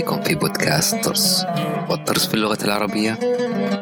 بكم 0.00 0.22
في 0.22 0.34
بودكاست 0.34 1.04
طرس. 1.04 1.46
والطرس 1.90 2.26
في 2.26 2.34
اللغة 2.34 2.58
العربية 2.64 3.18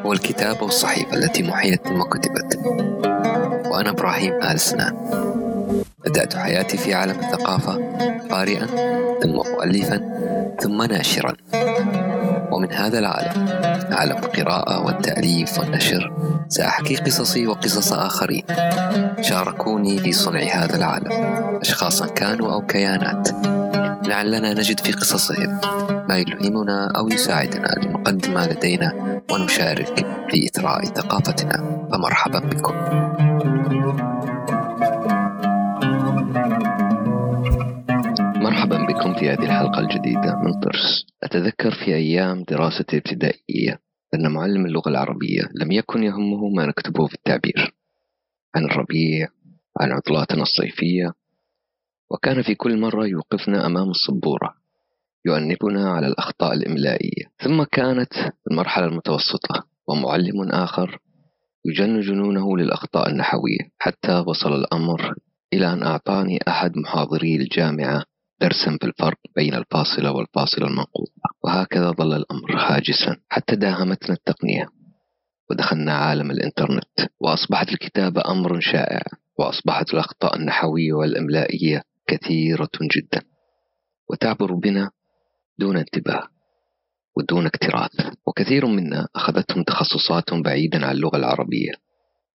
هو 0.06 0.12
الكتاب 0.12 0.62
والصحيفة 0.62 1.14
التي 1.14 1.43
محيت 1.43 1.88
ثم 1.88 2.02
كتبت. 2.02 2.58
وأنا 3.70 3.90
إبراهيم 3.90 4.43
آل 4.43 4.61
سنان. 4.61 4.96
بدأت 6.07 6.36
حياتي 6.36 6.76
في 6.76 6.94
عالم 6.94 7.18
الثقافة 7.20 7.72
قارئا 8.30 8.66
ثم 9.22 9.30
مؤلفا 9.30 10.00
ثم 10.61 10.82
ناشرا. 10.82 11.34
ومن 12.53 12.72
هذا 12.72 12.98
العالم 12.98 13.48
عالم 13.93 14.16
القراءة 14.16 14.86
والتأليف 14.86 15.58
والنشر 15.58 16.12
سأحكي 16.48 16.96
قصصي 16.96 17.46
وقصص 17.46 17.93
آخرين 17.93 18.44
شاركوني 19.21 19.98
في 19.98 20.12
صنع 20.12 20.40
هذا 20.40 20.76
العالم. 20.76 21.12
أشخاصا 21.61 22.07
كانوا 22.07 22.53
أو 22.53 22.66
كيانات. 22.66 23.29
لعلنا 24.07 24.54
نجد 24.54 24.80
في 24.80 24.93
قصصهم. 24.93 25.61
ما 26.08 26.17
يلهمنا 26.17 26.93
أو 26.98 27.08
يساعدنا 27.08 27.68
لنقدم 27.82 28.35
ما 28.35 28.46
لدينا 28.46 29.22
ونشارك 29.32 29.96
في 30.31 30.46
إثراء 30.46 30.84
ثقافتنا. 30.84 31.89
فمرحبا 31.93 32.39
بكم. 32.39 32.75
مرحبا 38.42 38.86
بكم 38.86 39.14
في 39.14 39.31
هذه 39.31 39.44
الحلقة 39.44 39.81
الجديدة 39.81 40.36
من 40.44 40.61
طرس. 40.61 41.06
أتذكر 41.22 41.70
في 41.70 41.94
أيام 41.94 42.45
دراستي 42.48 42.97
الابتدائية 42.97 43.81
أن 44.14 44.33
معلم 44.33 44.67
اللغة 44.67 44.89
العربية 44.89 45.42
لم 45.55 45.72
يكن 45.72 46.03
يهمه 46.03 46.48
ما 46.48 46.67
نكتبه 46.67 47.06
في 47.06 47.14
التعبير. 47.14 47.75
عن 48.55 48.64
الربيع 48.64 49.29
عن 49.81 49.92
عطلاتنا 49.92 50.42
الصيفية 50.42 51.12
وكان 52.11 52.42
في 52.42 52.55
كل 52.55 52.81
مرة 52.81 53.06
يوقفنا 53.06 53.67
أمام 53.67 53.91
السبورة. 53.91 54.67
يؤنبنا 55.27 55.91
على 55.91 56.06
الأخطاء 56.06 56.55
الإملائية. 56.55 57.24
ثم 57.44 57.62
كانت 57.62 58.12
المرحلة 58.50 58.86
المتوسطة 58.86 59.64
ومعلم 59.88 60.50
آخر 60.50 60.98
يجن 61.64 62.00
جنونه 62.00 62.56
للأخطاء 62.56 63.11
النحوية. 63.11 63.58
حتى 63.78 64.24
وصل 64.27 64.52
الأمر 64.52 65.14
إلى 65.52 65.72
أن 65.72 65.83
أعطاني 65.83 66.39
أحد 66.48 66.77
محاضري 66.77 67.36
الجامعة 67.36 68.05
درسا 68.41 68.77
في 68.80 68.86
الفرق 68.86 69.19
بين 69.36 69.55
الفاصلة 69.55 70.12
والفاصلة 70.12 70.66
المنقوطة. 70.66 71.12
وهكذا 71.44 71.91
ظل 71.91 72.12
الأمر 72.12 72.56
هاجسا 72.56 73.16
حتى 73.28 73.56
داهمتنا 73.56 74.14
التقنية 74.14 74.69
ودخلنا 75.50 75.92
عالم 75.92 76.30
الإنترنت 76.30 77.11
وأصبحت 77.20 77.69
الكتابة 77.69 78.22
أمر 78.28 78.61
شائع 78.61 79.02
وأصبحت 79.39 79.94
الأخطاء 79.94 80.36
النحوية 80.36 80.92
والإملائية 80.92 81.83
كثيرة 82.06 82.70
جدا. 82.83 83.22
وتعبر 84.11 84.55
بنا 84.55 84.91
دون 85.59 85.77
انتباه 85.77 86.28
ودون 87.17 87.47
اكتراث 87.47 88.17
وكثير 88.27 88.67
منا 88.67 89.09
أخذتهم 89.17 89.62
تخصصات 89.62 90.34
بعيدا 90.34 90.87
عن 90.87 90.92
اللغة 90.92 91.17
العربية 91.17 91.73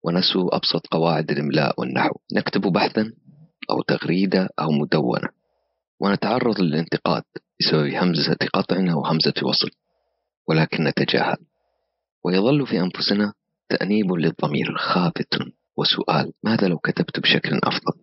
ونسوا 0.03 0.55
أبسط 0.55 0.88
قواعد 0.88 1.31
الإملاء 1.31 1.80
والنحو. 1.80 2.14
نكتب 2.33 2.61
بحثا 2.61 3.14
أو 3.69 3.81
تغريدة 3.81 4.49
أو 4.59 4.72
مدونة 4.72 5.30
ونتعرض 5.99 6.61
للانتقاد 6.61 7.23
بسبب 7.59 7.94
همزة 7.94 8.38
قطع 8.53 8.75
أو 8.94 9.05
همزة 9.05 9.33
وصل 9.44 9.69
ولكن 10.47 10.83
نتجاهل. 10.83 11.38
ويظل 12.25 12.67
في 12.67 12.80
أنفسنا 12.80 13.33
تأنيب 13.69 14.11
للضمير 14.11 14.77
خافت 14.77 15.39
وسؤال 15.77 16.33
ماذا 16.44 16.67
لو 16.67 16.77
كتبت 16.77 17.19
بشكل 17.19 17.59
أفضل؟ 17.64 18.02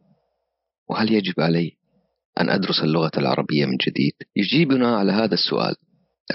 وهل 0.89 1.12
يجب 1.12 1.41
علي 1.41 1.77
أن 2.41 2.50
أدرس 2.50 2.80
اللغة 2.80 3.11
العربية 3.18 3.67
من 3.67 3.77
جديد. 3.77 4.12
يجيبنا 4.36 4.96
على 4.96 5.12
هذا 5.12 5.35
السؤال. 5.35 5.74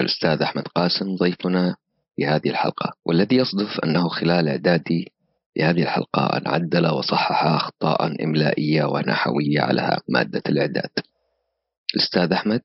الأستاذ 0.00 0.42
أحمد 0.42 0.68
قاسم 0.68 1.16
ضيفنا 1.16 1.76
في 2.16 2.26
هذه 2.26 2.50
الحلقة. 2.50 2.92
والذي 3.06 3.36
يصدف 3.36 3.80
أنه 3.84 4.08
خلال 4.08 4.48
إعدادي 4.48 5.12
لهذه 5.56 5.82
الحلقة 5.82 6.26
أن 6.36 6.48
عدل 6.48 6.86
وصحح 6.86 7.44
أخطاء 7.46 8.24
إملائية 8.24 8.84
ونحوية 8.84 9.60
على 9.60 9.98
مادة 10.08 10.42
الإعداد. 10.48 10.90
الأستاذ 11.94 12.32
أحمد 12.32 12.60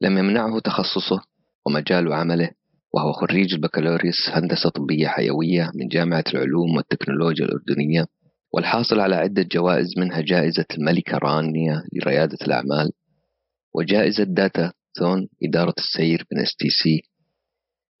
لم 0.00 0.18
يمنعه 0.18 0.58
تخصصه 0.60 1.20
ومجال 1.66 2.12
عمله 2.12 2.50
وهو 2.94 3.12
خريج 3.12 3.54
البكالوريوس 3.54 4.28
هندسة 4.28 4.70
طبية 4.70 5.08
حيوية 5.08 5.70
من 5.74 5.88
جامعة 5.88 6.24
العلوم 6.34 6.76
والتكنولوجيا 6.76 7.44
الأردنية. 7.44 8.06
والحاصل 8.52 9.00
على 9.00 9.16
عدة 9.16 9.42
جوائز 9.42 9.98
منها 9.98 10.20
جائزة 10.20 10.66
الملكة 10.78 11.18
رانيا 11.18 11.82
لريادة 11.92 12.38
الأعمال 12.42 12.92
وجائزة 13.74 14.24
Datathon 14.24 15.28
إدارة 15.44 15.74
السير 15.78 16.26
من 16.32 16.40
STC 16.40 17.02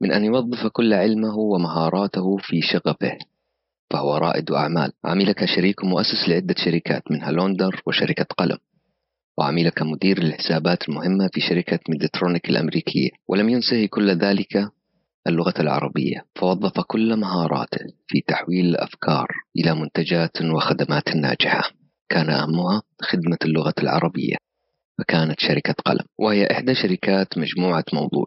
من 0.00 0.12
أن 0.12 0.24
يوظف 0.24 0.66
كل 0.66 0.94
علمه 0.94 1.36
ومهاراته 1.38 2.36
في 2.36 2.60
شغفه 2.62 3.18
فهو 3.90 4.16
رائد 4.16 4.50
أعمال. 4.50 4.92
عمل 5.04 5.32
كشريك 5.32 5.84
مؤسس 5.84 6.28
لعدة 6.28 6.54
شركات 6.58 7.02
منها 7.10 7.30
لوندر 7.30 7.82
وشركة 7.86 8.24
قلم. 8.24 8.58
وعمل 9.38 9.68
كمدير 9.68 10.22
للحسابات 10.22 10.88
المهمة 10.88 11.28
في 11.32 11.40
شركة 11.40 11.78
ميدترونيك 11.88 12.50
الأمريكية. 12.50 13.10
ولم 13.28 13.48
ينسه 13.48 13.86
كل 13.86 14.10
ذلك 14.10 14.70
اللغة 15.26 15.54
العربية. 15.60 16.24
فوظف 16.34 16.80
كل 16.80 17.16
مهاراته 17.16 17.86
في 18.08 18.20
تحويل 18.20 18.66
الأفكار 18.66 19.28
إلى 19.56 19.74
منتجات 19.74 20.42
وخدمات 20.42 21.16
ناجحة. 21.16 21.70
كان 22.08 22.30
أهمها 22.30 22.82
خدمة 23.02 23.38
اللغة 23.44 23.74
العربية 23.78 24.36
فكانت 24.98 25.40
شركة 25.40 25.74
قلم 25.84 26.04
وهي 26.18 26.46
إحدى 26.46 26.74
شركات 26.74 27.38
مجموعة 27.38 27.84
موضوع 27.92 28.26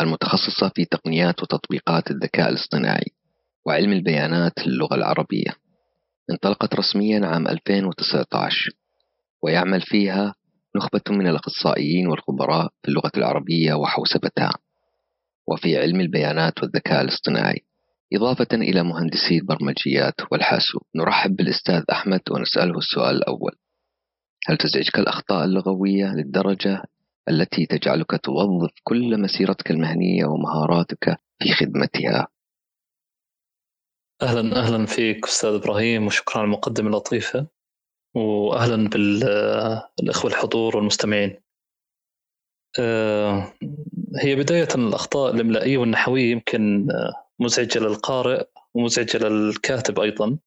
المتخصصة 0.00 0.68
في 0.74 0.84
تقنيات 0.84 1.42
وتطبيقات 1.42 2.10
الذكاء 2.10 2.48
الاصطناعي 2.48 3.06
وعلم 3.66 3.92
البيانات 3.92 4.52
للغة 4.66 4.94
العربية. 4.94 5.56
انطلقت 6.30 6.74
رسميا 6.74 7.26
عام 7.26 7.48
2019 7.48 8.70
ويعمل 9.42 9.80
فيها 9.80 10.34
نخبة 10.76 11.02
من 11.10 11.26
الأخصائيين 11.26 12.06
والخبراء 12.06 12.68
في 12.82 12.88
اللغة 12.88 13.12
العربية 13.16 13.74
وحوسبتها. 13.74 14.54
وفي 15.46 15.78
علم 15.78 16.00
البيانات 16.00 16.62
والذكاء 16.62 17.02
الاصطناعي. 17.02 17.64
إضافة 18.12 18.46
إلى 18.52 18.82
مهندسي 18.82 19.38
البرمجيات 19.38 20.14
والحاسوب 20.32 20.82
نرحب 20.96 21.36
بالأستاذ 21.36 21.82
أحمد 21.92 22.20
ونسأله 22.30 22.78
السؤال 22.78 23.16
الأول. 23.16 23.52
هل 24.46 24.56
تزعجك 24.56 24.98
الأخطاء 24.98 25.44
اللغوية 25.44 26.06
للدرجة 26.06 26.82
التي 27.28 27.66
تجعلك 27.66 28.20
توظف 28.22 28.70
كل 28.82 29.20
مسيرتك 29.20 29.70
المهنية 29.70 30.24
ومهاراتك 30.24 31.16
في 31.38 31.52
خدمتها؟ 31.52 32.28
أهلا 34.22 34.56
أهلا 34.56 34.86
فيك 34.86 35.24
أستاذ 35.24 35.50
إبراهيم 35.50 36.06
وشكرا 36.06 36.38
على 36.38 36.44
المقدمة 36.44 36.88
اللطيفة. 36.88 37.46
وأهلا 38.14 38.88
بالإخوة 38.88 40.30
الحضور 40.30 40.76
والمستمعين. 40.76 41.43
هي 44.18 44.36
بداية 44.36 44.68
الأخطاء 44.74 45.34
الإملائية 45.34 45.78
والنحوية 45.78 46.30
يمكن 46.30 46.90
آه، 46.90 47.26
مزعجة 47.38 47.78
للقارئ 47.78 48.46
ومزعجة 48.74 49.18
للكاتب 49.28 50.00
أيضا. 50.00 50.38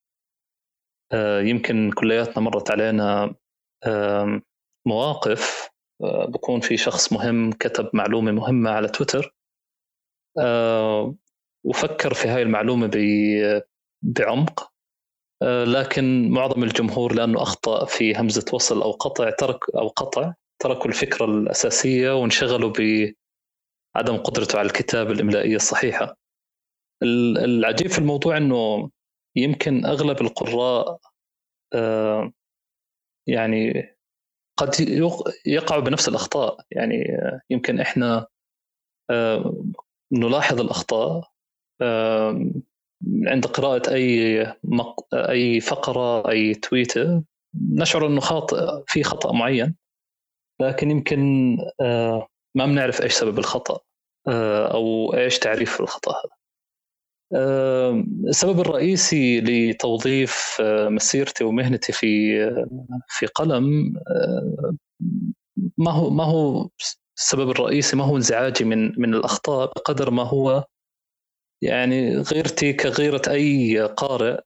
آه، 1.12 1.42
يمكن 1.42 1.92
كلياتنا 1.92 2.40
مرت 2.44 2.72
علينا 2.72 3.36
مواقف 4.88 5.70
بكون 6.04 6.60
في 6.60 6.78
شخص 6.78 7.14
مهم 7.14 7.52
كتب 7.52 7.90
معلومة 7.94 8.32
مهمة 8.32 8.70
على 8.70 8.88
تويتر. 8.88 9.36
وفكر 11.64 12.14
في 12.14 12.28
هاي 12.28 12.42
المعلومة 12.42 12.92
بعمق. 14.02 14.72
لكن 15.44 16.30
معظم 16.30 16.64
الجمهور 16.64 17.14
لأنه 17.14 17.42
أخطأ 17.42 17.86
في 17.86 18.16
همزة 18.16 18.46
وصل 18.54 18.82
أو 18.82 18.92
قطع 18.92 19.30
ترك 19.30 19.76
أو 19.76 19.88
قطع. 19.88 20.34
تركوا 20.60 20.88
الفكرة 20.88 21.26
الأساسية 21.26 22.16
وانشغلوا 22.16 22.74
بعدم 23.96 24.18
قدرته 24.18 24.60
على 24.60 24.66
الكتابة 24.66 25.12
الإملائية 25.12 25.56
الصحيحة. 25.56 26.18
العجيب 27.04 27.88
في 27.88 28.00
الموضوع 28.00 28.38
أنه 28.38 28.90
يمكن 29.36 29.86
أغلب 29.86 30.22
القراء 30.22 31.00
آه، 31.74 32.32
يعني 33.28 33.88
قد 34.58 34.76
يقعوا 35.46 35.82
بنفس 35.82 36.08
الأخطاء. 36.08 36.66
يعني 36.72 37.04
يمكن 37.50 37.80
إحنا 37.80 38.28
آه، 39.10 39.64
نلاحظ 40.12 40.62
الأخطاء 40.62 41.32
عند 43.26 43.46
قراءة 43.46 43.94
أي 43.94 44.54
مق... 44.64 45.16
أي 45.16 45.60
فقرة 45.60 46.30
أي 46.30 46.54
تويتة 46.54 47.24
نشعر 47.72 48.08
أنه 48.08 48.20
خاطئ 48.22 48.84
في 48.88 49.04
خطأ 49.04 49.32
معين. 49.32 49.76
لكن 50.62 50.92
يمكن 50.92 51.58
آه، 51.82 52.28
ما 52.56 52.66
بنعرف 52.66 53.02
إيش 53.02 53.14
سبب 53.14 53.40
الخطأ 53.40 53.80
آه، 54.28 54.74
أو 54.74 55.14
إيش 55.14 55.40
تعريف 55.40 55.82
الخطأ 55.82 56.12
هذا. 56.12 56.38
آه، 57.36 58.04
السبب 58.28 58.60
الرئيسي 58.60 59.42
لتوظيف 59.42 60.62
مسيرتي 60.62 61.44
ومهنتي 61.44 61.92
في 61.94 62.40
في 63.08 63.26
قلم 63.26 63.94
ما 65.78 65.92
هو 65.92 66.10
ما 66.10 66.24
هو 66.24 66.70
السبب 67.18 67.50
الرئيسي 67.50 67.96
ما 67.96 68.04
هو 68.04 68.16
انزعاجي 68.16 68.66
من 68.66 69.02
من 69.02 69.14
الأخطاء 69.14 69.68
بقدر 69.68 70.12
ما 70.12 70.24
هو 70.24 70.66
يعني 71.62 72.18
غيرتي 72.18 72.74
كغيرة 72.74 73.22
أي 73.28 73.80
قارئ 73.82 74.42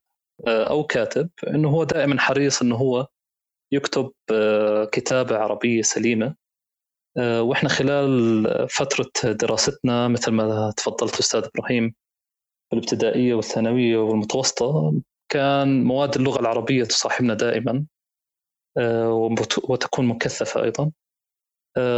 أو 0.48 0.84
كاتب 0.84 1.30
إنه 1.48 1.70
هو 1.70 1.84
دائما 1.84 2.20
حريص 2.20 2.62
إنه 2.62 2.76
هو 2.76 3.08
يكتب 3.72 4.12
آه، 4.32 4.86
كتابة 4.86 5.38
عربية 5.38 5.82
سليمة 5.82 6.36
آه، 7.18 7.42
وإحنا 7.42 7.70
خلال 7.70 8.46
فترة 8.70 9.32
دراستنا 9.32 10.08
مثل 10.08 10.32
ما 10.32 10.74
تفضلت 10.78 11.20
أستاذ 11.20 11.44
إبراهيم 11.56 11.94
الابتدائيه 12.74 13.34
والثانوية 13.34 13.98
والمتوسطة 13.98 14.94
كان 15.32 15.84
مواد 15.84 16.16
اللغة 16.16 16.40
العربية 16.40 16.84
تصاحبنا 16.84 17.34
دائما 17.34 17.86
وتكون 19.70 20.06
مكثفة 20.06 20.64
أيضا 20.64 20.92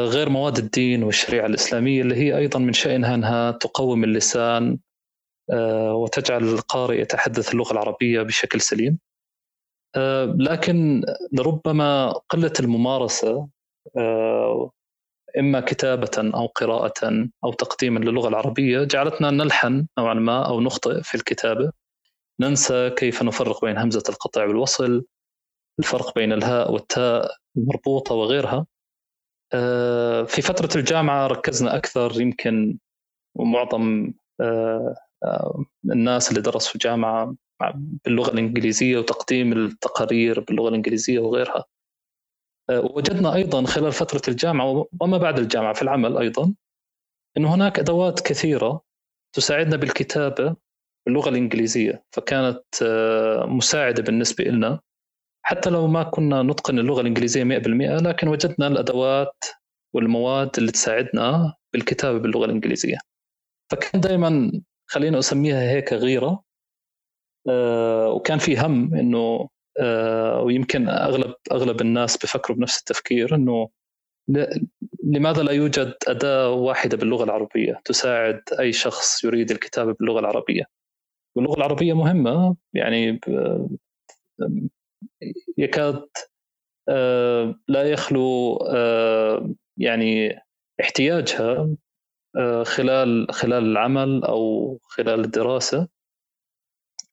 غير 0.06 0.30
مواد 0.30 0.58
الدين 0.58 1.04
والشريعة 1.04 1.46
الإسلامية 1.46 2.02
اللي 2.02 2.16
هي 2.16 2.38
أيضا 2.38 2.60
من 2.60 2.74
شانها 2.74 3.16
أنها 3.16 3.52
تقوم 3.52 4.04
اللسان 4.04 4.80
آه، 5.52 5.94
وتجعل 5.94 6.44
القارئ 6.44 7.02
يتحدث 7.02 7.52
اللغة 7.52 7.74
العربية 7.74 8.22
بشكل 8.22 8.62
سليم. 8.62 8.94
آه، 8.94 9.13
لكن 10.38 11.04
لربما 11.32 12.12
قلة 12.12 12.54
الممارسة 12.60 13.48
آه، 13.98 14.72
إما 15.40 15.60
كتابة 15.60 16.32
أو 16.36 16.46
قراءة 16.46 17.28
أو 17.44 17.54
تقديما 17.54 18.00
للغة 18.00 18.28
العربية 18.28 18.84
جعلتنا 18.84 19.32
نلحن 19.32 19.88
نوعا 20.00 20.14
ما 20.14 20.48
أو 20.48 20.62
نخطئ 20.62 21.04
في 21.04 21.16
الكتابة. 21.16 21.72
ننسى 22.40 22.90
كيف 22.90 23.24
نفرق 23.24 23.66
بين 23.66 23.78
همزة 23.78 24.04
القطع 24.10 24.46
والوصل 24.46 25.06
الفرق 25.80 26.16
بين 26.16 26.34
الهاء 26.34 26.72
والتاء 26.72 27.36
المربوطة 27.58 28.16
وغيرها. 28.16 28.66
في 30.26 30.42
فترة 30.42 30.80
الجامعة 30.80 31.28
ركزنا 31.28 31.76
أكثر 31.76 32.22
يمكن 32.22 32.78
ومعظم 33.36 34.14
الناس 35.92 36.30
اللي 36.30 36.42
درسوا 36.42 36.70
في 36.70 36.76
الجامعة 36.76 37.36
باللغة 38.06 38.32
الإنجليزية 38.32 38.98
وتقديم 38.98 39.54
التقارير 39.54 40.40
باللغة 40.40 40.70
الإنجليزية 40.70 41.20
وغيرها. 41.20 41.66
آه، 42.70 42.80
وجدنا 42.80 43.34
أيضا 43.36 43.66
خلال 43.66 43.92
فترة 43.92 44.22
الجامعة 44.28 44.86
وما 45.02 45.18
بعد 45.18 45.40
الجامعة 45.40 45.74
في 45.74 45.82
العمل 45.82 46.18
أيضا 46.18 46.54
إنه 47.38 47.56
هناك 47.56 47.80
أدوات 47.80 48.20
كثيرة 48.20 48.82
تساعدنا 49.36 49.76
بالكتابة 49.76 50.56
باللغة 51.06 51.30
الإنجليزية 51.30 52.04
فكانت 52.12 52.64
آه، 52.84 53.46
مساعدة 53.46 54.04
بالنسبة 54.04 54.44
لنا 54.44 54.80
حتى 55.46 55.70
لو 55.70 55.88
ما 55.88 56.04
كنا 56.04 56.44
نتقن 56.44 56.80
اللغة 56.80 57.02
الإنجليزية 57.02 57.44
100% 57.44 57.98
لكن 57.98 58.28
وجدنا 58.28 58.68
الأدوات 58.68 59.44
والمواد 59.96 60.50
اللي 60.58 60.72
تساعدنا 60.72 61.56
بالكتابة 61.74 62.20
باللغة 62.20 62.46
الإنجليزية. 62.46 62.98
فكان 63.72 64.02
دائما 64.02 64.52
خلينا 64.90 65.20
أسميها 65.20 65.62
هيك 65.72 65.94
غيرة. 65.94 66.44
وكان 68.16 68.38
في 68.40 68.58
هم 68.58 68.96
إنه 68.96 69.50
آه 69.80 70.42
ويمكن 70.42 70.90
أغلب 70.90 71.34
أغلب 71.52 71.82
الناس 71.82 72.18
بفكروا 72.18 72.58
بنفس 72.58 72.80
التفكير 72.80 73.36
إنه 73.36 73.70
لماذا 75.04 75.44
لا 75.44 75.52
يوجد 75.52 75.94
أداة 76.08 76.50
واحدة 76.52 76.98
باللغة 76.98 77.24
العربية 77.24 77.82
تساعد 77.86 78.42
أي 78.60 78.74
شخص 78.74 79.24
يريد 79.24 79.52
الكتابة 79.52 79.94
باللغة 79.94 80.20
العربية؟ 80.20 80.64
واللغة 81.36 81.58
العربية 81.58 81.94
مهمة 81.94 82.56
يعني 82.74 83.20
يكاد 85.58 86.08
آه، 86.90 87.56
لا 87.68 87.84
يخلو 87.84 88.58
آه، 88.58 89.54
يعني 89.78 90.40
احتياجها 90.82 91.70
آه، 92.38 92.64
خلال 92.64 93.28
خلال 93.34 93.64
العمل 93.64 94.24
أو 94.24 94.78
خلال 94.84 95.20
الدراسة. 95.20 95.88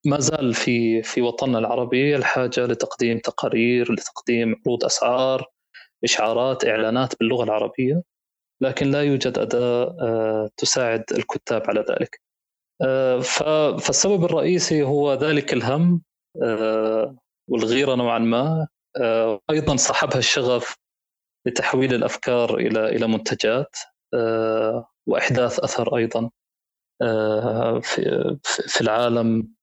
ما 0.07 0.21
زال 0.21 0.55
في 0.55 1.03
في 1.03 1.23
وطننا 1.23 1.59
العربي 1.59 2.17
الحاجة 2.17 2.67
لتقديم 2.67 3.19
تقارير 3.19 3.93
لتقديم 3.93 4.63
عروض 4.67 4.85
أسعار 4.85 5.47
إشعارات 6.05 6.65
إعلانات 6.65 7.15
باللغة 7.21 7.45
العربية 7.45 8.03
لكن 8.63 8.91
لا 8.91 9.03
يوجد 9.03 9.39
أداة 9.39 9.97
آه، 10.03 10.51
تساعد 10.57 11.05
الكتاب 11.13 11.63
على 11.69 11.85
ذلك. 11.91 12.21
آه، 12.83 13.21
فالسبب 13.79 14.25
الرئيسي 14.25 14.83
هو 14.83 15.15
ذلك 15.15 15.53
الهم 15.53 16.03
والغيرة 17.51 17.95
نوعا 17.95 18.19
ما. 18.19 18.69
أيضا 19.51 19.77
صاحبها 19.77 20.19
الشغف 20.19 20.77
لتحويل 21.47 21.95
الأفكار 21.95 22.57
إلى 22.57 22.89
إلى 22.89 23.07
منتجات 23.07 23.77
وإحداث 25.07 25.61
أثر 25.61 25.97
أيضا 25.97 26.31
آه، 27.03 27.81
في 27.81 28.81
العالم. 28.81 29.55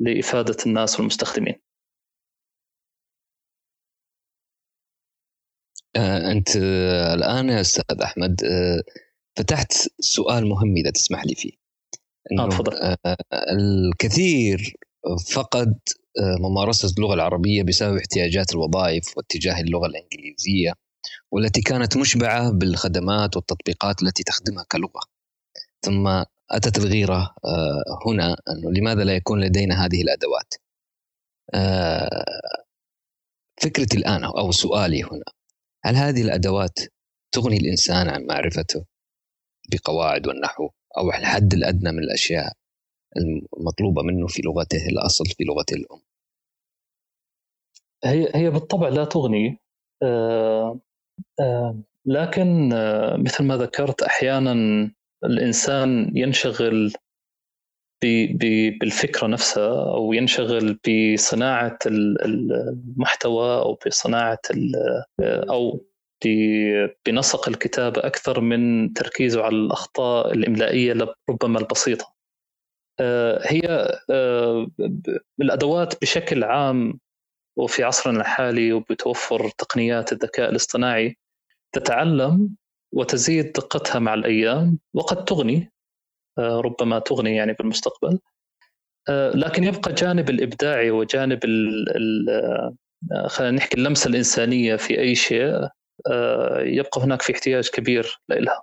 لإفادة 0.00 0.56
الناس 0.66 1.00
والمستخدمين. 1.00 1.54
آه، 5.96 6.32
أنت 6.32 6.56
الآن 7.14 7.48
يا 7.48 7.60
أستاذ 7.60 8.00
أحمد 8.02 8.44
آه، 8.44 8.82
فتحت 9.38 9.72
سؤال 10.00 10.46
مهم 10.48 10.76
إذا 10.76 10.90
تسمح 10.90 11.24
لي 11.26 11.34
فيه. 11.34 11.52
إنه 12.32 12.48
تفضل. 12.48 12.96
الكثير 13.52 14.76
فقد 15.34 15.78
ممارسة 16.40 16.94
اللغة 16.98 17.14
العربية 17.14 17.62
بسبب 17.62 17.96
احتياجات 17.96 18.52
الوظائف 18.52 19.16
واتجاه 19.16 19.60
اللغة 19.60 19.86
الإنجليزية 19.86 20.72
والتي 21.32 21.60
كانت 21.60 21.96
مشبعة 21.96 22.52
بالخدمات 22.52 23.36
والتطبيقات 23.36 24.02
التي 24.02 24.22
تخدمها 24.22 24.64
كلغة 24.72 25.00
ثم 25.84 26.24
أتت 26.50 26.78
الغيرة 26.78 27.34
آه، 27.44 27.98
هنا 28.06 28.36
أنه 28.48 28.72
لماذا 28.72 29.04
لا 29.04 29.16
يكون 29.16 29.40
لدينا 29.40 29.84
هذه 29.84 30.02
الأدوات؟ 30.02 30.54
آه، 31.54 32.24
فكرتي 33.62 33.96
الآن 33.96 34.24
أو 34.24 34.50
سؤالي 34.50 35.02
هنا 35.02 35.24
هل 35.84 35.96
هذه 35.96 36.22
الأدوات 36.22 36.78
تغني 37.32 37.56
الإنسان 37.56 38.08
عن 38.08 38.26
معرفته 38.26 38.84
بقواعد 39.72 40.26
والنحو 40.26 40.70
أو 40.98 41.10
الحد 41.10 41.54
الأدنى 41.54 41.92
من 41.92 41.98
الأشياء 41.98 42.52
المطلوبة 43.56 44.02
منه 44.02 44.26
في 44.26 44.42
لغته 44.42 44.86
الأصل 44.86 45.26
في 45.26 45.44
لغته 45.44 45.74
الأم؟ 45.74 46.00
هي 48.04 48.30
هي 48.34 48.50
بالطبع 48.50 48.88
لا 48.88 49.04
تغني 49.04 49.60
آه، 50.02 50.80
لكن 52.06 52.68
مثل 53.18 53.44
ما 53.44 53.56
ذكرت 53.56 54.02
أحيانا 54.02 54.54
الإنسان 55.24 56.12
ينشغل 56.14 56.92
بالفكرة 58.80 59.26
نفسها 59.26 59.94
أو 59.94 60.12
ينشغل 60.12 60.78
بصناعة 60.88 61.78
المحتوى 61.86 63.58
أو 63.58 63.78
بصناعة 63.86 64.38
أو 65.22 65.84
بنسق 67.06 67.48
الكتابه 67.48 68.00
أكثر 68.06 68.40
من 68.40 68.92
تركيزه 68.92 69.42
على 69.42 69.56
الأخطاء 69.56 70.32
الإملائية 70.32 71.14
ربما 71.30 71.58
البسيطة. 71.58 72.14
هي 73.42 73.88
الأدوات 75.40 76.00
بشكل 76.00 76.44
عام 76.44 77.00
وفي 77.56 77.84
عصرنا 77.84 78.20
الحالي 78.20 78.72
وبتوفر 78.72 79.48
تقنيات 79.48 80.12
الذكاء 80.12 80.50
الاصطناعي 80.50 81.16
تتعلم 81.72 82.56
وتزيد 82.92 83.52
دقتها 83.52 83.98
مع 83.98 84.14
الأيام 84.14 84.78
وقد 84.94 85.24
تغني 85.24 85.72
آه، 86.38 86.60
ربما 86.60 86.98
تغني 86.98 87.36
يعني 87.36 87.52
بالمستقبل. 87.52 88.18
آه، 89.08 89.30
لكن 89.30 89.64
يبقى 89.64 89.92
جانب 89.92 90.30
الإبداعي 90.30 90.90
وجانب 90.90 91.40
آه، 93.12 93.26
خلينا 93.26 93.56
نحكي 93.56 93.76
اللمسة 93.76 94.08
الإنسانية 94.08 94.76
في 94.76 95.00
أي 95.00 95.14
شيء 95.14 95.68
يبقى 96.60 97.00
هناك 97.00 97.22
في 97.22 97.32
احتياج 97.32 97.68
كبير 97.68 98.20
لها 98.28 98.62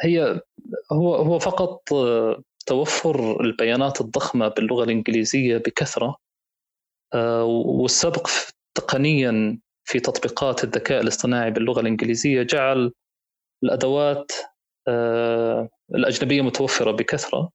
هي 0.00 0.40
هو 0.92 1.14
هو 1.14 1.38
فقط 1.38 1.82
توفر 2.66 3.40
البيانات 3.40 4.00
الضخمة 4.00 4.48
باللغة 4.48 4.84
الإنجليزية 4.84 5.56
بكثرة 5.56 6.16
آه، 7.14 7.44
والسبق 7.44 8.28
تقنيا 8.74 9.58
في 9.84 10.00
تطبيقات 10.00 10.64
الذكاء 10.64 11.00
الاصطناعي 11.00 11.50
باللغة 11.50 11.80
الإنجليزية 11.80 12.42
جعل 12.42 12.92
الأدوات 13.64 14.32
آه، 14.88 15.68
الأجنبية 15.94 16.42
متوفرة 16.42 16.90
بكثرة 16.90 17.50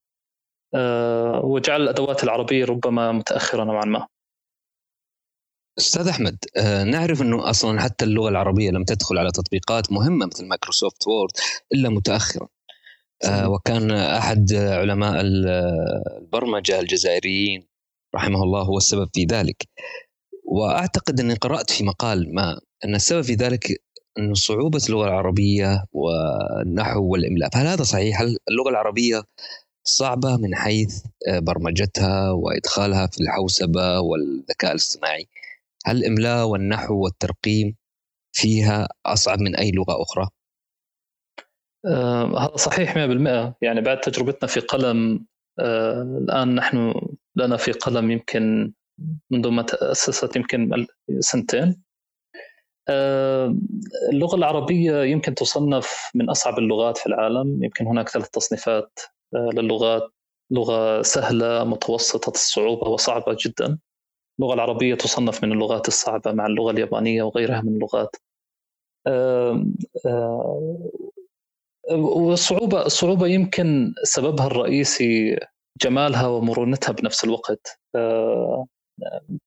آه، 0.74 1.40
وجعل 1.44 1.82
الأدوات 1.82 2.24
العربية 2.24 2.64
ربما 2.64 3.12
متأخرة 3.12 3.64
نوعا 3.64 3.84
ما. 3.84 4.06
أستاذ 5.78 6.08
أحمد 6.08 6.38
نعرف 6.86 7.22
إنه 7.22 7.50
أصلا 7.50 7.80
حتى 7.80 8.04
اللغة 8.04 8.28
العربية 8.28 8.70
لم 8.70 8.84
تدخل 8.84 9.18
على 9.18 9.30
تطبيقات 9.30 9.92
مهمة 9.92 10.26
مثل 10.26 10.46
Microsoft 10.48 11.06
Word 11.06 11.32
إلا 11.72 11.88
متاخرا 11.88 12.48
آه، 13.24 13.50
وكان 13.50 13.90
أحد 13.90 14.52
علماء 14.52 15.20
البرمجة 15.20 16.80
الجزائريين 16.80 17.68
رحمه 18.14 18.42
الله 18.42 18.62
هو 18.62 18.76
السبب 18.76 19.08
في 19.14 19.24
ذلك. 19.24 19.68
وأعتقد 20.48 21.20
أني 21.20 21.34
قرأت 21.34 21.70
في 21.70 21.84
مقال 21.84 22.34
ما 22.34 22.60
أن 22.84 22.94
السبب 22.94 23.20
في 23.22 23.34
ذلك 23.34 23.82
أن 24.18 24.34
صعوبة 24.34 24.80
اللغة 24.88 25.04
العربية 25.04 25.84
والنحو 25.92 27.04
والإملاء 27.04 27.50
فهل 27.50 27.66
هذا 27.66 27.82
صحيح؟ 27.82 28.20
هل 28.20 28.36
اللغة 28.50 28.70
العربية 28.70 29.22
صعبة 29.84 30.36
من 30.36 30.54
حيث 30.54 31.02
آه، 31.28 31.38
برمجتها 31.38 32.30
وإدخالها 32.30 33.06
في 33.06 33.20
الحوسبة 33.20 34.00
والذكاء 34.00 34.70
الاصطناعي 34.70 35.28
هل 35.86 35.96
الإملاء 35.96 36.46
والنحو 36.46 37.04
والترقيم 37.04 37.76
فيها 38.32 38.88
أصعب 39.06 39.40
من 39.40 39.56
أي 39.56 39.70
لغة 39.70 40.02
أخرى؟ 40.02 40.28
آه 41.86 42.38
هذا 42.38 42.56
صحيح 42.56 42.94
100% 42.94 43.54
يعني 43.62 43.80
بعد 43.80 44.00
تجربتنا 44.00 44.48
في 44.48 44.60
قلم 44.60 45.26
آه 45.60 46.02
الآن 46.02 46.54
نحن 46.54 46.94
لنا 47.36 47.56
في 47.56 47.72
قلم 47.72 48.10
يمكن 48.10 48.72
منذ 49.30 49.48
ما 49.48 49.62
تأسست 49.62 50.36
يمكن 50.36 50.86
سنتين. 51.20 51.82
آه 52.88 53.54
اللغة 54.12 54.36
العربية 54.36 55.02
يمكن 55.02 55.34
تصنف 55.34 56.10
من 56.14 56.30
أصعب 56.30 56.58
اللغات 56.58 56.98
في 56.98 57.06
العالم. 57.06 57.64
يمكن 57.64 57.86
هناك 57.86 58.08
ثلاث 58.08 58.28
تصنيفات 58.30 58.98
آه 59.34 59.50
للغات. 59.54 60.02
لغة 60.50 61.02
سهلة 61.02 61.64
متوسطة 61.64 62.30
الصعوبة 62.30 62.88
وصعبة 62.88 63.36
جدا. 63.46 63.78
اللغة 64.40 64.54
العربية 64.54 64.94
تصنف 64.94 65.44
من 65.44 65.52
اللغات 65.52 65.88
الصعبة 65.88 66.32
مع 66.32 66.46
اللغة 66.46 66.70
اليابانية 66.70 67.22
وغيرها 67.22 67.60
من 67.60 67.74
اللغات. 67.74 68.16
والصعوبة 71.90 72.86
الصعوبة 72.86 73.26
يمكن 73.26 73.94
سببها 74.02 74.46
الرئيسي 74.46 75.38
جمالها 75.82 76.26
ومرونتها 76.26 76.92
بنفس 76.92 77.24
الوقت. 77.24 77.80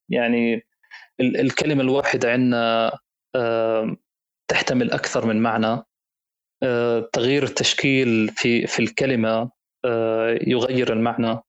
يعني 0.10 0.66
الكلمة 1.20 1.82
الواحدة 1.82 2.32
عندنا 2.32 3.00
تحتمل 4.48 4.92
أكثر 4.92 5.26
من 5.26 5.42
معنى. 5.42 5.84
تغيير 7.14 7.44
التشكيل 7.44 8.30
في 8.30 8.68
في 8.68 8.80
الكلمة 8.80 9.52
يغير 10.48 10.94
المعنى. 10.94 11.40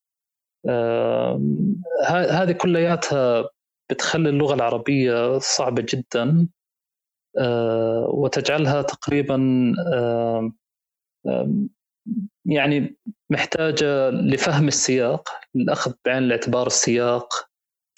هذه 2.09 2.53
كلياتها 2.53 3.49
بتخلي 3.91 4.29
اللغة 4.29 4.55
العربية 4.55 5.39
صعبة 5.39 5.87
جدا 5.89 6.49
وتجعلها 8.09 8.83
تقريبا 8.83 9.37
يعني 12.47 12.97
محتاجة 13.31 14.11
لفهم 14.11 14.69
السياق 14.69 15.29
للأخذ 15.55 15.93
بعين 16.05 16.23
الاعتبار 16.23 16.67
السياق. 16.67 17.52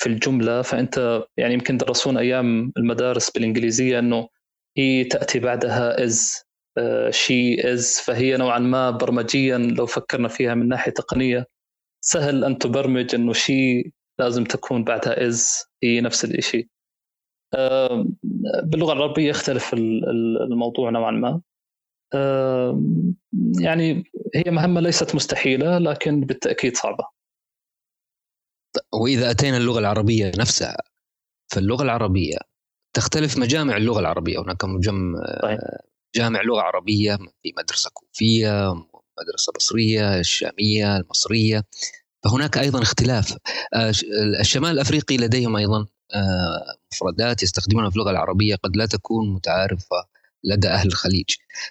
في 0.05 0.11
الجملة 0.11 0.63
فأنت 0.63 1.25
يعني 1.37 1.55
يمكن 1.55 1.77
درسون 1.77 2.17
أيام 2.19 2.73
المدارس 2.77 3.31
بالإنجليزية 3.31 3.99
أنه 3.99 4.29
هي 4.77 5.05
تأتي 5.05 5.39
بعدها 5.39 5.97
is 6.07 6.45
شي 7.11 7.57
is 7.57 8.05
فهي 8.05 8.37
نوعا 8.37 8.59
ما 8.59 8.91
برمجيا 8.91 9.59
لو 9.59 9.87
فكرنا 9.87 10.29
فيها 10.29 10.55
من 10.55 10.69
ناحية 10.69 10.93
تقنية. 10.93 11.47
سهل 12.05 12.45
أن 12.45 12.59
تبرمج 12.59 13.15
أنه 13.15 13.33
شيء 13.33 13.91
لازم 14.19 14.45
تكون 14.45 14.85
بعدها 14.85 15.31
is 15.31 15.67
هي 15.83 16.01
نفس 16.01 16.25
الشيء 16.25 16.67
باللغة 18.63 18.93
العربية 18.93 19.29
يختلف 19.29 19.75
الموضوع 19.75 20.91
نوعا 20.91 21.11
ما. 21.11 21.41
يعني 23.61 24.05
هي 24.35 24.51
مهمة 24.51 24.81
ليست 24.81 25.15
مستحيلة 25.15 25.79
لكن 25.79 26.21
بالتأكيد 26.21 26.77
صعبة. 26.77 27.05
وإذا 28.93 29.31
أتينا 29.31 29.57
اللغة 29.57 29.79
العربية 29.79 30.33
نفسها 30.39 30.77
فاللغة 31.53 31.83
العربية 31.83 32.37
تختلف 32.95 33.39
مجامع 33.39 33.77
اللغة 33.77 34.01
العربية. 34.01 34.43
هناك 34.43 34.65
مجمع 34.65 35.19
طيب. 35.43 35.59
جامع 36.15 36.43
لغة 36.43 36.61
عربية 36.61 37.17
في 37.17 37.53
مدرسة 37.59 37.91
كوفية 37.95 38.75
مدرسة 39.21 39.53
بصريه 39.57 40.19
الشامية 40.21 40.97
المصرية. 40.97 41.65
فهناك 42.25 42.59
أيضا 42.59 42.83
اختلاف. 42.83 43.37
آه، 43.75 43.93
الشمال 44.41 44.71
الأفريقي 44.71 45.17
لديهم 45.17 45.57
أيضا 45.57 45.87
آه، 46.15 46.77
مفردات 46.93 47.43
يستخدمونها 47.43 47.91
في 47.91 47.97
اللغة 47.97 48.11
العربية 48.11 48.55
قد 48.57 48.77
لا 48.77 48.87
تكون 48.87 49.35
متعارفة 49.35 50.07
لدى 50.45 50.69
أهل 50.69 50.89
الخليج. 50.89 51.31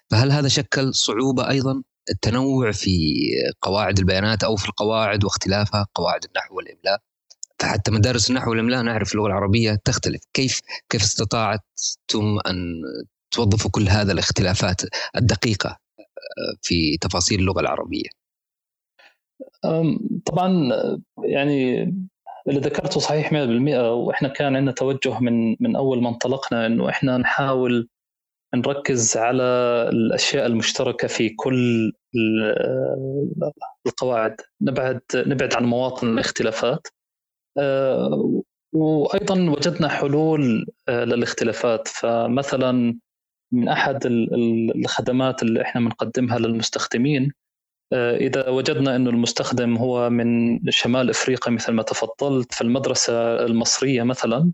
فهل 0.10 0.32
هذا 0.32 0.48
شكل 0.48 0.94
صعوبة 0.94 1.50
أيضا؟ 1.50 1.84
التنوع 2.10 2.72
في 2.72 3.20
قواعد 3.62 4.00
البيانات 4.00 4.44
أو 4.44 4.56
في 4.56 4.70
القواعد 4.70 5.24
واختلافها 5.24 5.88
قواعد 5.96 6.26
النحو 6.26 6.56
والإملاء. 6.56 7.00
فحتى 7.60 7.92
مدارس 7.92 8.30
النحو 8.30 8.50
والإملاء 8.50 8.82
نعرف 8.82 9.14
اللغة 9.14 9.28
العربية 9.28 9.80
تختلف. 9.86 10.22
كيف 10.34 10.60
كيف 10.90 11.02
استطعتم 11.04 12.40
أن 12.48 12.82
توظفوا 13.32 13.72
كل 13.72 13.90
هذا 13.90 14.12
الاختلافات 14.12 14.82
الدقيقة 15.16 15.70
آه، 15.70 16.56
في 16.62 16.98
تفاصيل 16.98 17.40
اللغة 17.40 17.60
العربية؟ 17.60 18.10
طبعا 20.26 20.70
يعني 21.24 21.84
اللي 22.48 22.60
ذكرته 22.60 23.00
صحيح 23.00 23.32
100% 23.32 23.36
وإحنا 23.92 24.28
كان 24.28 24.56
عندنا 24.56 24.72
توجه 24.72 25.20
من 25.20 25.56
من 25.60 25.76
أول 25.76 26.02
ما 26.02 26.10
انطلقنا 26.10 26.66
إنه 26.66 26.90
إحنا 26.90 27.18
نحاول 27.18 27.90
نركز 28.56 29.18
على 29.18 29.44
الأشياء 29.94 30.46
المشتركة 30.46 31.08
في 31.08 31.30
كل 31.30 31.92
القواعد. 33.88 34.36
نبعد 34.62 35.02
نبعد 35.16 35.54
عن 35.54 35.66
مواطن 35.66 36.08
الاختلافات. 36.08 36.88
آه، 37.58 38.42
وأيضا 38.74 39.50
وجدنا 39.50 39.88
حلول 39.90 40.66
آه، 40.90 41.04
للاختلافات. 41.06 41.88
فمثلا 41.88 43.00
من 43.54 43.70
أحد 43.70 44.00
الخدمات 44.76 45.44
اللي 45.44 45.62
إحنا 45.62 45.82
بنقدمها 45.82 46.40
للمستخدمين 46.40 47.32
آه، 47.94 48.18
إذا 48.18 48.50
وجدنا 48.50 48.96
إنه 48.96 49.10
المستخدم 49.10 49.78
هو 49.78 50.10
من 50.10 50.60
شمال 50.72 51.10
إفريقيا 51.10 51.54
مثل 51.54 51.72
ما 51.74 51.84
تفضلت 51.84 52.54
في 52.54 52.62
المدرسة 52.62 53.46
المصرية 53.46 54.04
مثلا 54.04 54.52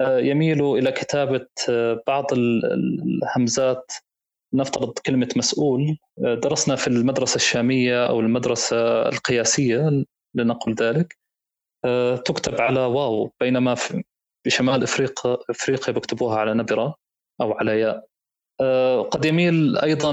يميل 0.00 0.64
إلى 0.64 0.92
كتابة 0.92 1.46
آه، 1.68 2.02
بعض 2.06 2.26
الهمزات 2.32 3.92
نفترض 4.54 4.98
كلمة 4.98 5.28
مسؤول. 5.36 5.96
آه، 6.24 6.34
درسنا 6.34 6.76
في 6.76 6.88
المدرسة 6.88 7.36
الشامية 7.36 8.06
أو 8.06 8.20
المدرسة 8.20 9.08
القياسية 9.08 10.04
لنقل 10.34 10.74
ذلك. 10.74 11.16
تكتب 12.24 12.60
على 12.60 12.80
واو 12.80 13.32
بينما 13.40 13.74
في 13.74 14.02
بشمال 14.46 14.82
إفريقيا 14.82 15.36
إفريقيا 15.50 15.94
بيكتبوها 15.94 16.38
على 16.38 16.54
نبرة 16.54 16.94
أو 17.40 17.52
على 17.52 17.80
ياء. 17.80 18.06
قد 19.10 19.24
يميل 19.24 19.78
أيضا 19.78 20.12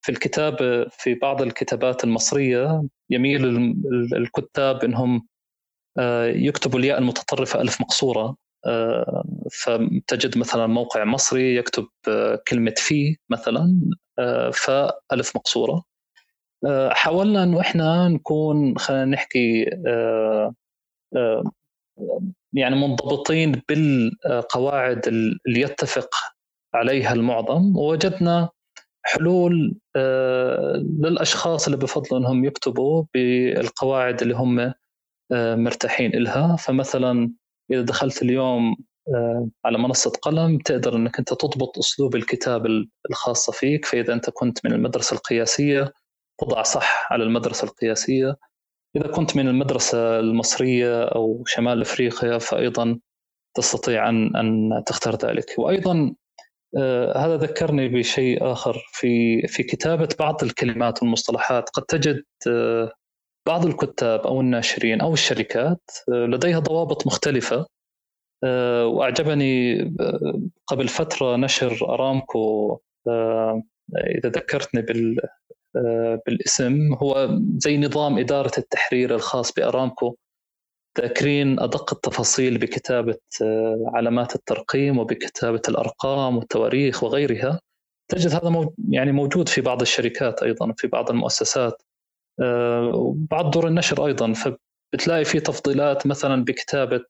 في 0.00 0.08
الكتابة 0.12 0.88
في 0.88 1.14
بعض 1.14 1.42
الكتابات 1.42 2.04
المصرية 2.04 2.82
يميل 3.10 3.44
الكتاب 4.16 4.84
إنهم 4.84 5.16
آه، 5.16 5.37
يكتب 6.26 6.76
الياء 6.76 6.98
المتطرفة 6.98 7.60
ألف 7.60 7.80
مقصورة. 7.80 8.36
آه، 8.66 9.24
فتجد 9.52 10.38
مثلا 10.38 10.66
موقع 10.66 11.04
مصري 11.04 11.56
يكتب 11.56 11.86
آه، 12.08 12.42
كلمة 12.48 12.74
في 12.76 13.16
مثلا 13.30 13.80
فاء 14.52 15.00
ألف 15.12 15.36
مقصورة. 15.36 15.84
حاولنا 16.90 17.42
أنه 17.42 17.60
إحنا 17.60 18.08
نكون 18.08 18.78
خلينا 18.78 19.04
نحكي 19.04 19.64
يعني 22.52 22.76
منضبطين 22.76 23.62
بالقواعد 23.68 25.06
اللي 25.06 25.60
يتفق 25.60 26.08
عليها 26.74 27.12
المعظم. 27.12 27.76
ووجدنا 27.76 28.48
حلول 29.02 29.76
للأشخاص 31.02 31.66
اللي 31.66 31.76
بفضلوا 31.78 32.18
إنهم 32.20 32.44
يكتبوا 32.44 33.04
بالقواعد 33.14 34.22
اللي 34.22 34.34
هم 34.34 34.60
آه، 34.60 34.74
مرتاحين 35.32 36.14
إلها. 36.14 36.56
فمثلا 36.56 37.32
إذا 37.70 37.82
دخلت 37.82 38.22
اليوم 38.22 38.76
آه، 39.14 39.48
على 39.64 39.78
منصة 39.78 40.10
قلم 40.22 40.58
تقدر 40.58 40.96
أنك 40.96 41.18
أنت 41.18 41.34
تضبط 41.34 41.78
أسلوب 41.78 42.16
الكتاب 42.16 42.66
الخاصة 43.10 43.52
فيك. 43.52 43.84
فإذا 43.84 44.14
أنت 44.14 44.30
كنت 44.30 44.66
من 44.66 44.72
المدرسة 44.72 45.14
القياسية 45.14 45.92
تضع 46.40 46.62
صح 46.62 47.12
على 47.12 47.24
المدرسة 47.24 47.64
القياسية. 47.64 48.36
إذا 48.96 49.06
كنت 49.08 49.36
من 49.36 49.48
المدرسة 49.48 50.20
المصرية 50.20 51.04
أو 51.04 51.44
شمال 51.46 51.80
أفريقيا 51.80 52.38
فأيضا 52.38 52.98
تستطيع 53.56 54.08
أن 54.08 54.36
أن 54.36 54.82
تختار 54.86 55.16
ذلك. 55.16 55.54
وأيضا 55.58 56.14
آه 56.78 57.18
هذا 57.18 57.36
ذكرني 57.36 57.88
بشيء 57.88 58.52
آخر 58.52 58.76
في 58.92 59.42
في 59.48 59.62
كتابة 59.62 60.08
بعض 60.18 60.44
الكلمات 60.44 61.02
والمصطلحات. 61.02 61.70
قد 61.70 61.82
تجد 61.82 62.24
آه 62.48 62.92
بعض 63.48 63.66
الكتاب 63.66 64.20
أو 64.20 64.40
الناشرين 64.40 65.00
أو 65.00 65.12
الشركات 65.12 65.90
آه، 66.12 66.26
لديها 66.26 66.58
ضوابط 66.58 67.06
مختلفة. 67.06 67.66
آه، 68.44 68.86
وأعجبني 68.86 69.82
آه، 70.00 70.40
قبل 70.66 70.88
فترة 70.88 71.36
نشر 71.36 71.94
أرامكو 71.94 72.78
إذا 74.18 74.28
ذكرتني 74.28 74.82
بال 74.82 75.16
بالاسم 76.26 76.94
هو 76.94 77.38
زي 77.58 77.78
نظام 77.78 78.18
إدارة 78.18 78.52
التحرير 78.58 79.14
الخاص 79.14 79.52
بأرامكو. 79.52 80.16
ذاكرين 81.00 81.60
أدق 81.60 81.94
التفاصيل 81.94 82.58
بكتابة 82.58 83.18
علامات 83.94 84.34
الترقيم 84.34 84.98
وبكتابة 84.98 85.62
الأرقام 85.68 86.36
والتواريخ 86.36 87.04
وغيرها. 87.04 87.60
تجد 88.08 88.30
هذا 88.30 88.70
يعني 88.90 89.12
موجود 89.12 89.48
في 89.48 89.60
بعض 89.60 89.80
الشركات 89.80 90.42
أيضا 90.42 90.72
في 90.76 90.86
بعض 90.86 91.10
المؤسسات. 91.10 91.82
وبعض 92.94 93.50
دور 93.50 93.68
النشر 93.68 94.06
أيضا 94.06 94.32
فبتلاقي 94.32 95.24
في 95.24 95.40
تفضيلات 95.40 96.06
مثلا 96.06 96.44
بكتابة 96.44 97.04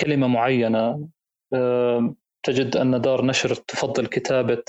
كلمة 0.00 0.26
معينة. 0.26 1.08
تجد 2.42 2.76
أن 2.76 3.00
دار 3.00 3.24
نشر 3.24 3.54
تفضل 3.54 4.06
كتابة 4.06 4.62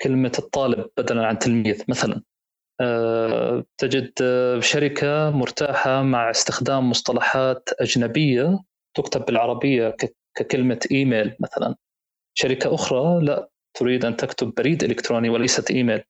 كلمة 0.00 0.32
الطالب 0.38 0.90
بدلا 0.96 1.26
عن 1.26 1.38
تلميذ 1.38 1.84
مثلا. 1.88 2.22
تجد 3.78 4.12
شركة 4.60 5.30
مرتاحة 5.30 6.02
مع 6.02 6.30
استخدام 6.30 6.90
مصطلحات 6.90 7.68
أجنبية 7.80 8.58
تكتب 8.96 9.24
بالعربية 9.24 9.96
ككلمة 10.34 10.80
إيميل 10.92 11.36
مثلا. 11.40 11.74
شركة 12.34 12.74
أخرى 12.74 13.24
لا 13.24 13.48
تريد 13.74 14.04
أن 14.04 14.16
تكتب 14.16 14.54
بريد 14.56 14.84
إلكتروني 14.84 15.28
وليست 15.28 15.70
إيميل. 15.70 16.02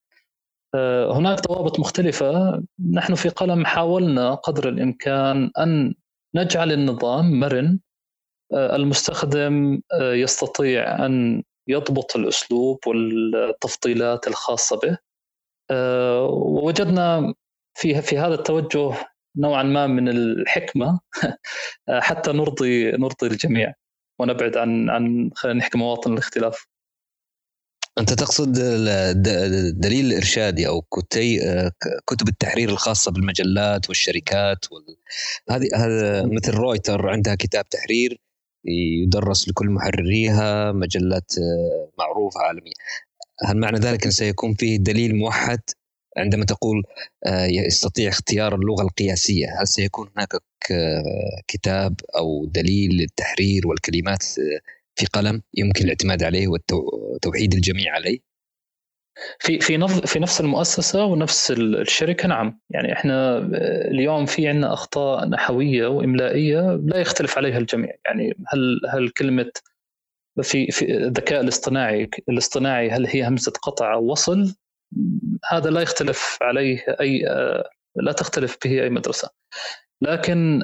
هناك 1.11 1.41
ضوابط 1.49 1.81
مختلفة. 1.81 2.63
نحن 2.93 3.15
في 3.15 3.29
قلم 3.29 3.67
حاولنا 3.67 4.35
قدر 4.35 4.69
الإمكان 4.69 5.51
أن 5.59 5.95
نجعل 6.35 6.73
النظام 6.73 7.41
مرن. 7.41 7.81
المستخدم 8.53 9.81
يستطيع 10.03 11.07
أن 11.07 11.43
يضبط 11.69 12.17
الأسلوب 12.17 12.79
والتفضيلات 12.87 14.29
الخاصة 14.29 14.79
به. 14.79 14.99
ووجدنا 16.29 17.35
في 17.75 18.03
في 18.03 18.19
هذا 18.19 18.35
التوجه 18.35 18.95
نوعا 19.37 19.63
ما 19.63 19.87
من 19.87 20.09
الحكمة. 20.09 21.01
حتى 21.89 22.33
نرضي 22.33 22.93
نرضي 22.93 23.27
الجميع 23.27 23.75
ونبعد 24.21 24.57
عن 24.57 24.91
عن 24.91 25.31
خلينا 25.35 25.59
نحكي 25.59 25.79
مواطن 25.79 26.13
الاختلاف. 26.13 26.67
أنت 27.99 28.13
تقصد 28.13 28.53
دليل 29.81 30.07
الارشادي 30.07 30.67
أو 30.67 30.81
كتي 30.83 31.41
كتب 32.07 32.29
التحرير 32.29 32.69
الخاصة 32.69 33.13
بالمجلات 33.13 33.89
والشركات 33.89 34.73
وال... 34.73 34.97
هذه 35.51 35.69
هذا 35.75 36.27
مثل 36.27 36.53
رويتر 36.53 37.09
عندها 37.09 37.35
كتاب 37.35 37.69
تحرير 37.69 38.21
يدرس 38.65 39.49
لكل 39.49 39.67
محرريها 39.71 40.73
مجلات 40.73 41.33
معروفة 41.99 42.41
عالمية. 42.41 42.73
هل 43.45 43.57
معنى 43.59 43.79
ذلك 43.79 44.05
أن 44.05 44.11
سيكون 44.11 44.55
فيه 44.55 44.77
دليل 44.77 45.17
موحد 45.17 45.61
عندما 46.17 46.45
تقول 46.45 46.83
يستطيع 47.67 48.09
اختيار 48.09 48.55
اللغة 48.55 48.83
القياسية؟ 48.83 49.47
هل 49.61 49.69
سيكون 49.69 50.11
هناك 50.17 50.29
كتاب 51.49 52.01
أو 52.17 52.47
دليل 52.47 52.91
للتحرير 52.91 53.67
والكلمات 53.69 54.23
في 54.97 55.07
قلم 55.07 55.43
يمكن 55.55 55.85
الاعتماد 55.85 56.23
عليه 56.23 56.49
وتوحيد 56.49 57.55
الجميع 57.55 57.95
عليه. 57.95 58.19
في 59.41 59.61
في 59.61 59.89
في 60.07 60.19
نفس 60.19 60.41
المؤسسة 60.41 61.05
ونفس 61.05 61.51
الشركة 61.51 62.29
نعم. 62.29 62.61
يعني 62.71 62.93
إحنا 62.93 63.39
اليوم 63.91 64.27
في 64.27 64.49
عندنا 64.49 64.73
أخطاء 64.73 65.29
نحوية 65.29 65.87
وإملائية 65.87 66.81
لا 66.85 66.99
يختلف 66.99 67.39
عليها 67.39 67.59
الجميع. 67.59 67.95
يعني 68.07 68.35
هل 68.49 68.81
هل 68.89 69.09
كلمة 69.09 69.51
في 70.43 70.67
في 70.67 70.97
الذكاء 70.97 71.41
الاصطناعي 71.41 72.11
الاصطناعي 72.29 72.91
هل 72.91 73.07
هي 73.07 73.29
همزة 73.29 73.53
قطع 73.63 73.95
أو 73.95 74.11
وصل؟ 74.13 74.55
هذا 75.51 75.71
لا 75.71 75.81
يختلف 75.81 76.39
عليه 76.43 76.85
أي 77.01 77.23
لا 77.97 78.13
تختلف 78.13 78.57
به 78.65 78.83
أي 78.83 78.91
مدرسة. 78.91 79.31
لكن 80.03 80.63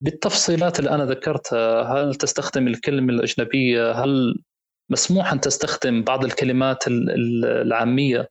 بالتفصيلات 0.00 0.78
اللي 0.78 0.90
أنا 0.90 1.04
ذكرتها 1.04 1.82
هل 1.82 2.14
تستخدم 2.14 2.66
الكلمة 2.68 3.12
الأجنبية؟ 3.12 3.92
هل 3.92 4.42
مسموح 4.90 5.32
أن 5.32 5.40
تستخدم 5.40 6.02
بعض 6.02 6.24
الكلمات 6.24 6.84
العامية؟ 6.88 8.28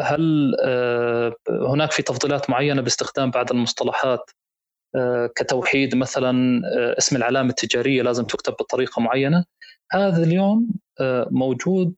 هل 0.00 0.54
هناك 1.50 1.90
في 1.92 2.02
تفضيلات 2.02 2.50
معينة 2.50 2.82
باستخدام 2.82 3.30
بعض 3.30 3.52
المصطلحات؟ 3.52 4.30
كتوحيد 5.36 5.94
مثلا 5.94 6.60
اسم 6.98 7.16
العلامة 7.16 7.50
التجارية 7.50 8.02
لازم 8.02 8.24
تكتب 8.24 8.52
بطريقة 8.52 9.00
معينة. 9.00 9.44
هذا 9.92 10.22
اليوم 10.22 10.70
موجود 11.30 11.94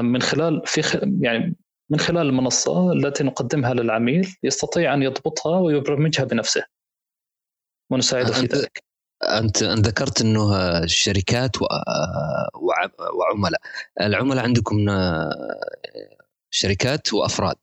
من 0.00 0.22
خلال 0.22 0.62
في 0.66 1.00
يعني 1.20 1.56
من 1.90 1.98
خلال 1.98 2.26
المنصة 2.26 2.92
التي 2.92 3.24
نقدمها 3.24 3.74
للعميل 3.74 4.36
يستطيع 4.42 4.94
أن 4.94 5.02
يضبطها 5.02 5.60
ويبرمجها 5.60 6.24
بنفسه. 6.24 6.64
ونساعده 7.90 8.32
في 8.32 8.46
ذلك 8.46 8.82
أنت 9.22 9.62
ذكرت 9.62 10.20
أنه 10.20 10.56
الشركات 10.78 11.56
وعملاء. 13.14 13.60
العملاء 14.00 14.44
عندكم 14.44 14.86
شركات 16.50 17.12
وأفراد. 17.12 17.56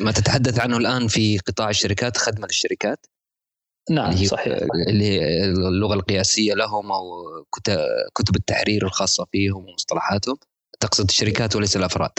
ما 0.00 0.12
تتحدث 0.12 0.60
عنه 0.60 0.76
الآن 0.76 1.08
في 1.08 1.38
قطاع 1.38 1.70
الشركات 1.70 2.16
خدمة 2.16 2.46
للشركات 2.46 3.06
نعم 3.90 4.10
اللي 4.10 4.26
صحيح. 4.26 4.58
اللي 4.88 5.04
هي 5.04 5.44
اللغة 5.44 5.94
القياسية 5.94 6.54
لهم 6.54 6.92
أو 6.92 7.24
كتب 8.14 8.36
التحرير 8.36 8.84
الخاصة 8.84 9.26
فيهم 9.32 9.68
ومصطلحاتهم. 9.68 10.36
تقصد 10.80 11.08
الشركات 11.08 11.56
وليس 11.56 11.76
الأفراد. 11.76 12.10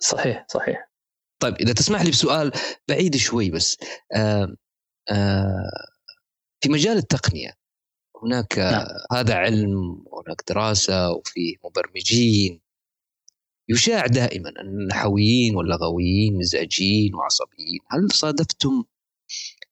صحيح 0.00 0.46
صحيح. 0.48 0.90
طيب 1.40 1.54
إذا 1.54 1.72
تسمح 1.72 2.02
لي 2.02 2.10
بسؤال 2.10 2.52
بعيد 2.88 3.16
شوي 3.16 3.50
بس 3.50 3.78
آآ 4.16 4.56
آآ 5.10 5.70
في 6.60 6.68
مجال 6.68 6.96
التقنية 6.96 7.52
هناك 8.22 8.58
نعم. 8.58 8.86
هذا 9.12 9.34
علم 9.34 10.04
وهناك 10.06 10.42
دراسة 10.48 11.10
وفي 11.10 11.56
مبرمجين. 11.64 12.60
يشاع 13.68 14.06
دائما 14.06 14.48
أن 14.48 14.80
النحويين 14.80 15.56
واللغويين 15.56 16.38
مزاجيين 16.38 17.14
وعصبيين. 17.14 17.78
هل 17.90 18.08
صادفتم 18.12 18.84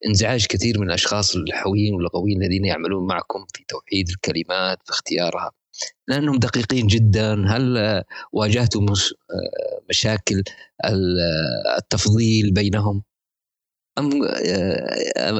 انزعاج 0.07 0.47
كثير 0.47 0.79
من 0.81 0.87
الأشخاص 0.87 1.37
النحويين 1.37 1.95
واللغويين 1.95 2.43
الذين 2.43 2.65
يعملون 2.65 3.07
معكم 3.07 3.47
في 3.55 3.65
توحيد 3.69 4.09
الكلمات 4.09 4.79
في 4.85 4.91
اختيارها 4.91 5.53
لأنهم 6.09 6.39
دقيقين 6.39 6.87
جدا. 6.87 7.45
هل 7.49 8.03
واجهتم 8.33 8.87
مشاكل 9.91 10.43
التفضيل 11.79 12.53
بينهم؟ 12.53 13.03
أم 13.99 14.11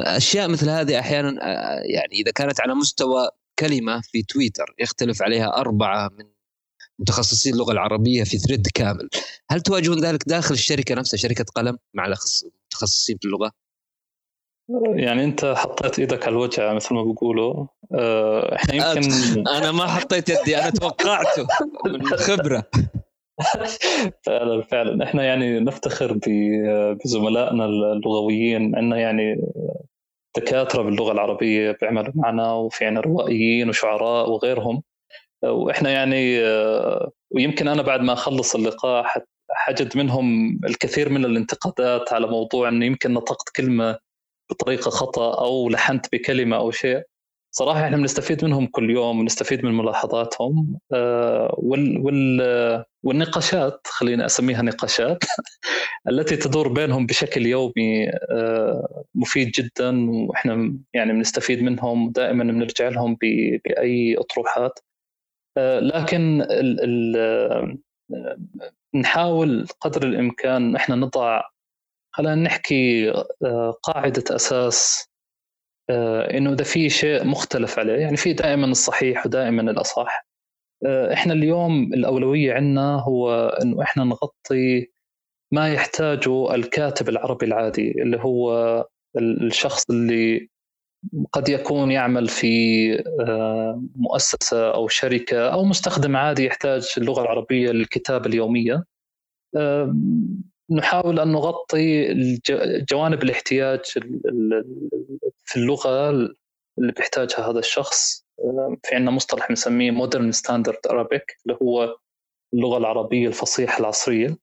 أشياء 0.07 0.49
مثل 0.49 0.69
هذه 0.69 1.01
أحيانا 1.01 1.31
يعني 1.85 2.15
إذا 2.15 2.31
كانت 2.31 2.61
على 2.61 2.75
مستوى 2.75 3.29
كلمة 3.59 4.01
في 4.01 4.23
تويتر 4.23 4.75
يختلف 4.79 5.23
عليها 5.23 5.57
أربعة 5.57 6.09
من 6.19 6.25
متخصصين 6.99 7.53
اللغة 7.53 7.73
العربية 7.73 8.25
في 8.25 8.39
ثريد 8.39 8.67
كامل. 8.75 9.09
هل 9.51 9.61
تواجهون 9.61 10.05
ذلك 10.05 10.29
داخل 10.29 10.55
الشركة 10.55 10.95
نفسها 10.95 11.19
شركة 11.19 11.45
قلم 11.55 11.79
مع 11.95 12.07
المتخصصين 12.07 13.19
في 13.21 13.25
اللغة؟ 13.25 13.53
يعني 14.95 15.25
انت 15.25 15.45
حطيت 15.45 15.99
إيدك 15.99 16.27
على 16.27 16.33
الوجع 16.33 16.75
مثل 16.75 16.95
ما 16.95 17.03
بيقولوا. 17.03 17.67
آه، 17.95 18.57
إحنا 18.57 18.75
يمكن 18.75 19.11
أنا 19.57 19.73
ما 19.73 19.87
حطيت 19.87 20.29
يدي 20.29 20.59
أنا 20.59 20.71
توقعته 20.71 21.47
من 21.87 22.07
خبرة. 22.07 22.65
فعلا 24.27 24.63
فعلا. 24.63 25.05
إحنا 25.05 25.25
يعني 25.25 25.61
نفتخر 25.61 26.19
بزملائنا 27.05 27.65
اللغويين 27.67 28.77
عندنا 28.77 28.97
يعني 28.97 29.37
دكاترة 30.37 30.83
باللغة 30.83 31.13
العربية 31.13 31.77
بيعملوا 31.81 32.13
معنا 32.15 32.53
وفي 32.53 32.85
عنا 32.85 33.01
روائيين 33.01 33.69
وشعراء 33.69 34.31
وغيرهم. 34.31 34.83
وإحنا 35.43 35.91
يعني 35.91 36.41
آه، 36.41 37.11
ويمكن 37.31 37.69
أنا 37.69 37.83
بعد 37.83 38.01
ما 38.01 38.13
أخلص 38.13 38.55
اللقاء 38.55 39.07
حجد 39.51 39.97
منهم 39.97 40.59
الكثير 40.65 41.09
من 41.09 41.25
الانتقادات 41.25 42.13
على 42.13 42.27
موضوع 42.27 42.69
إنه 42.69 42.87
يمكن 42.87 43.13
نطقت 43.13 43.49
كلمة 43.57 43.99
بطريقة 44.51 44.91
خطأ 44.91 45.45
أو 45.45 45.69
لحنت 45.69 46.07
بكلمة 46.13 46.57
أو 46.57 46.71
شيء 46.71 47.03
صراحة 47.57 47.85
إحنا 47.85 47.97
بنستفيد 47.97 48.45
منهم 48.45 48.67
كل 48.67 48.91
يوم 48.91 49.21
ونستفيد 49.21 49.65
من 49.65 49.73
ملاحظاتهم 49.75 50.79
آه، 50.93 51.55
وال 51.59 51.99
وال 51.99 52.85
والنقاشات 53.03 53.87
خلينا 53.87 54.27
أسميها 54.27 54.63
نقاشات 54.63 55.25
التي 56.11 56.37
تدور 56.37 56.69
بينهم 56.69 57.07
بشكل 57.07 57.47
يومي 57.47 58.11
آه، 58.31 59.05
مفيد 59.15 59.51
جدا 59.51 60.11
وإحنا 60.11 60.79
يعني 60.95 61.13
بنستفيد 61.13 61.63
منهم 61.63 62.11
دائما 62.11 62.45
بنرجع 62.45 62.89
لهم 62.89 63.15
بأي 63.15 64.17
أطروحات. 64.19 64.79
آه، 65.59 65.81
لكن 65.81 66.43
ال 66.43 66.81
ال 66.81 67.79
نحاول 68.95 69.67
قدر 69.81 70.03
الإمكان 70.07 70.77
إحنا 70.77 70.97
نضع 70.97 71.43
خلينا 72.17 72.35
نحكي 72.35 73.11
آه، 73.45 73.71
قاعدة 73.83 74.25
أساس 74.31 75.09
آه، 75.91 76.37
إنه 76.39 76.53
إذا 76.53 76.65
في 76.65 76.91
شيء 76.91 77.25
مختلف 77.25 77.79
عليه 77.79 77.93
يعني 77.93 78.17
في 78.17 78.33
دائما 78.33 78.67
الصحيح 78.67 79.27
ودائما 79.27 79.63
الأصح. 79.63 80.27
آه، 80.87 81.13
إحنا 81.13 81.33
اليوم 81.33 81.95
الأولوية 81.95 82.55
عندنا 82.55 82.97
هو 83.01 83.49
إنه 83.63 83.83
إحنا 83.83 84.05
نغطي 84.05 84.87
ما 85.53 85.73
يحتاجه 85.75 86.55
الكاتب 86.55 87.09
العربي 87.09 87.47
العادي 87.47 88.03
اللي 88.03 88.19
هو 88.21 88.87
الشخص 89.19 89.91
اللي 89.91 90.49
قد 91.33 91.49
يكون 91.49 91.91
يعمل 91.91 92.29
في 92.29 92.49
مؤسسة 93.97 94.75
أو 94.75 94.89
شركة 94.89 95.53
أو 95.53 95.65
مستخدم 95.65 96.17
عادي 96.17 96.47
يحتاج 96.47 96.89
اللغة 96.99 97.23
العربية 97.23 97.71
للكتابة 97.71 98.27
اليومية. 98.27 98.85
نحاول 100.71 101.21
أن 101.21 101.33
نغطي 101.33 102.15
جوانب 102.91 103.23
الاحتياج 103.23 103.81
في 105.45 105.57
اللغة 105.57 106.11
اللي 106.79 106.93
بيحتاجها 106.97 107.51
هذا 107.51 107.59
الشخص. 107.59 108.27
في 108.83 108.95
عندنا 108.95 109.11
مصطلح 109.11 109.49
بنسميه 109.49 109.91
مودرن 109.91 110.33
ستاندرد 110.33 110.79
Arabic 110.89 111.25
اللي 111.47 111.59
هو 111.63 111.97
اللغة 112.55 112.79
العربية 112.79 113.29
الفصيحة 113.29 113.81
العصرية. 113.81 114.37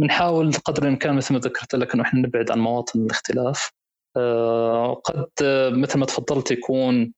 بنحاول 0.00 0.52
قدر 0.52 0.82
الإمكان 0.82 1.14
مثل 1.14 1.34
ما 1.34 1.40
ذكرت 1.40 1.74
لك 1.74 1.94
أنه 1.94 2.02
إحنا 2.02 2.20
نبعد 2.20 2.50
عن 2.50 2.58
مواطن 2.58 3.00
الاختلاف. 3.04 3.70
آه، 4.16 4.94
قد 4.94 5.30
مثل 5.72 5.98
ما 5.98 6.06
تفضلت 6.06 6.50
يكون 6.50 7.12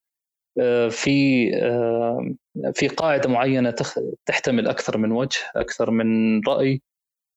آه، 0.61 0.89
في 0.89 1.51
في 2.75 2.89
قاعدة 2.89 3.29
معينة 3.29 3.75
تحتمل 4.27 4.69
أكثر 4.69 4.99
من 4.99 5.13
وجه 5.13 5.39
أكثر 5.57 5.91
من 5.91 6.41
رأي. 6.49 6.83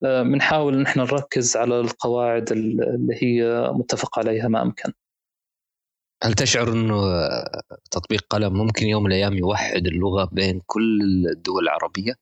بنحاول 0.02 0.74
إن 0.74 0.86
إحنا 0.86 1.04
نركز 1.04 1.58
على 1.58 1.80
القواعد 1.80 2.52
اللي 2.52 3.18
هي 3.22 3.70
متفق 3.74 4.20
عليها 4.20 4.48
ما 4.48 4.62
أمكن. 4.62 4.94
هل 6.24 6.34
تشعر 6.34 6.72
إنه 6.74 7.02
تطبيق 7.92 8.26
قلم 8.30 8.54
ممكن 8.54 8.88
يوم 8.88 9.04
من 9.04 9.12
الأيام 9.12 9.34
يوحد 9.34 9.88
اللغة 9.88 10.30
بين 10.32 10.62
كل 10.66 11.02
الدول 11.32 11.64
العربية 11.64 12.14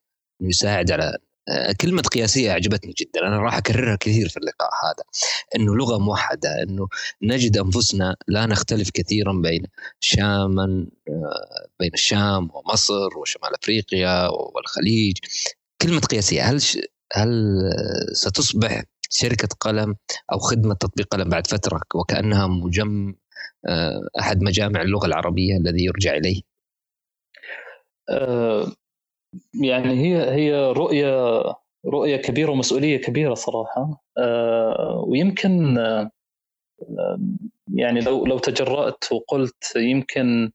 إنه 0.41 0.49
يساعد 0.49 0.91
على 0.91 1.17
آه، 1.49 1.73
كلمة 1.81 2.01
قياسية 2.01 2.51
أعجبتني 2.51 2.93
جدا. 2.97 3.27
أنا 3.27 3.37
راح 3.39 3.57
أكررها 3.57 3.95
كثير 3.95 4.29
في 4.29 4.37
اللقاء 4.37 4.69
هذا. 4.85 5.03
أنه 5.55 5.75
لغة 5.75 5.97
موحدة 5.97 6.63
أنه 6.63 6.87
نجد 7.21 7.57
أنفسنا 7.57 8.15
لا 8.27 8.45
نختلف 8.45 8.89
كثيرا 8.89 9.33
بين 9.33 9.65
شاما 9.99 10.87
آه، 11.09 11.67
بين 11.79 11.91
الشام 11.93 12.49
ومصر 12.53 13.17
وشمال 13.17 13.55
أفريقيا 13.61 14.27
والخليج. 14.27 15.17
كلمة 15.81 15.99
قياسية 15.99 16.41
هل 16.41 16.61
هل 17.13 17.59
ستصبح 18.13 18.83
شركة 19.09 19.47
قلم 19.59 19.95
أو 20.33 20.39
خدمة 20.39 20.73
تطبيق 20.73 21.07
قلم 21.07 21.29
بعد 21.29 21.47
فترة 21.47 21.81
وكأنها 21.95 22.47
مجم 22.47 23.15
آه، 23.67 24.01
أحد 24.19 24.43
مجامع 24.43 24.81
اللغة 24.81 25.05
العربية 25.05 25.57
الذي 25.57 25.85
يرجع 25.85 26.15
إليه؟ 26.15 26.41
يعني 29.63 29.93
هي 29.93 30.31
هي 30.31 30.71
رؤيه 30.71 31.43
رؤية 31.85 32.17
كبيرة 32.17 32.51
ومسؤولية 32.51 32.97
كبيرة 32.97 33.33
صراحة. 33.33 34.03
آه، 34.17 35.03
ويمكن 35.07 35.77
آه، 35.77 37.19
يعني 37.73 38.01
لو 38.01 38.25
لو 38.25 38.39
تجرأت 38.39 39.03
وقلت 39.11 39.75
يمكن 39.75 40.51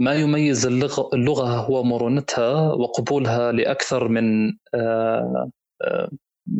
ما 0.00 0.14
يميز 0.14 0.66
اللغة 0.66 1.10
اللغة 1.14 1.56
هو 1.56 1.82
مرونتها 1.84 2.72
وقبولها 2.72 3.52
لأكثر 3.52 4.08
من 4.08 4.52
آه، 4.74 5.50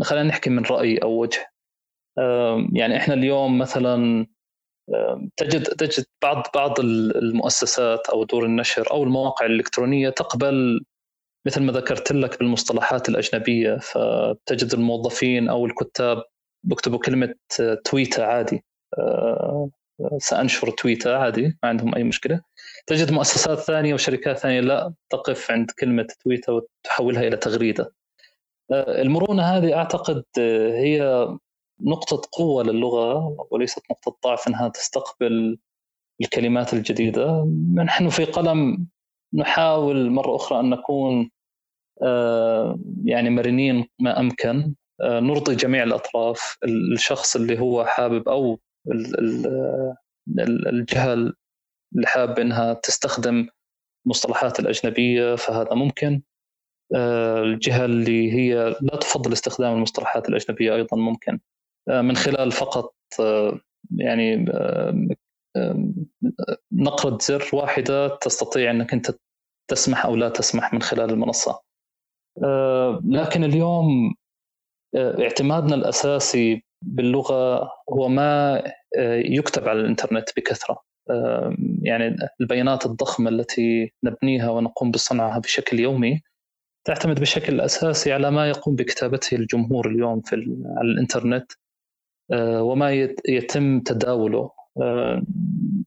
خلينا 0.02 0.28
نحكي 0.28 0.50
من 0.50 0.62
رأي 0.64 0.98
أو 0.98 1.20
وجه. 1.20 1.46
يعني 2.72 2.96
إحنا 2.96 3.14
اليوم 3.14 3.58
مثلا 3.58 4.26
تجد 5.36 5.62
تجد 5.62 6.04
بعض 6.22 6.46
بعض 6.54 6.80
المؤسسات 6.80 8.06
أو 8.08 8.24
دور 8.24 8.44
النشر 8.44 8.90
أو 8.90 9.02
المواقع 9.02 9.46
الإلكترونية 9.46 10.10
تقبل 10.10 10.84
مثل 11.46 11.62
ما 11.62 11.72
ذكرت 11.72 12.12
لك 12.12 12.38
بالمصطلحات 12.38 13.08
الأجنبية 13.08 13.76
فتجد 13.76 14.74
الموظفين 14.74 15.48
أو 15.48 15.66
الكتاب 15.66 16.22
بيكتبوا 16.64 16.98
كلمة 16.98 17.34
تويتة 17.84 18.24
عادي. 18.24 18.64
آه، 18.98 19.70
سأنشر 20.18 20.70
تويتة 20.70 21.16
عادي 21.16 21.42
ما 21.42 21.68
عندهم 21.68 21.94
أي 21.94 22.04
مشكلة. 22.04 22.40
تجد 22.86 23.12
مؤسسات 23.12 23.58
ثانية 23.58 23.94
وشركات 23.94 24.38
ثانية 24.38 24.60
لا 24.60 24.94
تقف 25.10 25.50
عند 25.50 25.70
كلمة 25.70 26.06
تويتة 26.24 26.52
وتحولها 26.52 27.22
إلى 27.22 27.36
تغريدة. 27.36 27.92
آه، 28.72 29.02
المرونة 29.02 29.42
هذه 29.42 29.74
أعتقد 29.74 30.24
هي 30.74 31.28
نقطة 31.80 32.22
قوة 32.32 32.62
للغة 32.64 33.36
وليست 33.50 33.82
نقطة 33.90 34.16
ضعف 34.24 34.48
أنها 34.48 34.68
تستقبل 34.68 35.58
الكلمات 36.22 36.74
الجديدة. 36.74 37.44
نحن 37.74 38.08
في 38.08 38.24
قلم 38.24 38.86
نحاول 39.34 40.10
مرة 40.10 40.36
أخرى 40.36 40.60
أن 40.60 40.70
نكون 40.70 41.30
آه، 42.02 42.78
يعني 43.04 43.30
مرنين 43.30 43.86
ما 44.00 44.20
أمكن 44.20 44.74
آه، 45.00 45.20
نرضي 45.20 45.54
جميع 45.54 45.82
الأطراف 45.82 46.58
الشخص 46.64 47.36
اللي 47.36 47.60
هو 47.60 47.84
حابب 47.84 48.28
أو 48.28 48.60
الجهة 50.68 51.12
اللي 51.14 52.06
حابة 52.06 52.42
أنها 52.42 52.74
تستخدم 52.74 53.48
مصطلحات 54.06 54.60
الأجنبية 54.60 55.34
فهذا 55.34 55.74
ممكن. 55.74 56.22
آه، 56.96 57.42
الجهة 57.42 57.84
اللي 57.84 58.32
هي 58.32 58.54
لا 58.80 58.96
تفضل 58.96 59.32
استخدام 59.32 59.72
المصطلحات 59.76 60.28
الأجنبية 60.28 60.74
أيضا 60.74 60.96
ممكن. 60.96 61.40
من 61.88 62.16
خلال 62.16 62.52
فقط 62.52 62.94
يعني 63.96 64.44
نقرة 66.72 67.18
زر 67.22 67.50
واحدة 67.52 68.08
تستطيع 68.08 68.70
أنك 68.70 68.92
أنت 68.92 69.10
تسمح 69.70 70.06
أو 70.06 70.16
لا 70.16 70.28
تسمح 70.28 70.72
من 70.72 70.82
خلال 70.82 71.10
المنصة. 71.10 71.60
آه، 72.44 73.02
لكن 73.04 73.44
اليوم 73.44 74.14
آه، 74.96 75.22
اعتمادنا 75.22 75.74
الأساسي 75.74 76.62
باللغة 76.84 77.70
هو 77.92 78.08
ما 78.08 78.62
آه، 78.98 79.16
يكتب 79.24 79.68
على 79.68 79.80
الإنترنت 79.80 80.28
بكثرة. 80.36 80.82
يعني 81.82 82.16
البيانات 82.40 82.86
الضخمة 82.86 83.30
التي 83.30 83.92
نبنيها 84.04 84.50
ونقوم 84.50 84.90
بصنعها 84.90 85.38
بشكل 85.38 85.80
يومي 85.80 86.22
تعتمد 86.84 87.20
بشكل 87.20 87.60
أساسي 87.60 88.12
على 88.12 88.30
ما 88.30 88.48
يقوم 88.48 88.76
بكتابته 88.76 89.34
الجمهور 89.34 89.88
اليوم 89.88 90.20
في 90.20 90.36
على 90.76 90.92
الإنترنت 90.92 91.52
وما 92.60 92.92
يتم 93.28 93.80
تداوله 93.80 94.50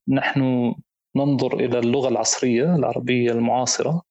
نحن 0.08 0.74
ننظر 1.16 1.54
إلى 1.60 1.80
اللغة 1.80 2.10
العصرية 2.10 2.76
العربية 2.76 3.32
المعاصرة 3.32 4.02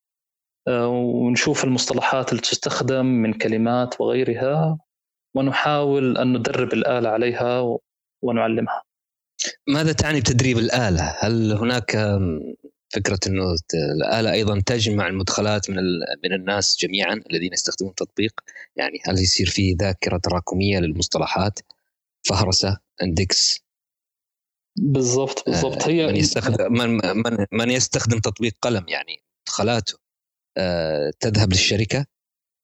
آه، 0.68 0.88
ونشوف 0.88 1.64
المصطلحات 1.64 2.30
اللي 2.30 2.42
تستخدم 2.42 3.06
من 3.06 3.32
كلمات 3.32 4.00
وغيرها 4.00 4.78
ونحاول 5.36 6.18
أن 6.18 6.36
ندرب 6.36 6.72
الآلة 6.72 7.08
عليها 7.08 7.78
ونعلمها 8.22 8.82
ماذا 9.68 9.92
تعني 9.92 10.20
بتدريب 10.20 10.58
الآلة؟ 10.58 11.14
هل 11.18 11.52
هناك 11.52 11.96
فكرة 12.92 13.18
أنه 13.26 13.44
الآلة 13.74 14.32
أيضا 14.32 14.60
تجمع 14.66 15.06
المدخلات 15.06 15.70
من 15.70 15.76
من 16.24 16.32
الناس 16.32 16.76
جميعا 16.80 17.22
الذين 17.30 17.52
يستخدمون 17.52 17.90
التطبيق. 17.90 18.40
يعني 18.76 18.98
هل 19.04 19.18
يصير 19.18 19.46
في 19.46 19.72
ذاكرة 19.72 20.16
تراكمية 20.16 20.78
للمصطلحات؟ 20.78 21.58
فهرسة 22.28 22.78
إندكس. 23.02 23.60
بالضبط 24.78 25.44
بالضبط. 25.46 25.88
هي 25.88 26.06
من 26.06 26.16
يستخدم 26.16 26.72
من, 26.72 26.90
من, 27.16 27.46
من 27.52 27.70
يستخدم 27.70 28.18
تطبيق 28.18 28.56
قلم. 28.62 28.84
يعني 28.88 29.22
مدخلاته 29.48 29.98
آه، 30.56 31.12
تذهب 31.20 31.52
للشركة 31.52 32.06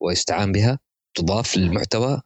ويستعان 0.03 0.53
بها 0.53 0.79
تضاف 1.15 1.57
للمحتوى. 1.57 2.23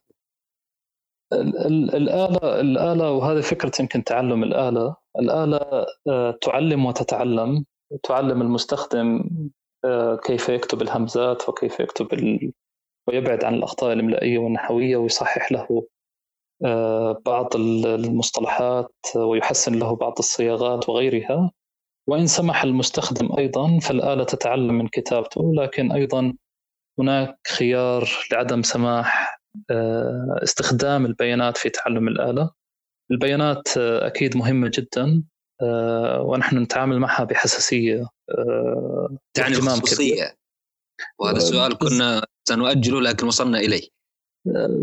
الآلة 1.32 2.60
الآلة 2.60 3.10
وهذه 3.10 3.40
فكرة 3.40 3.72
يمكن 3.80 4.04
تعلم 4.04 4.42
الآلة. 4.42 4.96
الآلة 5.18 5.86
آه، 6.08 6.38
تعلم 6.42 6.86
وتتعلم. 6.86 7.64
تعلم 8.02 8.42
المستخدم 8.42 9.24
آه، 9.84 10.16
كيف 10.16 10.48
يكتب 10.48 10.82
الهمزات 10.82 11.48
وكيف 11.48 11.80
يكتب 11.80 12.12
ال... 12.12 12.52
ويبعد 13.08 13.44
عن 13.44 13.54
الأخطاء 13.54 13.92
الإملائية 13.92 14.38
والنحوية 14.38 14.96
ويصحح 14.96 15.52
له 15.52 15.86
بعض 17.26 17.56
المصطلحات 17.86 18.94
ويحسن 19.16 19.78
له 19.78 19.96
بعض 19.96 20.14
الصياغات 20.18 20.88
وغيرها. 20.88 21.50
وإن 22.08 22.26
سمح 22.26 22.62
المستخدم 22.62 23.28
أيضا 23.38 23.78
فالآلة 23.78 24.24
تتعلم 24.24 24.74
من 24.74 24.88
كتابته 24.88 25.52
لكن 25.54 25.92
أيضا 25.92 26.34
هناك 26.98 27.38
خيار 27.48 28.08
لعدم 28.32 28.62
سماح 28.62 29.40
آه، 29.70 30.40
استخدام 30.42 31.06
البيانات 31.06 31.56
في 31.56 31.68
تعلم 31.70 32.08
الآلة. 32.08 32.50
البيانات 33.10 33.78
آه، 33.78 34.06
أكيد 34.06 34.36
مهمة 34.36 34.70
جدا. 34.74 35.04
آه، 35.04 35.22
ونحن 36.20 36.58
نتعامل 36.58 36.98
معها 36.98 37.24
بحساسية 37.24 38.06
تعني 39.34 39.54
الخصوصية 39.56 40.36
وهذا 41.18 41.36
السؤال 41.36 41.78
كنا 41.78 42.26
سنؤجله 42.48 43.00
لكن 43.00 43.26
وصلنا 43.26 43.58
إليه. 43.58 43.88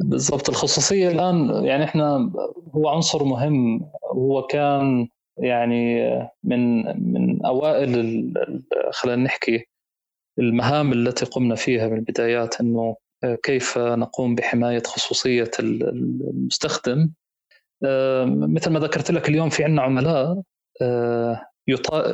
بالضبط. 0.04 0.50
الخصوصية 0.50 1.10
الآن 1.10 1.66
يعني 1.66 1.84
إحنا 1.84 2.32
هو 2.76 2.90
عنصر 2.90 3.24
مهم. 3.24 3.92
هو 4.12 4.42
كان 4.42 5.08
يعني 5.38 6.10
من 6.44 6.84
من 7.14 7.46
أوائل 7.46 8.34
خلينا 8.92 9.24
نحكي 9.24 9.66
المهام 10.40 10.94
التي 10.94 11.26
قمنا 11.26 11.56
فيها 11.56 11.88
من 11.88 11.98
البدايات 11.98 12.62
إنه 12.62 12.96
كيف 13.44 13.78
نقوم 13.78 14.36
بحماية 14.36 14.84
خصوصية 14.84 15.52
المستخدم. 15.60 17.12
مثل 18.26 18.70
ما 18.70 18.80
ذكرت 18.80 19.12
لك 19.12 19.30
اليوم 19.30 19.50
في 19.50 19.64
عندنا 19.64 19.82
عملاء. 19.82 20.42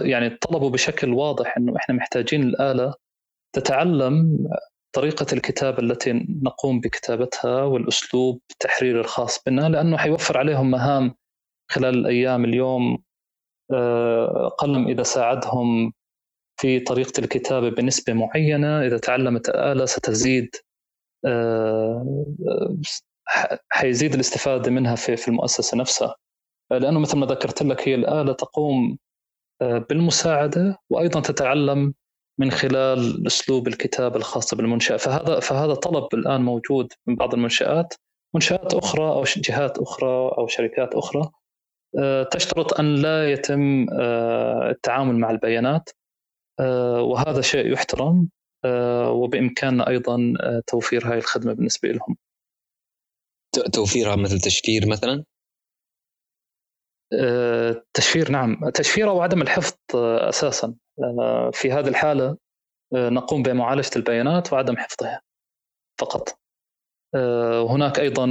يعني 0.02 0.30
طلبوا 0.30 0.70
بشكل 0.70 1.14
واضح 1.14 1.58
إنه 1.58 1.78
إحنا 1.78 1.96
محتاجين 1.96 2.44
الآلة 2.44 2.94
تتعلم 3.56 4.48
طريقة 4.96 5.26
الكتابة 5.34 5.80
التي 5.80 6.14
نقوم 6.44 6.80
بكتابتها 6.80 7.64
والأسلوب 7.64 8.42
التحريري 8.52 9.00
الخاص 9.00 9.44
بنا 9.44 9.70
لأنه 9.70 9.98
حيوفر 9.98 10.38
عليهم 10.38 10.72
مهام 10.72 11.16
خلال 11.72 11.96
الأيام 11.96 12.46
اليوم 12.46 13.04
آه، 13.74 14.48
قلم 14.48 14.88
إذا 14.88 15.04
ساعدهم 15.04 15.94
في 16.62 16.80
طريقة 16.80 17.20
الكتابة 17.20 17.70
بنسبة 17.70 18.14
معينة 18.14 18.82
إذا 18.88 18.98
تعلمت 18.98 19.50
الآلة 19.50 19.86
ستزيد 19.86 20.56
آه، 21.26 22.26
حيزيد 23.70 24.14
الاستفادة 24.14 24.72
منها 24.72 24.96
في 24.96 25.28
المؤسسة 25.28 25.78
نفسها. 25.78 26.16
لأنه 26.72 27.00
مثل 27.00 27.18
ما 27.18 27.26
ذكرت 27.26 27.64
لك 27.64 27.88
هي 27.88 27.96
الآلة 27.96 28.34
تقوم 28.34 28.98
آه، 29.62 29.78
بالمساعدة 29.78 30.78
وأيضا 30.90 31.20
تتعلم 31.20 31.94
من 32.40 32.52
خلال 32.52 33.28
أسلوب 33.28 33.68
الكتابه 33.68 34.16
الخاصه 34.16 34.58
بالمنشاه 34.58 34.98
فهذا 34.98 35.40
فهذا 35.40 35.74
طلب 35.74 36.08
الآن 36.14 36.42
موجود 36.42 36.94
من 37.08 37.16
بعض 37.16 37.34
المنشآت 37.34 37.94
منشآت 38.36 38.74
أخرى 38.74 39.08
أو 39.08 39.24
جهات 39.38 39.78
أخرى 39.78 40.32
أو 40.38 40.48
شركات 40.48 40.96
أخرى 40.96 41.30
آه، 42.00 42.24
تشترط 42.24 42.80
أن 42.80 42.96
لا 42.96 43.32
يتم 43.32 43.88
آه، 43.90 44.70
التعامل 44.70 45.16
مع 45.16 45.32
البيانات 45.32 45.90
وهذا 47.00 47.42
شيء 47.42 47.74
يحترم 47.74 48.30
وبإمكاننا 49.08 49.90
أيضا 49.90 50.34
توفير 50.68 51.08
هذه 51.08 51.18
الخدمة 51.18 51.54
بالنسبة 51.54 51.90
لهم. 51.90 52.18
توفيرها 53.74 54.16
مثل 54.16 54.40
تشفير 54.40 54.90
مثلا؟ 54.90 55.24
تشفير 57.94 58.32
نعم. 58.32 58.70
تشفير 58.70 59.10
أو 59.10 59.22
عدم 59.22 59.42
الحفظ 59.42 59.76
أساسا. 59.96 60.76
آه، 61.04 61.52
في 61.54 61.72
هذه 61.72 61.88
الحالة 61.88 62.38
آه، 62.96 63.10
نقوم 63.10 63.44
بمعالجة 63.44 63.92
البيانات 63.96 64.54
وعدم 64.54 64.78
حفظها 64.78 65.22
فقط. 66.00 66.40
وهناك 67.62 68.00
آه، 68.00 68.04
أيضا 68.04 68.26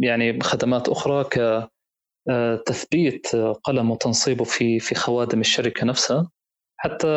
يعني 0.00 0.40
خدمات 0.40 0.88
أخرى 0.88 1.24
كتثبيت 2.64 3.36
قلم 3.36 3.90
وتنصيبه 3.90 4.44
في 4.44 4.78
في 4.78 4.94
خوادم 4.94 5.40
الشركة 5.40 5.86
نفسها. 5.86 6.30
حتى 6.76 7.08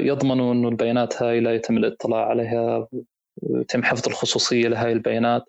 يضمنوا 0.00 0.52
أنه 0.52 0.68
البيانات 0.68 1.22
هاي 1.22 1.40
لا 1.40 1.54
يتم 1.54 1.76
الاطلاع 1.76 2.28
عليها 2.28 2.88
ويتم 3.42 3.82
حفظ 3.82 4.08
الخصوصية 4.08 4.68
لهذه 4.68 4.92
البيانات. 4.92 5.44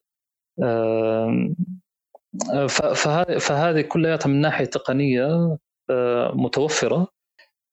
فهذه 3.40 3.82
كلها 3.82 4.20
من 4.26 4.42
ناحية 4.42 4.66
تقنية 4.66 5.58
متوفرة. 6.34 7.08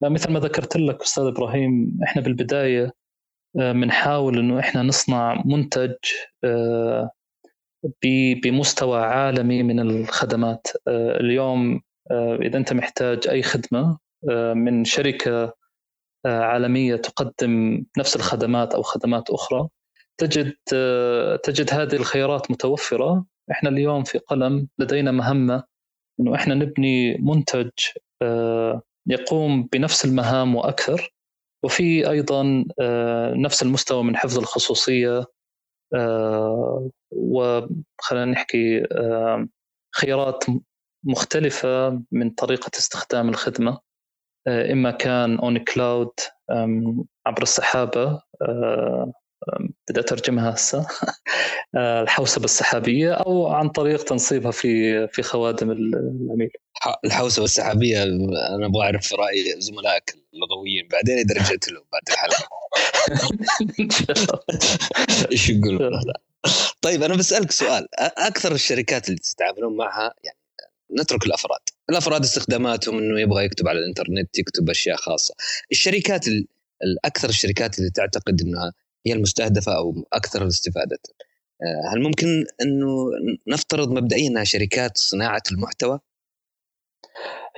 مثل 0.03 0.31
ما 0.31 0.39
ذكرت 0.39 0.77
لك 0.77 1.01
أستاذ 1.01 1.23
إبراهيم 1.23 1.99
إحنا 2.03 2.21
بالبداية 2.21 2.91
بنحاول 3.55 4.39
إنه 4.39 4.59
إحنا 4.59 4.83
نصنع 4.83 5.43
منتج 5.45 5.95
بمستوى 8.43 8.99
عالمي 8.99 9.63
من 9.63 9.79
الخدمات. 9.79 10.67
اليوم 10.87 11.81
إذا 12.41 12.57
أنت 12.57 12.73
محتاج 12.73 13.27
أي 13.27 13.43
خدمة 13.43 13.97
من 14.53 14.85
شركة 14.85 15.53
عالمية 16.25 16.95
تقدم 16.95 17.83
نفس 17.97 18.15
الخدمات 18.15 18.73
أو 18.73 18.81
خدمات 18.81 19.29
أخرى 19.29 19.67
تجد 20.17 20.53
تجد 21.43 21.73
هذه 21.73 21.95
الخيارات 21.95 22.51
متوفرة. 22.51 23.25
إحنا 23.51 23.69
اليوم 23.69 24.03
في 24.03 24.17
قلم 24.17 24.67
لدينا 24.79 25.11
مهمة 25.11 25.63
إنه 26.19 26.35
إحنا 26.35 26.55
نبني 26.55 27.17
منتج 27.17 27.69
آه، 28.21 28.81
يقوم 29.07 29.63
بنفس 29.63 30.05
المهام 30.05 30.55
وأكثر 30.55 31.13
وفي 31.63 32.09
أيضا 32.09 32.65
آه، 32.81 33.33
نفس 33.33 33.63
المستوى 33.63 34.03
من 34.03 34.17
حفظ 34.17 34.37
الخصوصية 34.37 35.25
آه، 35.95 36.89
وخلينا 37.11 38.25
نحكي 38.25 38.83
خيارات 39.95 40.45
مختلفة 41.03 42.01
من 42.11 42.29
طريقة 42.29 42.71
استخدام 42.77 43.29
الخدمة 43.29 43.79
إما 44.47 44.91
كان 44.91 45.39
on 45.39 45.57
cloud 45.57 46.11
عبر 47.25 47.41
السحابة 47.41 48.21
بدي 49.89 49.99
أترجمها 49.99 50.53
هسه. 50.53 50.87
الحوسبة 52.03 52.45
السحابية 52.45 53.13
أو 53.13 53.47
عن 53.47 53.69
طريق 53.69 54.03
تنصيبها 54.03 54.51
في 54.51 55.07
في 55.07 55.23
خوادم 55.23 55.71
العميل. 55.71 56.49
الحوسبة 57.05 57.45
السحابية 57.45 58.03
أنا 58.03 58.65
أبغى 58.65 58.83
أعرف 58.83 59.13
رأي 59.13 59.61
زملائك 59.61 60.15
اللغويين 60.33 60.87
بعدين 60.87 61.17
إذا 61.17 61.35
رجعت 61.35 61.69
لهم 61.69 61.83
بعد 61.91 62.01
الحلقة. 62.09 62.49
إيش 65.31 65.49
يقولون؟ 65.49 66.01
طيب 66.81 67.03
أنا 67.03 67.15
بسألك 67.15 67.51
سؤال. 67.51 67.87
أكثر 67.99 68.51
الشركات 68.51 69.07
اللي 69.07 69.19
تتعاملون 69.19 69.77
معها 69.77 70.13
يعني 70.23 70.37
نترك 70.99 71.25
الأفراد. 71.25 71.61
الأفراد 71.89 72.23
استخداماتهم 72.23 72.97
إنه 72.97 73.19
يبغى 73.19 73.45
يكتب 73.45 73.67
على 73.67 73.79
الإنترنت 73.79 74.39
يكتب 74.39 74.69
أشياء 74.69 74.95
خاصة. 74.95 75.35
الشركات 75.71 76.25
الأكثر 76.83 77.29
الشركات 77.29 77.79
اللي 77.79 77.89
تعتقد 77.89 78.41
إنها 78.41 78.73
هي 79.05 79.13
المستهدفة 79.13 79.77
أو 79.77 79.93
أكثر 80.13 80.47
استفاده 80.47 80.99
آه، 81.61 81.93
هل 81.93 82.03
ممكن 82.03 82.45
إنه 82.61 82.87
نفترض 83.47 83.91
مبدئيا 83.91 84.29
إنها 84.29 84.43
شركات 84.43 84.97
صناعة 84.97 85.41
المحتوى؟ 85.51 85.99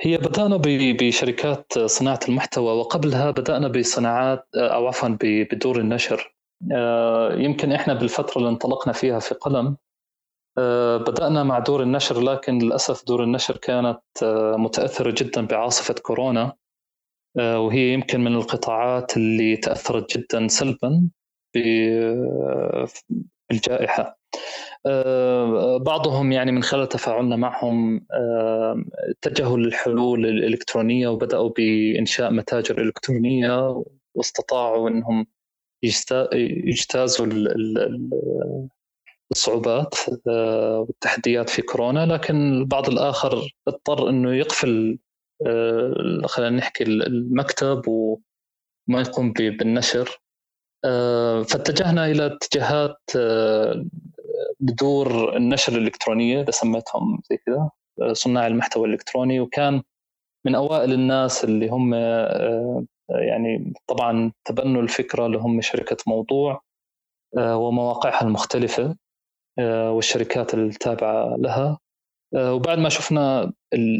هي 0.00 0.16
بدأنا 0.16 0.56
بشركات 1.00 1.78
صناعة 1.78 2.20
المحتوى 2.28 2.72
وقبلها 2.78 3.30
بدأنا 3.30 3.68
بصناعات 3.68 4.46
أو 4.56 4.86
عفوا 4.86 5.16
بدور 5.20 5.80
النشر. 5.80 6.36
آه، 6.72 7.34
يمكن 7.34 7.72
إحنا 7.72 7.94
بالفترة 7.94 8.38
اللي 8.38 8.48
انطلقنا 8.48 8.92
فيها 8.92 9.18
في 9.18 9.34
قلم 9.34 9.76
آه، 10.58 10.96
بدأنا 10.96 11.42
مع 11.42 11.58
دور 11.58 11.82
النشر 11.82 12.20
لكن 12.20 12.58
للأسف 12.58 13.04
دور 13.06 13.24
النشر 13.24 13.56
كانت 13.56 14.00
متأثرة 14.58 15.14
جدا 15.18 15.46
بعاصفة 15.46 15.94
كورونا 15.94 16.52
وهي 17.36 17.92
يمكن 17.92 18.20
من 18.20 18.34
القطاعات 18.34 19.16
اللي 19.16 19.56
تأثرت 19.56 20.18
جدا 20.18 20.48
سلبا. 20.48 21.08
بالجائحة 23.50 24.18
آه، 24.86 25.76
بعضهم 25.76 26.32
يعني 26.32 26.52
من 26.52 26.62
خلال 26.62 26.88
تفاعلنا 26.88 27.36
معهم 27.36 28.06
آه، 28.12 28.84
اتجهوا 29.10 29.58
للحلول 29.58 30.26
الإلكترونية 30.26 31.08
وبدأوا 31.08 31.50
بإنشاء 31.56 32.30
متاجر 32.30 32.82
إلكترونية 32.82 33.82
واستطاعوا 34.14 34.88
أنهم 34.88 35.26
يجتازوا 36.32 37.26
الصعوبات 39.30 39.94
آه، 40.28 40.80
والتحديات 40.80 41.50
في 41.50 41.62
كورونا 41.62 42.06
لكن 42.06 42.52
البعض 42.52 42.88
الآخر 42.88 43.54
اضطر 43.68 44.08
أنه 44.08 44.34
يقفل 44.34 44.98
خلينا 46.24 46.56
نحكي 46.56 46.84
المكتب 46.84 47.82
وما 47.88 49.00
يقوم 49.00 49.32
بالنشر. 49.32 50.08
آه، 50.08 50.25
فاتجهنا 51.48 52.06
إلى 52.06 52.26
اتجاهات 52.26 52.98
آه، 53.16 53.84
بدور 54.60 55.36
النشر 55.36 55.72
الإلكترونية 55.72 56.42
إذا 56.42 56.50
سميتهم 56.50 57.20
زي 57.30 57.36
كذا 57.36 57.70
آه، 58.02 58.12
صناع 58.12 58.46
المحتوى 58.46 58.88
الإلكتروني. 58.88 59.40
وكان 59.40 59.82
من 60.46 60.54
أوائل 60.54 60.92
الناس 60.92 61.44
اللي 61.44 61.68
هم 61.68 61.94
يعني 63.10 63.72
طبعا 63.86 64.32
تبنوا 64.44 64.82
الفكرة 64.82 65.26
اللي 65.26 65.38
هم 65.38 65.60
شركة 65.60 65.96
موضوع 66.06 66.62
ومواقعها 67.36 68.22
المختلفة 68.22 68.96
والشركات 69.60 70.54
التابعة 70.54 71.36
لها. 71.38 71.78
وبعد 72.34 72.78
ما 72.78 72.88
شفنا 72.88 73.52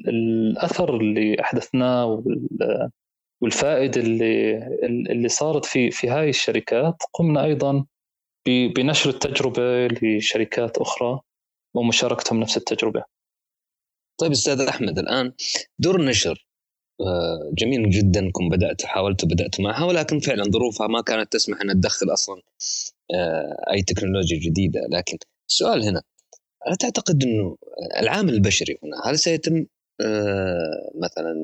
الأثر 0.09 0.97
اللي 0.97 1.41
أحدثناه 1.41 2.23
والفائده 3.43 4.01
اللي 4.01 4.57
اللي 4.85 5.29
صارت 5.29 5.65
في 5.65 5.91
في 5.91 6.09
هاي 6.09 6.29
الشركات 6.29 7.03
قمنا 7.13 7.45
أيضا 7.45 7.87
بنشر 8.49 9.11
التجربة 9.11 9.87
لشركات 9.87 10.79
أخرى 10.79 11.21
ومشاركتهم 11.75 12.41
نفس 12.41 12.57
التجربة. 12.57 13.05
طيب 14.21 14.31
أستاذ 14.31 14.61
أحمد 14.61 14.99
الآن 14.99 15.33
دور 15.79 16.01
النشر 16.01 16.47
آه، 17.01 17.51
جميل 17.55 17.91
جدا 17.91 18.21
انكم 18.21 18.49
بدأت 18.49 18.85
حاولتوا 18.85 19.29
بداتوا 19.29 19.65
معها 19.65 19.85
ولكن 19.85 20.21
فعلا 20.21 20.45
ظروفها 20.45 20.87
ما 20.87 21.01
كانت 21.01 21.33
تسمح 21.33 21.61
أن 21.61 21.81
تدخل 21.81 22.13
أصلا 22.13 22.43
آه، 23.15 23.73
أي 23.73 23.83
تكنولوجيا 23.83 24.39
جديدة 24.39 24.81
لكن 24.91 25.19
السؤال 25.51 25.85
هنا 25.85 26.03
هل 26.67 26.77
تعتقد 26.77 27.23
أنه 27.25 27.57
العامل 28.01 28.35
البشري 28.35 28.79
هنا 28.83 28.97
هل 29.11 29.19
سيتم 29.19 29.67
آه، 30.01 30.91
مثلا 31.03 31.35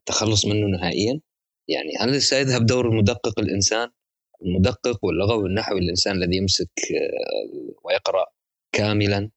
التخلص 0.00 0.46
منه 0.46 0.66
نهائيا. 0.66 1.20
يعني 1.68 1.90
هل 2.00 2.22
سيذهب 2.22 2.66
دور 2.66 2.88
المدقق 2.88 3.38
الإنسان. 3.38 3.88
المدقق 4.42 5.04
واللغوي 5.04 5.42
والنحوي 5.42 5.78
الإنسان 5.78 6.16
الذي 6.16 6.36
يمسك 6.36 6.70
آه، 6.78 7.76
ويقرأ 7.84 8.26
كاملا. 8.72 9.30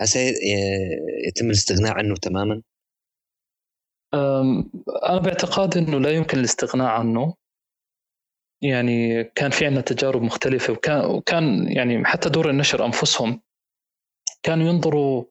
هسه 0.00 0.20
يتم 1.28 1.46
الاستغناء 1.46 1.92
عنه 1.92 2.14
تماما؟ 2.14 2.62
أنا 5.08 5.18
باعتقادي 5.18 5.78
أنه 5.78 5.98
لا 5.98 6.10
يمكن 6.10 6.38
الاستغناء 6.38 6.86
عنه. 6.86 7.34
يعني 8.62 9.24
كان 9.24 9.50
في 9.50 9.66
عندنا 9.66 9.80
تجارب 9.80 10.22
مختلفة 10.22 10.72
وكان 10.72 11.04
وكان 11.04 11.72
يعني 11.72 12.04
حتى 12.04 12.28
دور 12.28 12.50
النشر 12.50 12.86
أنفسهم 12.86 13.42
كانوا 14.42 14.66
ينظروا 14.66 15.24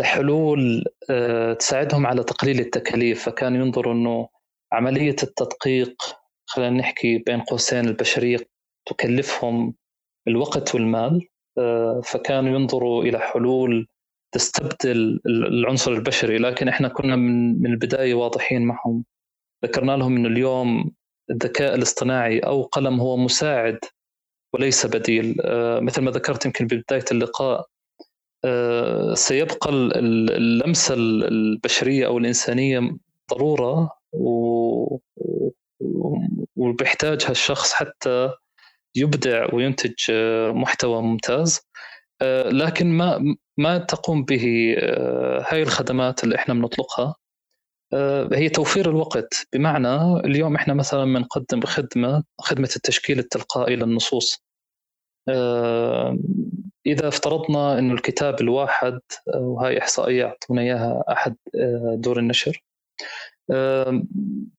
لحلول 0.00 0.84
آه، 1.10 1.52
تساعدهم 1.52 2.06
على 2.06 2.24
تقليل 2.24 2.60
التكاليف. 2.60 3.24
فكانوا 3.24 3.66
ينظروا 3.66 3.92
أنه 3.92 4.28
عملية 4.72 5.16
التدقيق 5.22 6.02
خلينا 6.46 6.76
نحكي 6.76 7.18
بين 7.18 7.40
قوسين 7.40 7.84
البشرية 7.84 8.38
تكلفهم 8.86 9.74
الوقت 10.28 10.74
والمال 10.74 11.28
آه، 11.58 12.00
فكانوا 12.04 12.58
ينظروا 12.58 13.04
إلى 13.04 13.18
حلول 13.18 13.86
تستبدل 14.34 15.20
العنصر 15.26 15.92
البشري. 15.92 16.38
لكن 16.38 16.68
إحنا 16.68 16.88
كنا 16.88 17.16
من 17.16 17.62
من 17.62 17.70
البداية 17.72 18.14
واضحين 18.14 18.62
معهم. 18.62 19.04
ذكرنا 19.64 19.92
لهم 19.96 20.16
إنه 20.16 20.28
اليوم 20.28 20.90
الذكاء 21.30 21.74
الاصطناعي 21.74 22.38
أو 22.38 22.62
قلم 22.62 23.00
هو 23.00 23.16
مساعد 23.16 23.78
وليس 24.54 24.86
بديل. 24.86 25.36
آه، 25.44 25.80
مثل 25.80 26.02
ما 26.02 26.10
ذكرت 26.10 26.46
يمكن 26.46 26.66
ببداية 26.66 27.04
اللقاء 27.12 27.66
سيبقى 29.14 29.70
اللمسة 29.70 30.94
البشرية 30.94 32.06
أو 32.06 32.18
الإنسانية 32.18 32.96
ضرورة 33.30 33.90
وبيحتاجها 36.56 37.30
الشخص 37.30 37.72
حتى 37.72 38.30
يبدع 38.96 39.54
وينتج 39.54 39.94
آه، 40.10 40.50
محتوى 40.52 41.02
ممتاز. 41.02 41.60
لكن 42.46 42.86
ما 42.86 43.36
ما 43.58 43.78
تقوم 43.78 44.24
به 44.24 44.74
هاي 45.48 45.62
الخدمات 45.62 46.24
اللي 46.24 46.36
إحنا 46.36 46.54
بنطلقها 46.54 47.14
آه، 47.92 48.28
هي 48.32 48.48
توفير 48.48 48.90
الوقت. 48.90 49.46
بمعنى 49.52 50.16
اليوم 50.20 50.54
إحنا 50.56 50.74
مثلا 50.74 51.04
بنقدم 51.04 51.60
خدمة 51.60 52.24
خدمة 52.40 52.70
التشكيل 52.76 53.18
التلقائي 53.18 53.76
للنصوص. 53.76 54.34
آه، 54.34 54.49
إذا 56.86 57.08
افترضنا 57.08 57.78
إنه 57.78 57.94
الكتاب 57.94 58.40
الواحد 58.40 59.00
وهي 59.34 59.78
إحصائية 59.78 60.24
اعطونا 60.24 60.62
إياها 60.62 61.04
أحد 61.12 61.36
آه، 61.54 61.96
دور 61.98 62.18
النشر. 62.18 62.62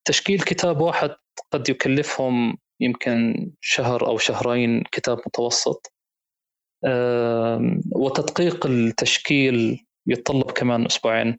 تشكيل 0.06 0.40
كتاب 0.42 0.82
واحد 0.82 1.16
قد 1.52 1.70
يكلفهم 1.70 2.58
يمكن 2.80 3.50
شهر 3.62 4.08
أو 4.08 4.18
شهرين 4.18 4.84
كتاب 4.92 5.18
متوسط. 5.28 5.94
وتدقيق 7.96 8.66
التشكيل 8.66 9.86
يتطلب 10.08 10.52
كمان 10.52 10.86
أسبوعين. 10.86 11.38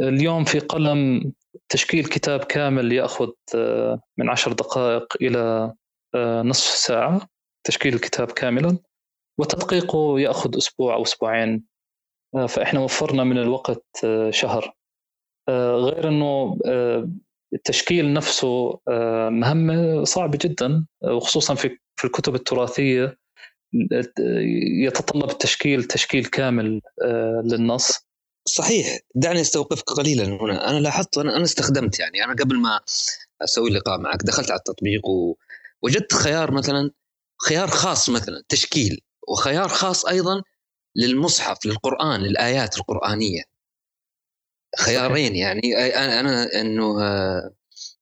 اليوم 0.00 0.44
في 0.44 0.58
قلم 0.58 1.32
تشكيل 1.68 2.04
كتاب 2.04 2.44
كامل 2.44 2.92
يأخذ 2.92 3.30
آه، 3.54 4.00
من 4.18 4.28
عشر 4.28 4.52
دقائق 4.52 5.06
إلى 5.22 5.72
آه، 6.14 6.42
نصف 6.42 6.74
ساعة. 6.74 7.28
تشكيل 7.64 7.94
الكتاب 7.94 8.30
كاملا 8.30 8.78
وتدقيقه 9.38 10.20
يأخذ 10.20 10.56
أسبوع 10.56 10.94
أو 10.94 11.02
أسبوعين. 11.02 11.64
آه، 12.34 12.46
فإحنا 12.46 12.80
وفرنا 12.80 13.24
من 13.24 13.38
الوقت 13.38 14.06
شهر. 14.30 14.74
غير 15.50 16.08
إنه 16.08 16.58
التشكيل 17.54 18.12
نفسه 18.12 18.80
مهمه 19.30 20.04
صعبه 20.04 20.38
جدا. 20.42 20.86
وخصوصا 21.04 21.54
في 21.54 21.78
في 21.96 22.06
الكتب 22.06 22.34
التراثية 22.34 23.18
يتطلب 24.84 25.30
التشكيل 25.30 25.84
تشكيل 25.84 26.24
كامل 26.24 26.80
للنص. 27.44 28.06
صحيح. 28.48 28.98
دعني 29.14 29.40
أستوقفك 29.40 29.90
قليلا 29.90 30.24
هنا. 30.24 30.70
أنا 30.70 30.78
لاحظت 30.78 31.18
أنا 31.18 31.36
أنا 31.36 31.44
استخدمت 31.44 32.00
يعني. 32.00 32.24
أنا 32.24 32.34
قبل 32.34 32.58
ما 32.58 32.80
أسوي 33.42 33.70
لقاء 33.70 34.00
معك 34.00 34.22
دخلت 34.22 34.50
على 34.50 34.58
التطبيق 34.58 35.02
ووجدت 35.08 36.12
خيار 36.14 36.50
مثلا 36.50 36.90
خيار 37.48 37.68
خاص 37.68 38.08
مثلا 38.08 38.42
تشكيل 38.48 39.00
وخيار 39.28 39.68
خاص 39.68 40.06
أيضا 40.06 40.42
للمصحف 40.96 41.66
للقرآن 41.66 42.20
للآيات 42.20 42.78
القرآنية. 42.78 43.42
خيارين 44.78 45.36
يعني 45.36 45.76
أنا 46.20 46.60
إنه 46.60 47.02
آه، 47.02 47.50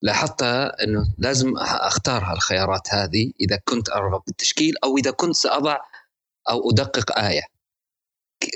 لاحظتها 0.03 0.85
إنه 0.85 1.15
لازم 1.19 1.57
أختار 1.59 2.25
هالخيارات 2.25 2.95
هذه 2.95 3.33
إذا 3.41 3.61
كنت 3.65 3.91
أرغب 3.91 4.23
بالتشكيل 4.27 4.75
أو 4.85 4.97
إذا 4.97 5.11
كنت 5.11 5.35
سأضع 5.35 5.79
أو 6.51 6.71
أدقق 6.71 7.19
آية. 7.19 7.43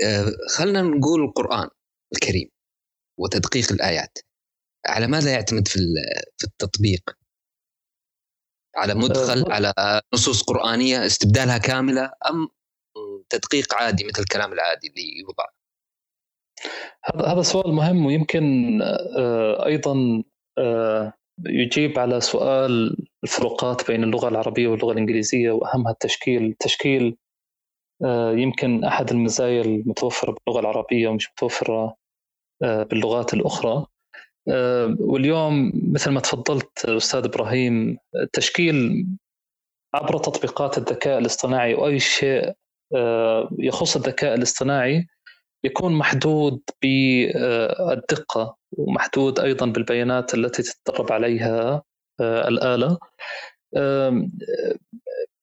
آه، 0.04 0.32
خلنا 0.56 0.82
نقول 0.82 1.24
القرآن 1.24 1.68
الكريم 2.12 2.48
وتدقيق 3.18 3.72
الآيات. 3.72 4.18
على 4.86 5.06
ماذا 5.06 5.30
يعتمد 5.32 5.68
في 5.68 5.78
في 6.38 6.44
التطبيق؟ 6.44 7.21
على 8.76 8.94
مدخل 8.94 9.44
أه 9.50 9.52
على 9.52 9.72
نصوص 10.14 10.42
قرآنية 10.42 11.06
استبدالها 11.06 11.58
كاملة 11.58 12.12
أم 12.30 12.48
تدقيق 13.30 13.74
عادي 13.74 14.04
مثل 14.04 14.22
الكلام 14.22 14.52
العادي 14.52 14.88
اللي 14.88 15.20
يوضع؟ 15.20 15.44
هذا 17.04 17.26
هذا 17.26 17.42
سؤال 17.42 17.72
مهم 17.72 18.06
ويمكن 18.06 18.78
آه، 19.18 19.66
أيضا 19.66 20.22
آه، 20.58 21.12
يجيب 21.46 21.98
على 21.98 22.20
سؤال 22.20 22.96
الفروقات 23.24 23.90
بين 23.90 24.04
اللغة 24.04 24.28
العربية 24.28 24.68
واللغة 24.68 24.92
الإنجليزية 24.92 25.50
وأهمها 25.50 25.92
التشكيل، 25.92 26.44
التشكيل 26.44 27.16
يمكن 28.34 28.84
أحد 28.84 29.10
المزايا 29.10 29.62
المتوفرة 29.62 30.36
باللغة 30.46 30.60
العربية 30.60 31.08
ومش 31.08 31.30
متوفرة 31.30 31.96
باللغات 32.62 33.34
الأخرى 33.34 33.86
واليوم 35.00 35.72
مثل 35.92 36.10
ما 36.10 36.20
تفضلت 36.20 36.84
أستاذ 36.84 37.24
إبراهيم 37.24 37.98
التشكيل 38.22 39.06
عبر 39.94 40.18
تطبيقات 40.18 40.78
الذكاء 40.78 41.18
الاصطناعي 41.18 41.74
وأي 41.74 41.98
شيء 41.98 42.52
يخص 43.58 43.96
الذكاء 43.96 44.34
الاصطناعي 44.34 45.06
يكون 45.64 45.92
محدود 45.94 46.60
بالدقة 46.82 48.56
ومحدود 48.72 49.40
أيضا 49.40 49.66
بالبيانات 49.66 50.34
التي 50.34 50.62
تتدرب 50.62 51.12
عليها 51.12 51.82
الآلة. 52.20 52.98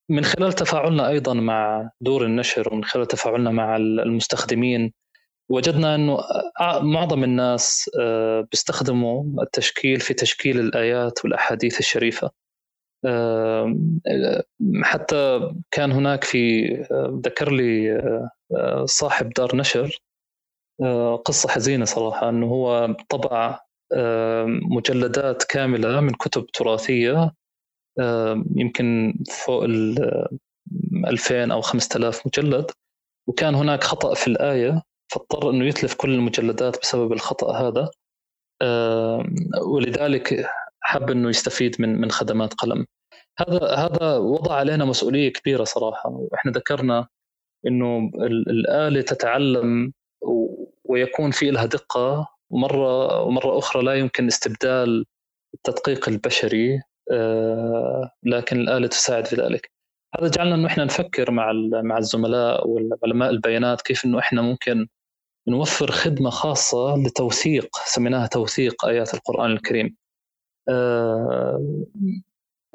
من 0.09 0.23
خلال 0.23 0.53
تفاعلنا 0.53 1.07
أيضا 1.07 1.33
مع 1.33 1.89
دور 2.01 2.25
النشر 2.25 2.73
ومن 2.73 2.83
خلال 2.83 3.05
تفاعلنا 3.07 3.51
مع 3.51 3.75
المستخدمين 3.77 4.93
وجدنا 5.49 5.95
إنه 5.95 6.17
معظم 6.81 7.23
الناس 7.23 7.89
آه، 7.99 8.47
بيستخدموا 8.51 9.43
التشكيل 9.43 9.99
في 9.99 10.13
تشكيل 10.13 10.59
الآيات 10.59 11.25
والأحاديث 11.25 11.79
الشريفة. 11.79 12.31
حتى 14.83 15.51
كان 15.71 15.91
هناك 15.91 16.23
في 16.23 16.65
آه، 16.91 17.21
ذكر 17.25 17.51
لي 17.51 17.91
آه، 18.51 18.85
صاحب 18.85 19.29
دار 19.29 19.55
نشر 19.55 19.99
قصة 21.25 21.49
حزينة 21.49 21.85
صراحة 21.85 22.29
إنه 22.29 22.45
هو 22.47 22.95
طبع 23.09 23.59
مجلدات 24.71 25.43
كاملة 25.43 25.99
من 26.01 26.09
كتب 26.11 26.45
تراثية 26.45 27.31
يمكن 28.55 29.13
فوق 29.45 29.63
ال 29.63 29.99
2000 31.07 31.51
أو 31.51 31.61
5000 31.61 32.27
مجلد. 32.27 32.71
وكان 33.27 33.55
هناك 33.55 33.83
خطأ 33.83 34.13
في 34.13 34.27
الآية 34.27 34.83
فاضطر 35.11 35.49
إنه 35.49 35.65
يتلف 35.65 35.93
كل 35.93 36.13
المجلدات 36.13 36.81
بسبب 36.81 37.13
الخطأ 37.13 37.51
هذا. 37.57 37.89
ولذلك 39.67 40.45
حب 40.81 41.09
إنه 41.11 41.29
يستفيد 41.29 41.75
من 41.81 42.01
من 42.01 42.11
خدمات 42.11 42.53
قلم. 42.53 42.85
هذا 43.39 43.75
هذا 43.75 44.17
وضع 44.17 44.55
علينا 44.55 44.85
مسؤولية 44.85 45.33
كبيرة 45.33 45.63
صراحة. 45.63 46.09
وإحنا 46.09 46.51
ذكرنا 46.51 47.07
إنه 47.67 48.11
الآلة 48.49 49.01
تتعلم 49.01 49.93
ويكون 50.83 51.31
في 51.31 51.51
لها 51.51 51.65
دقة. 51.65 52.27
ومرة 52.49 53.21
ومرة 53.23 53.57
أخرى 53.57 53.83
لا 53.83 53.93
يمكن 53.93 54.27
استبدال 54.27 55.05
التدقيق 55.53 56.09
البشري 56.09 56.81
آه، 57.11 58.11
لكن 58.23 58.59
الآلة 58.59 58.87
تساعد 58.87 59.25
في 59.27 59.35
ذلك. 59.35 59.71
هذا 60.19 60.27
جعلنا 60.27 60.55
إنه 60.55 60.67
إحنا 60.67 60.85
نفكر 60.85 61.31
مع 61.31 61.51
مع 61.83 61.97
الزملاء 61.97 62.67
والعلماء 62.67 63.29
البيانات 63.29 63.81
كيف 63.81 64.05
إنه 64.05 64.19
إحنا 64.19 64.41
ممكن 64.41 64.87
نوفر 65.47 65.91
خدمة 65.91 66.29
خاصة 66.29 66.95
لتوثيق 66.97 67.69
سميناها 67.85 68.27
توثيق 68.27 68.85
آيات 68.85 69.13
القرآن 69.13 69.51
الكريم. 69.51 69.95
آه، 70.69 71.85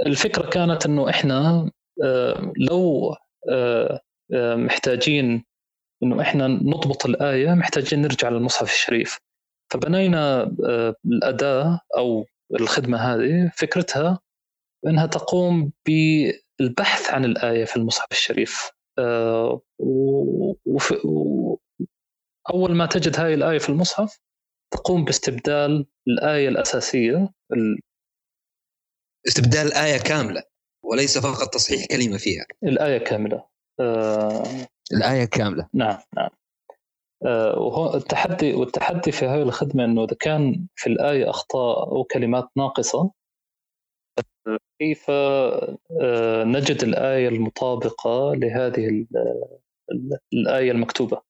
الفكرة 0.07 0.51
كانت 0.51 0.87
إنه 0.87 1.11
إحنا 1.11 1.71
آه، 2.05 2.53
لو 2.57 3.15
محتاجين 4.41 5.45
إنه 6.03 6.21
إحنا 6.21 6.49
نضبط 6.49 7.07
الآية 7.07 7.55
محتاجين 7.55 8.03
نرجع 8.03 8.29
للمصحف 8.29 8.73
الشريف. 8.73 9.19
فبنينا 9.73 10.43
الأداة 11.07 11.81
أو 11.97 12.25
الخدمة 12.61 12.99
هذه 12.99 13.51
فكرتها 13.57 14.19
إنها 14.87 15.07
تقوم 15.07 15.73
بالبحث 15.87 17.11
عن 17.11 17.25
الآية 17.25 17.65
في 17.65 17.77
المصحف 17.77 18.13
الشريف 18.13 18.71
آه، 18.99 19.61
أول 22.51 22.75
ما 22.75 22.87
تجد 22.87 23.21
هاي 23.21 23.35
الآية 23.35 23.59
في 23.59 23.69
المصحف 23.69 24.21
تقوم 24.73 25.05
باستبدال 25.05 25.87
الآية 26.09 26.49
الأساسية 26.49 27.29
استبدال 29.29 29.67
الايه 29.67 29.99
كاملة 29.99 30.43
وليس 30.85 31.19
فقط 31.19 31.55
تصحيح 31.55 31.87
كلمة 31.87 32.17
فيها. 32.17 32.47
الآية 32.63 32.99
كاملة. 32.99 33.47
آه 33.81 34.43
الآية 34.93 35.25
كاملة. 35.25 35.69
نعم 35.75 35.99
نعم. 36.17 36.31
آه 37.27 37.59
وهو 37.59 37.95
التحدي 37.97 38.55
والتحدي 38.55 39.13
في 39.13 39.27
هذه 39.27 39.43
الخدمة 39.43 39.85
إنه 39.85 40.05
إذا 40.05 40.17
كان 40.21 40.67
في 40.75 40.87
الآية 40.87 41.31
أخطاء 41.31 41.97
أو 41.97 42.05
كلمات 42.05 42.49
ناقصة 42.57 43.11
كيف 44.79 45.11
آه، 45.11 46.45
نجد 46.45 46.83
الآية 46.83 47.29
المطابقة 47.29 48.35
لهذه 48.35 49.07
الآية 50.33 50.73
المكتوبة؟ 50.73 51.23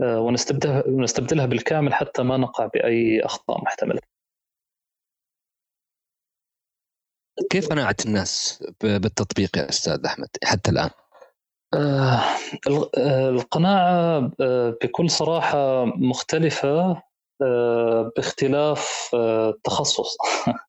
ونستبدلها 0.00 0.84
ونستبدلها 0.86 1.46
بالكامل 1.46 1.94
حتى 1.94 2.22
ما 2.22 2.36
نقع 2.36 2.66
بأي 2.66 3.20
أخطاء 3.20 3.62
محتملة 3.62 4.00
كيف 7.50 7.68
قناعة 7.68 7.96
الناس 8.06 8.64
بالتطبيق 8.80 9.58
يا 9.58 9.68
أستاذ 9.68 10.04
أحمد 10.06 10.28
حتى 10.44 10.70
الآن؟ 10.70 10.90
آه، 11.74 12.20
القناعة 13.28 14.30
بكل 14.82 15.10
صراحة 15.10 15.84
مختلفة 15.84 17.02
باختلاف 18.16 19.10
التخصص 19.14 20.16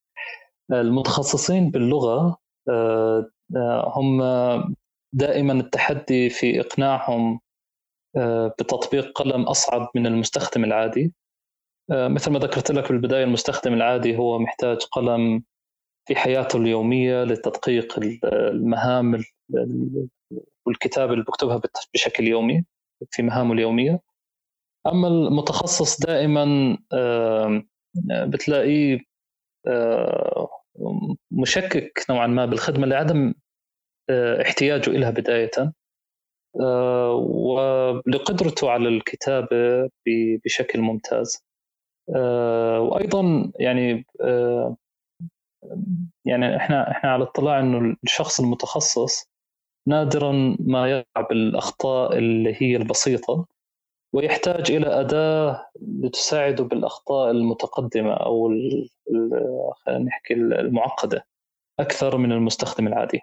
المتخصصين 0.71 1.71
باللغة 1.71 2.37
آه، 2.69 3.29
آه، 3.55 3.93
هم 3.95 4.21
دائما 5.13 5.53
التحدي 5.53 6.29
في 6.29 6.59
إقناعهم 6.59 7.33
آه، 7.33 7.39
بتطبيق 8.59 9.11
قلم 9.21 9.43
أصعب 9.43 9.89
من 9.95 10.07
المستخدم 10.07 10.63
العادي. 10.63 11.13
مثل 11.91 12.31
ما 12.31 12.39
ذكرت 12.39 12.71
لك 12.71 12.91
بالبداية 12.91 13.23
المستخدم 13.23 13.73
العادي 13.73 14.17
هو 14.17 14.39
محتاج 14.39 14.77
قلم 14.91 15.43
في 16.07 16.15
حياته 16.15 16.57
اليومية 16.57 17.23
لتدقيق 17.23 17.99
المهام 18.25 19.23
والكتابة 20.65 21.13
اللي 21.13 21.23
بكتبها 21.23 21.61
بشكل 21.93 22.27
يومي 22.27 22.65
في 23.11 23.21
مهامه 23.21 23.53
اليومية. 23.53 23.99
أما 24.87 25.07
المتخصص 25.07 25.99
دائما 25.99 26.77
بتلاقيه 28.27 28.99
مشكك 31.31 32.05
نوعا 32.09 32.27
ما 32.27 32.45
بالخدمة 32.45 32.87
لعدم 32.87 33.33
آه، 34.09 34.41
احتياجه 34.41 34.89
لها 34.89 35.09
بداية. 35.09 35.51
آه، 35.57 35.73
ولقدرته 37.13 38.69
على 38.69 38.89
الكتابة 38.89 39.89
بشكل 40.45 40.81
ممتاز. 40.81 41.43
آه، 42.15 42.79
وأيضا 42.79 43.51
يعني 43.59 44.05
يعني 46.25 46.55
إحنا 46.57 46.91
إحنا 46.91 47.11
على 47.11 47.23
اطلاع 47.23 47.59
إنه 47.59 47.95
الشخص 48.03 48.39
المتخصص 48.39 49.29
نادرا 49.87 50.57
ما 50.59 50.89
يقع 50.91 51.21
بالاخطاء 51.29 52.17
اللي 52.17 52.55
هي 52.61 52.75
البسيطة 52.75 53.45
ويحتاج 54.13 54.71
إلى 54.71 54.87
أداة 54.87 55.65
لتساعده 55.81 56.63
بالأخطاء 56.63 57.31
المتقدمة 57.31 58.13
أو 58.13 58.49
خلينا 59.85 60.03
نحكي 60.03 60.33
المعقدة 60.33 61.25
أكثر 61.79 62.17
من 62.17 62.31
المستخدم 62.31 62.87
العادي. 62.87 63.19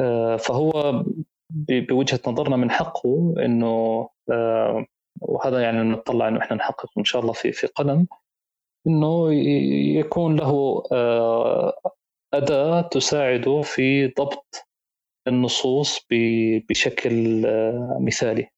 آه، 0.00 0.36
فهو 0.36 1.04
بوجهة 1.50 2.20
نظرنا 2.26 2.56
من 2.56 2.70
حقه 2.70 3.34
أنه 3.38 4.08
آه، 4.32 4.86
وهذا 5.20 5.62
يعني 5.62 5.78
نطلع 5.78 6.28
أنه 6.28 6.40
إحنا 6.40 6.56
نحقق 6.56 6.98
إن 6.98 7.04
شاء 7.04 7.22
الله 7.22 7.32
في 7.32 7.52
في 7.52 7.66
قلم 7.66 8.06
أنه 8.86 9.34
يكون 9.98 10.36
له 10.36 10.82
آه، 10.92 11.72
أداة 12.34 12.80
تساعده 12.80 13.62
في 13.62 14.06
ضبط 14.06 14.66
النصوص 15.28 16.06
بشكل 16.68 17.42
مثالي. 18.00 18.48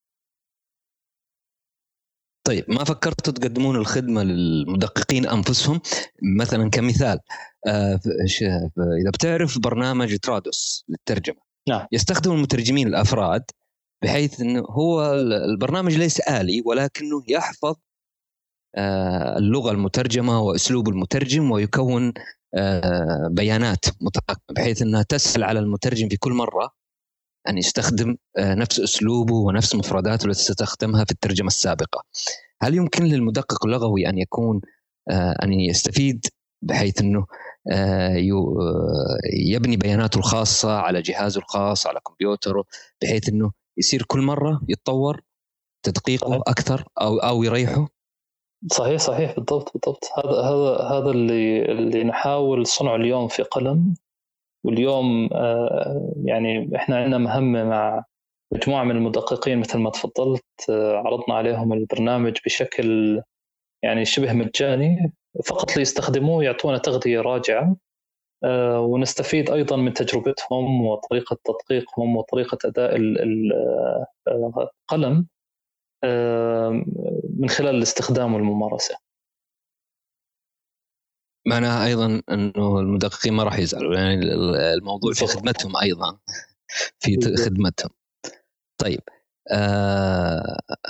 طيب 2.46 2.64
ما 2.68 2.84
فكرتوا 2.84 3.32
تقدمون 3.32 3.76
الخدمة 3.76 4.22
للمدققين 4.22 5.26
أنفسهم؟ 5.26 5.80
مثلا 6.38 6.70
كمثال 6.70 7.18
آه 7.66 8.00
إذا 9.00 9.10
بتعرف 9.10 9.58
برنامج 9.58 10.18
ترادوس 10.18 10.84
للترجمة 10.88 11.45
نعم 11.68 11.86
يستخدم 11.92 12.32
المترجمين 12.32 12.88
الأفراد 12.88 13.42
بحيث 14.02 14.40
إنه 14.40 14.60
هو 14.60 15.14
البرنامج 15.52 15.96
ليس 15.96 16.20
آلي 16.20 16.62
ولكنه 16.66 17.22
يحفظ 17.28 17.74
آه 18.76 19.38
اللغة 19.38 19.70
المترجمة 19.70 20.40
وأسلوب 20.40 20.88
المترجم 20.88 21.50
ويكون 21.50 22.12
آه 22.54 23.28
بيانات 23.30 23.84
متراكمه 24.00 24.54
بحيث 24.56 24.82
إنها 24.82 25.02
تسهل 25.02 25.44
على 25.44 25.58
المترجم 25.58 26.08
في 26.08 26.16
كل 26.16 26.32
مرة 26.32 26.72
أن 27.48 27.58
يستخدم 27.58 28.16
آه، 28.38 28.54
نفس 28.54 28.80
أسلوبه 28.80 29.34
ونفس 29.34 29.74
مفرداته 29.74 30.26
التي 30.26 30.40
استخدمها 30.52 31.04
في 31.04 31.12
الترجمة 31.12 31.46
السابقة. 31.46 32.04
هل 32.62 32.74
يمكن 32.74 33.04
للمدقق 33.04 33.66
اللغوي 33.66 34.08
أن 34.08 34.18
يكون 34.18 34.60
أن 35.42 35.52
يستفيد 35.52 36.26
بحيث 36.62 37.00
إنه 37.00 37.26
يبني 39.32 39.76
بياناته 39.76 40.18
الخاصة 40.18 40.72
على 40.76 41.02
جهازه 41.02 41.40
الخاص 41.40 41.86
على 41.86 42.00
كمبيوتره 42.06 42.64
بحيث 43.02 43.28
إنه 43.28 43.52
يصير 43.78 44.02
كل 44.02 44.20
مرة 44.20 44.60
يتطور 44.68 45.20
تدقيقه 45.82 46.36
أكثر 46.46 46.84
أو 47.00 47.18
أو 47.18 47.42
يريحه. 47.42 47.88
صحيح 48.72 49.00
صحيح 49.00 49.34
بالضبط 49.34 49.72
بالضبط. 49.72 50.04
هذا 50.18 50.40
هذا 50.40 50.78
هذا 50.78 51.10
اللي 51.10 51.72
اللي 51.72 52.04
نحاول 52.04 52.66
صنعه 52.66 52.96
اليوم 52.96 53.28
في 53.28 53.42
قلم. 53.42 53.94
واليوم 54.64 55.28
آه، 55.32 56.12
يعني 56.24 56.76
إحنا 56.76 56.96
عندنا 56.96 57.18
مهمة 57.18 57.64
مع 57.64 58.04
مجموعة 58.52 58.84
من 58.84 58.96
المدققين 58.96 59.58
مثل 59.58 59.78
ما 59.78 59.90
تفضلت 59.90 60.44
آه، 60.70 60.96
عرضنا 60.96 61.34
عليهم 61.34 61.72
البرنامج 61.72 62.36
بشكل 62.44 63.22
يعني 63.82 64.04
شبه 64.04 64.32
مجاني. 64.32 65.12
فقط 65.44 65.76
ليستخدموه 65.76 66.44
يعطونا 66.44 66.78
تغذية 66.78 67.20
راجعة 67.20 67.76
آه، 68.44 68.80
ونستفيد 68.80 69.50
أيضا 69.50 69.76
من 69.76 69.92
تجربتهم 69.92 70.86
وطريقة 70.86 71.38
تدقيقهم 71.44 72.16
وطريقة 72.16 72.58
أداء 72.64 72.96
القلم 74.28 75.26
من 77.38 77.48
خلال 77.48 77.74
الاستخدام 77.74 78.34
والممارسه. 78.34 78.96
معناها 81.46 81.86
أيضا 81.86 82.22
إنه 82.30 82.80
المدققين 82.80 83.32
ما 83.32 83.42
راح 83.42 83.58
يزعلوا 83.58 83.94
يعني 83.94 84.14
الموضوع 84.74 85.12
في 85.12 85.26
خدمتهم 85.26 85.76
أيضا 85.76 86.18
في 86.98 87.36
خدمتهم. 87.36 87.90
طيب. 88.78 89.00
آه 89.08 89.15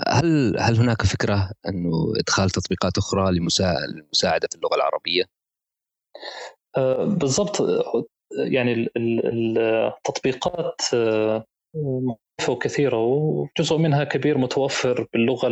هل 0.08 0.56
هل 0.58 0.76
هناك 0.76 1.02
فكرة 1.02 1.50
أنه 1.68 2.12
إدخال 2.20 2.50
تطبيقات 2.50 2.98
أخرى 2.98 3.32
للمساعدة 3.32 4.48
في 4.50 4.56
اللغة 4.56 4.74
العربية؟ 4.74 5.24
آه 6.76 7.04
بالضبط 7.04 7.62
يعني 8.38 8.88
التطبيقات 8.96 10.80
آه، 10.94 11.44
وكثيرة 12.48 12.96
وجزء 13.04 13.76
منها 13.76 14.04
كبير 14.04 14.38
متوفر 14.38 15.06
باللغة 15.12 15.48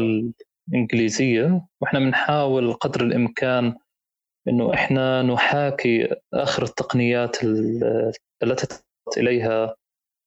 الإنجليزية 0.72 1.66
وإحنا 1.80 1.98
بنحاول 1.98 2.72
قدر 2.72 3.00
الإمكان 3.00 3.74
إنه 4.48 4.74
إحنا 4.74 5.22
نحاكي 5.22 6.08
آخر 6.34 6.62
التقنيات 6.62 7.36
التي 8.42 8.66
إليها 9.16 9.76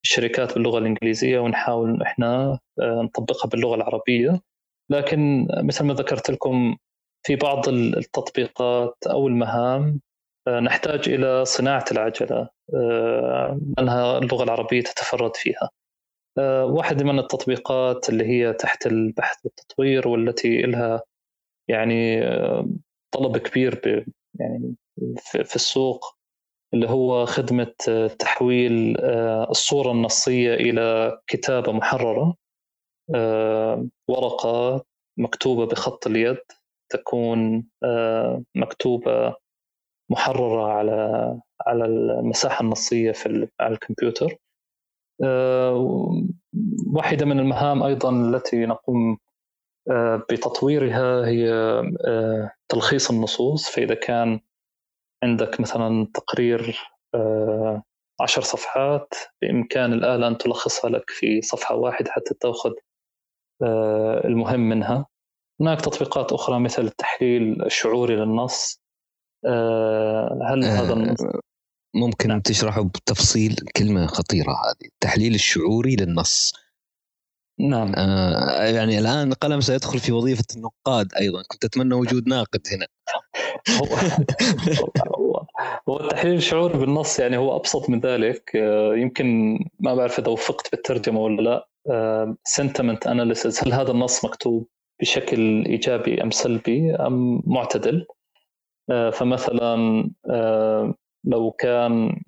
الشركات 0.04 0.54
باللغة 0.54 0.80
الإنجليزية 0.80 1.40
ونحاول 1.40 2.02
إحنا 2.02 2.60
آه، 2.82 3.02
نطبقها 3.04 3.50
باللغة 3.50 3.76
العربية 3.76 4.42
لكن 4.90 5.48
مثل 5.64 5.86
ما 5.86 5.94
ذكرت 5.94 6.32
لكم 6.32 6.78
في 7.26 7.36
بعض 7.36 7.70
التطبيقات 7.70 8.96
أو 9.08 9.28
المهام 9.28 10.00
آه، 10.48 10.60
نحتاج 10.60 11.10
إلى 11.10 11.46
صناعة 11.46 11.86
العجلة 11.92 12.50
آه، 12.76 13.60
لأنها 13.78 14.18
اللغة 14.18 14.44
العربية 14.44 14.82
تتفرد 14.82 15.36
فيها. 15.36 15.70
واحدة 16.64 17.06
من 17.06 17.20
التطبيقات 17.20 18.10
اللي 18.10 18.26
هي 18.26 18.54
تحت 18.54 18.88
البحث 18.88 19.46
والتطوير 19.46 20.08
والتي 20.08 20.62
لها 20.62 21.02
يعني 21.70 22.22
طلب 23.12 23.38
كبير 23.38 24.06
يعني 24.40 24.76
في 25.44 25.56
السوق 25.56 26.17
اللي 26.74 26.90
هو 26.90 27.26
خدمة 27.26 27.74
تحويل 28.20 28.98
آه، 29.00 29.50
الصورة 29.50 29.92
النصية 29.92 30.54
إلى 30.54 31.18
كتابة 31.28 31.72
محررة 31.72 32.36
آه، 33.16 33.88
ورقة 34.08 34.84
مكتوبة 35.18 35.66
بخط 35.66 36.08
اليد 36.08 36.38
تكون 36.90 37.68
آه، 37.84 38.44
مكتوبة 38.56 39.36
محررة 40.10 40.68
على 40.68 41.40
على 41.68 41.86
المساحة 41.86 42.64
النصية 42.64 43.12
في 43.12 43.48
على 43.60 43.74
الكمبيوتر. 43.74 44.38
واحدة 46.94 47.26
من 47.26 47.40
المهام 47.40 47.84
أيضا 47.84 48.10
التي 48.10 48.66
نقوم 48.66 49.18
بتطويرها 50.30 51.28
هي 51.28 51.52
تلخيص 52.70 53.10
النصوص. 53.12 53.70
فإذا 53.70 53.96
كان 53.96 54.40
عندك 55.24 55.62
مثلا 55.62 56.08
تقرير 56.14 56.80
عشر 58.22 58.42
صفحات 58.42 59.14
بإمكان 59.42 59.94
الآلة 59.94 60.28
أن 60.28 60.38
تلخصها 60.38 60.90
لك 60.90 61.10
في 61.10 61.42
صفحة 61.42 61.76
واحدة 61.76 62.12
حتى 62.12 62.34
تأخذ 62.40 62.72
المهم 64.26 64.60
منها. 64.60 65.06
هناك 65.62 65.82
تطبيقات 65.82 66.34
أخرى 66.34 66.60
مثل 66.60 66.82
التحليل 66.82 67.66
الشعوري 67.66 68.16
للنص 68.16 68.82
هل 70.50 70.64
هذا 70.64 70.94
النص؟ 70.94 71.20
ممكن 71.96 72.30
نعم. 72.30 72.42
تشرحه 72.42 72.84
بتفصيل 72.84 73.56
كلمة 73.78 74.08
خطيرة 74.08 74.52
هذه. 74.52 74.88
التحليل 74.88 75.36
الشعوري 75.36 75.96
للنص. 75.96 76.54
نعم. 77.60 77.94
آه 77.96 78.64
يعني 78.64 79.00
الآن 79.00 79.34
قلم 79.34 79.62
سيدخل 79.62 80.00
في 80.00 80.12
وظيفة 80.12 80.46
النقاد 80.56 81.14
أيضا. 81.14 81.44
كنت 81.52 81.66
أتمنى 81.66 81.96
وجود 81.96 82.28
ناقد 82.28 82.62
هنا. 82.72 82.88
هو 85.18 85.46
هو 85.90 86.00
التحليل 86.00 86.36
الشعوري 86.36 86.78
بالنص 86.78 87.20
يعني 87.20 87.38
هو 87.38 87.56
أبسط 87.56 87.90
من 87.90 88.00
ذلك. 88.00 88.56
آه 88.56 88.96
يمكن 88.96 89.60
ما 89.80 89.96
بعرف 89.96 90.20
إذا 90.20 90.30
وفقت 90.30 90.72
بالترجمة 90.72 91.20
ولا 91.20 91.42
لا. 91.42 91.68
sentiment 92.44 93.08
آه 93.08 93.12
analysis 93.12 93.64
هل 93.64 93.74
هذا 93.74 93.92
النص 93.92 94.26
مكتوب 94.26 94.68
بشكل 95.02 95.66
إيجابي 95.66 96.24
أم 96.24 96.32
سلبي 96.32 96.96
أم 96.96 97.42
معتدل؟ 97.46 98.08
آه، 98.90 99.10
فمثلا 99.10 99.76
لو 101.24 101.52
كان 101.52 102.22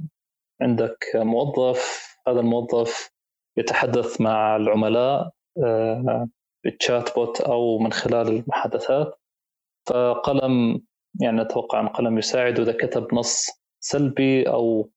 عندك 0.61 1.05
موظف 1.15 2.09
هذا 2.27 2.39
الموظف 2.39 3.11
يتحدث 3.57 4.21
مع 4.21 4.55
العملاء 4.55 5.31
بال 6.63 7.15
chatbot 7.15 7.41
أو 7.41 7.79
من 7.79 7.91
خلال 7.91 8.27
المحادثات 8.27 9.19
فقلم 9.87 10.81
يعني 11.21 11.41
أتوقع 11.41 11.79
أن 11.79 11.87
قلم 11.87 12.17
يساعد 12.17 12.59
اذا 12.59 12.71
كتب 12.71 13.13
نص 13.13 13.49
سلبي 13.79 14.49
أو 14.49 14.89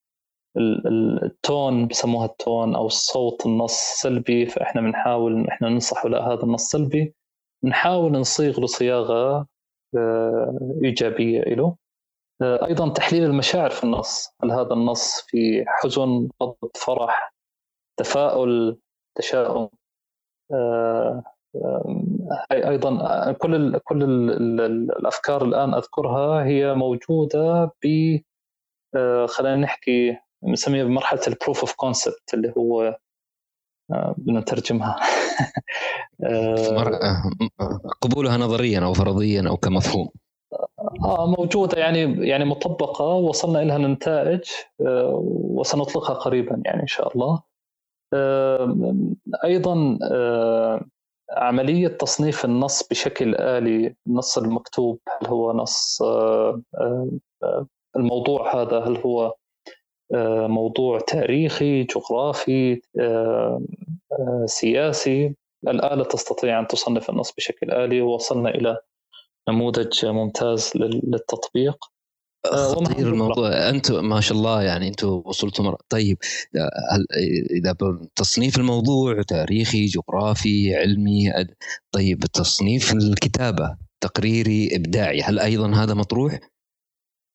التون 0.57 1.87
بسموها 1.89 2.27
التون 2.27 2.75
أو 2.75 2.87
الصوت 2.87 3.47
النص 3.47 3.73
سلبي 4.03 4.47
فإحنا 4.47 4.81
بنحاول 4.81 5.47
إحنا 5.49 5.69
ننصحه 5.69 6.09
لا 6.09 6.27
هذا 6.33 6.43
النص 6.43 6.71
سلبي. 6.71 7.15
نحاول 7.65 8.13
نصيغ 8.13 8.61
له 8.61 8.67
صياغة 8.67 9.47
آه، 9.97 10.79
إيجابية 10.85 11.41
له 11.41 11.77
آه، 12.43 12.67
أيضا 12.67 12.93
تحليل 12.93 13.25
المشاعر 13.25 13.71
في 13.71 13.85
النص. 13.85 14.29
هل 14.43 14.51
هذا 14.53 14.73
النص 14.73 15.21
في 15.29 15.65
حزن 15.69 16.29
غضب 16.43 16.71
فرح 16.75 17.35
تفاؤل 17.97 18.79
تشاؤم؟ 19.15 19.69
آه، 20.53 21.23
أيضا 22.53 23.33
كل 23.33 23.55
ال 23.55 23.79
كل 23.85 24.03
ال 24.03 24.61
الأفكار 25.01 25.45
الآن 25.45 25.75
أذكرها 25.75 26.45
هي 26.45 26.75
موجودة 26.75 27.71
ب 27.85 28.19
خلينا 29.27 29.57
نحكي 29.57 30.17
نسميها 30.45 30.85
بمرحلة 30.85 31.21
ال 31.29 31.34
proof 31.34 31.61
of 31.61 31.75
concept 31.75 32.35
اللي 32.35 32.53
هو 32.59 32.97
بدنا 33.91 34.41
نترجمها. 34.41 34.97
قبولها 38.01 38.37
نظريا 38.37 38.81
أو 38.81 38.93
فرضيا 38.93 39.49
أو 39.49 39.57
كمفهوم. 39.57 40.09
آه 41.05 41.35
موجودة 41.39 41.79
يعني 41.79 42.29
يعني 42.29 42.45
مطبقة 42.45 43.05
وصلنا 43.05 43.59
لها 43.59 43.79
نتائج 43.79 44.45
آه، 44.81 45.21
وسنطلقها 45.25 46.15
قريبا 46.15 46.63
يعني 46.65 46.83
إن 46.83 46.87
شاء 46.87 47.13
الله. 47.17 47.43
آه، 48.15 48.95
أيضا 49.45 49.99
آه، 51.33 51.41
عملية 51.45 51.89
تصنيف 51.89 52.45
النص 52.45 52.89
بشكل 52.89 53.35
آلي 53.35 53.95
النص 54.07 54.39
المكتوب 54.39 54.99
هل 55.09 55.29
هو 55.29 55.53
نص 55.53 56.03
الموضوع 57.97 58.63
هذا 58.63 58.79
هل 58.81 58.97
هو 58.97 59.35
موضوع 60.49 61.01
تاريخي 61.01 61.85
جغرافي 61.85 62.81
سياسي؟ 64.47 65.35
الآلة 65.69 66.05
تستطيع 66.05 66.59
أن 66.61 66.67
تصنف 66.67 67.11
النص 67.11 67.33
بشكل 67.33 67.71
آلي 67.71 68.01
ووصلنا 68.01 68.51
إلى 68.51 68.79
نموذج 69.49 70.07
ممتاز 70.07 70.73
للتطبيق. 70.77 71.85
آه، 71.85 71.92
خطير 72.47 73.09
الموضوع. 73.09 73.69
أنتم 73.69 74.09
ما 74.09 74.21
شاء 74.21 74.39
الله 74.39 74.63
يعني 74.63 74.89
أنتم 74.89 75.23
وصلتوا 75.25 75.65
مر... 75.65 75.77
طيب 75.89 76.19
إذا 77.51 77.77
تصنيف 78.17 78.59
الموضوع 78.59 79.23
تاريخي 79.23 79.87
جغرافي 79.87 80.77
علمي 80.77 81.33
طيب 81.93 82.21
تصنيف 82.21 82.93
الكتابة 82.93 83.77
تقريري 84.01 84.77
إبداعي 84.77 85.23
هل 85.23 85.39
أيضا 85.39 85.75
هذا 85.75 85.95
مطروح؟ 85.95 86.41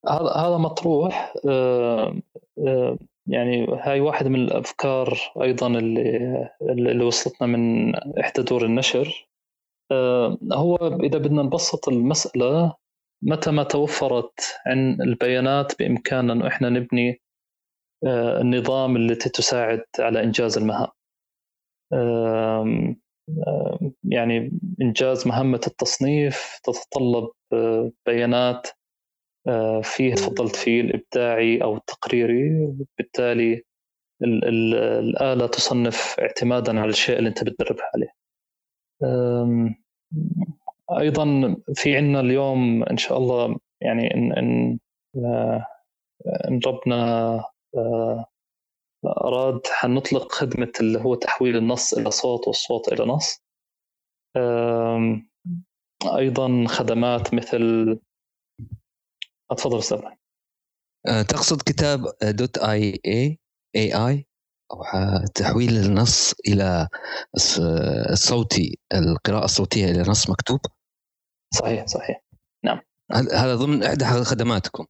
هذا 0.10 0.32
هذا 0.32 0.58
مطروح. 0.58 1.34
آه، 1.50 2.16
آه، 2.68 2.98
يعني 3.28 3.68
هاي 3.82 4.00
واحدة 4.00 4.30
من 4.30 4.40
الأفكار 4.40 5.20
أيضا 5.42 5.68
اللي 5.68 6.50
اللي 6.62 7.06
وصلتنا 7.06 7.48
من 7.48 7.96
إحدى 7.96 8.42
دور 8.42 8.66
النشر. 8.66 9.28
آه، 9.92 10.38
هو 10.54 10.76
إذا 11.04 11.18
بدنا 11.18 11.44
نبسط 11.44 11.90
المسألة 11.90 12.76
متى 13.22 13.52
ما 13.52 13.64
توفرت 13.64 14.40
عن 14.66 15.02
البيانات 15.02 15.80
بإمكاننا 15.80 16.34
انه 16.34 16.48
إحنا 16.48 16.70
نبني 16.70 17.22
آه، 18.06 18.42
النظام 18.42 18.96
التي 18.96 19.30
تساعد 19.30 19.84
على 20.00 20.24
إنجاز 20.24 20.58
المهام. 20.58 20.88
يعني 24.04 24.52
إنجاز 24.82 25.28
مهمة 25.28 25.62
التصنيف 25.68 26.60
تتطلب 26.64 27.32
آه، 27.54 27.92
بيانات 28.06 28.68
فيه 29.84 30.14
تفضلت 30.16 30.56
فيه 30.56 30.82
الإبداعي 30.82 31.64
أو 31.64 31.78
التقريري 31.78 32.66
وبالتالي 32.66 33.64
الآلة 34.24 35.48
تصنف 35.48 36.16
اعتمادا 36.20 36.80
على 36.80 36.90
الشيء 36.90 37.18
اللي 37.20 37.30
أنت 37.30 37.44
بتدربها 37.44 37.92
عليه. 37.96 38.14
أيضا 40.92 41.56
في 41.74 41.98
عندنا 41.98 42.20
اليوم 42.20 42.84
إن 42.84 42.98
شاء 42.98 43.18
الله 43.18 43.58
يعني 43.82 44.14
إن 44.14 44.34
إن 44.34 44.80
آه، 45.26 45.68
إن 46.48 46.60
ربنا 46.66 46.96
آه، 47.78 48.26
أراد 49.06 49.62
حنطلق 49.68 50.32
خدمة 50.32 50.72
اللي 50.80 51.00
هو 51.00 51.16
تحويل 51.16 51.58
النص 51.58 51.94
إلى 51.94 52.12
صوت 52.12 52.48
والصوت 52.48 52.94
إلى 52.94 53.06
نص. 53.06 53.42
أيضا 56.18 56.66
خدمات 56.68 57.34
مثل 57.34 58.00
اتفضل 59.52 59.78
أستاذ. 59.78 60.02
آه، 61.08 61.22
تقصد 61.22 61.62
كتاب 61.62 62.06
دوت 62.24 62.58
آي 62.58 63.00
اي 63.06 63.40
اي 63.76 64.08
آي؟ 64.08 64.28
أو 64.72 64.84
تحويل 65.36 65.78
النص 65.78 66.34
إلى 66.48 66.88
الصوتي 68.12 68.80
القراءة 68.94 69.46
الصوتية 69.46 69.86
إلى 69.86 70.02
نص 70.02 70.30
مكتوب؟ 70.30 70.60
صحيح 71.54 71.86
صحيح. 71.86 72.24
نعم. 72.64 72.80
هذا 73.12 73.56
ضمن 73.56 73.84
إحدى 73.84 74.06
خدماتكم؟ 74.06 74.86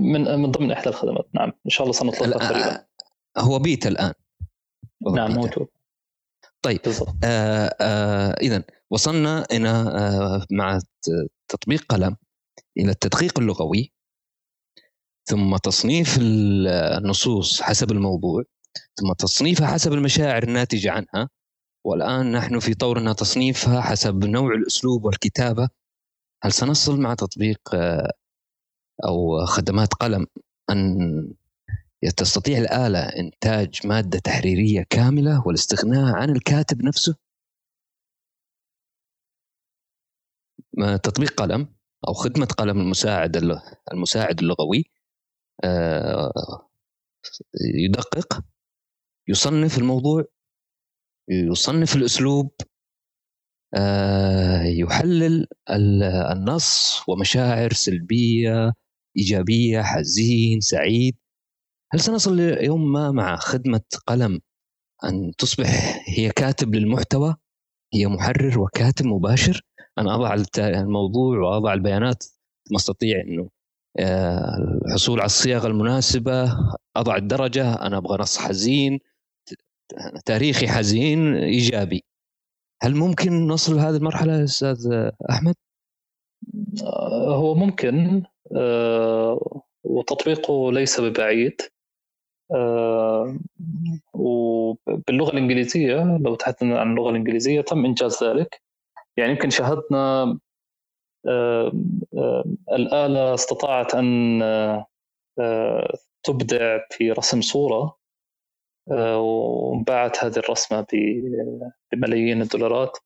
من 0.00 0.24
من 0.24 0.50
ضمن 0.50 0.70
إحدى 0.70 0.88
الخدمات 0.88 1.28
نعم. 1.34 1.52
إن 1.66 1.70
شاء 1.70 1.82
الله 1.82 1.92
سنطلقها 1.92 2.48
قريبا 2.48 2.84
هو 3.38 3.58
بيتا 3.58 3.88
الآن. 3.88 4.12
نعم 5.14 5.32
موجود 5.32 5.66
طيب 6.62 6.80
آه 7.24 7.76
آه 7.80 8.30
اذا 8.40 8.64
وصلنا 8.90 9.46
إلى 9.52 9.68
آه 9.68 10.46
مع 10.50 10.78
تطبيق 11.48 11.84
قلم 11.88 12.16
إلى 12.78 12.90
التدقيق 12.90 13.38
اللغوي 13.38 13.92
ثم 15.24 15.56
تصنيف 15.56 16.18
النصوص 16.20 17.62
حسب 17.62 17.92
الموضوع 17.92 18.44
ثم 18.94 19.12
تصنيفها 19.12 19.66
حسب 19.66 19.92
المشاعر 19.92 20.42
الناتجة 20.42 20.90
عنها 20.90 21.30
والآن 21.84 22.32
نحن 22.32 22.58
في 22.58 22.74
طور 22.74 22.98
أنها 22.98 23.12
تصنيفها 23.12 23.80
حسب 23.80 24.24
نوع 24.24 24.54
الأسلوب 24.54 25.04
والكتابة. 25.04 25.68
هل 26.42 26.52
سنصل 26.52 27.00
مع 27.00 27.14
تطبيق 27.14 27.74
آه، 27.74 28.12
أو 29.04 29.46
خدمات 29.46 29.94
قلم 29.94 30.26
أن 30.70 31.34
تستطيع 32.16 32.58
الآلة 32.58 32.98
إنتاج 32.98 33.86
مادة 33.86 34.18
تحريرية 34.18 34.86
كاملة 34.90 35.46
والاستغناء 35.46 36.14
عن 36.14 36.30
الكاتب 36.30 36.82
نفسه؟ 36.82 37.16
تطبيق 41.02 41.40
قلم 41.40 41.74
أو 42.08 42.12
خدمة 42.12 42.46
قلم 42.46 42.80
المساعد 42.80 43.36
المساعد 43.92 44.40
اللغوي 44.40 44.84
آه، 45.64 46.32
يدقق 47.74 48.44
يصنف 49.28 49.78
الموضوع 49.78 50.24
يصنف 51.28 51.96
الأسلوب 51.96 52.50
آه، 53.74 54.62
يحلل 54.62 55.46
النص 56.32 57.02
ومشاعر 57.08 57.72
سلبية 57.72 58.72
إيجابية 59.18 59.82
حزين 59.82 60.60
سعيد. 60.60 61.16
هل 61.92 62.00
سنصل 62.00 62.40
يوم 62.40 62.92
ما 62.92 63.10
مع 63.10 63.36
خدمة 63.36 63.80
قلم 64.06 64.40
أن 65.04 65.32
تصبح 65.38 66.02
هي 66.08 66.30
كاتب 66.30 66.74
للمحتوى 66.74 67.36
هي 67.94 68.06
محرر 68.06 68.58
وكاتب 68.60 69.06
مباشر؟ 69.06 69.60
أنا 69.98 70.14
أضع 70.14 70.34
الموضوع 70.58 71.38
وأضع 71.38 71.72
البيانات 71.74 72.24
ثم 72.68 72.76
استطيع 72.76 73.20
إنه 73.20 73.48
آه، 73.98 74.56
الحصول 74.86 75.18
على 75.20 75.26
الصياغة 75.26 75.66
المناسبة 75.66 76.58
أضع 76.96 77.16
الدرجة 77.16 77.74
أنا 77.74 77.96
أبغى 77.96 78.18
نص 78.20 78.38
حزين. 78.38 79.00
تاريخي 80.26 80.68
حزين 80.68 81.34
إيجابي. 81.36 82.04
هل 82.82 82.96
ممكن 82.96 83.46
نصل 83.46 83.76
لهذه 83.76 83.96
المرحلة 83.96 84.44
أستاذ 84.44 85.10
أحمد؟ 85.30 85.54
آه، 86.86 87.36
هو 87.36 87.54
ممكن 87.54 88.22
آه، 88.56 89.62
وتطبيقه 89.84 90.72
ليس 90.72 91.00
ببعيد. 91.00 91.60
وباللغة 94.14 95.30
الإنجليزية 95.32 96.18
لو 96.18 96.34
تحدثنا 96.34 96.80
عن 96.80 96.90
اللغة 96.90 97.10
الإنجليزية 97.10 97.60
تم 97.60 97.84
إنجاز 97.84 98.24
ذلك. 98.24 98.62
يعني 99.16 99.32
يمكن 99.32 99.50
شاهدنا 99.50 100.38
الآلة 102.72 103.34
استطاعت 103.34 103.94
أن 103.94 104.40
تبدع 106.26 106.78
في 106.90 107.12
رسم 107.12 107.40
صورة. 107.40 107.96
وانباعت 108.86 110.24
هذه 110.24 110.36
الرسمة 110.38 110.86
بملايين 111.92 112.42
الدولارات. 112.42 112.98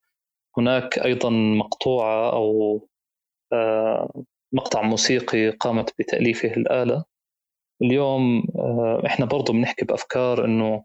هناك 0.59 0.99
أيضا 0.99 1.31
مقطوعة 1.31 2.33
أو 2.33 2.81
مقطع 4.53 4.83
موسيقي 4.83 5.51
قامت 5.51 5.95
بتأليفه 5.99 6.49
الآلة. 6.49 7.05
اليوم 7.83 8.43
إحنا 9.07 9.26
برضو 9.26 9.53
بنحكي 9.53 9.85
بأفكار 9.85 10.45
إنه 10.45 10.85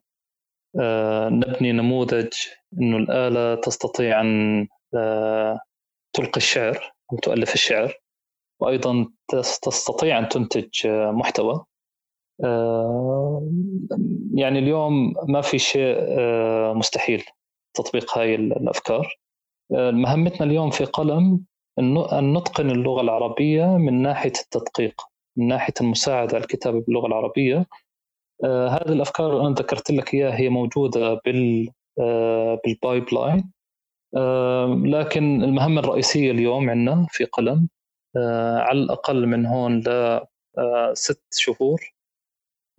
نبني 1.30 1.72
نموذج 1.72 2.34
إنه 2.82 2.98
الآلة 2.98 3.56
تستطيع 3.56 4.22
أن 4.22 4.68
تلقي 6.14 6.38
الشعر 6.38 6.94
أو 7.12 7.18
تؤلف 7.18 7.54
الشعر 7.54 7.94
وأيضا 8.60 9.08
تستطيع 9.62 10.20
أن 10.20 10.30
تنتج 10.30 10.88
محتوى. 10.88 11.66
آه، 12.44 13.48
يعني 14.34 14.60
اليوم 14.60 15.14
ما 15.28 15.42
في 15.42 15.60
شيء 15.60 15.96
آه، 16.00 16.74
مستحيل 16.74 17.24
تطبيق 17.74 18.18
هاي 18.18 18.36
الأفكار. 18.36 19.18
آه، 19.76 19.92
مهمتنا 19.92 20.48
اليوم 20.48 20.70
في 20.70 20.86
قلم 20.86 21.46
أن 21.80 22.34
نتقن 22.34 22.70
اللغة 22.72 23.02
العربية 23.02 23.66
من 23.66 24.02
ناحية 24.02 24.34
التدقيق 24.44 25.02
من 25.38 25.48
ناحية 25.48 25.74
المساعدة 25.82 26.36
على 26.36 26.44
الكتابة 26.44 26.82
باللغة 26.82 27.08
العربية. 27.08 27.66
هذه 28.46 28.90
الأفكار 28.90 29.42
أنا 29.42 29.56
ذكرت 29.56 29.92
لك 29.92 30.14
إياها 30.14 30.40
هي 30.40 30.50
موجودة 30.50 31.22
بال 31.26 31.70
بالبايب 32.66 33.06
لاين 33.14 33.52
لكن 34.86 35.44
المهمة 35.44 35.80
الرئيسية 35.80 36.32
اليوم 36.32 36.70
عندنا 36.70 37.08
في 37.10 37.26
قلم 37.26 37.70
آه، 38.18 38.58
على 38.58 38.80
الأقل 38.80 39.28
من 39.28 39.46
هون 39.46 39.84
لست 40.92 41.24
شهور 41.34 41.93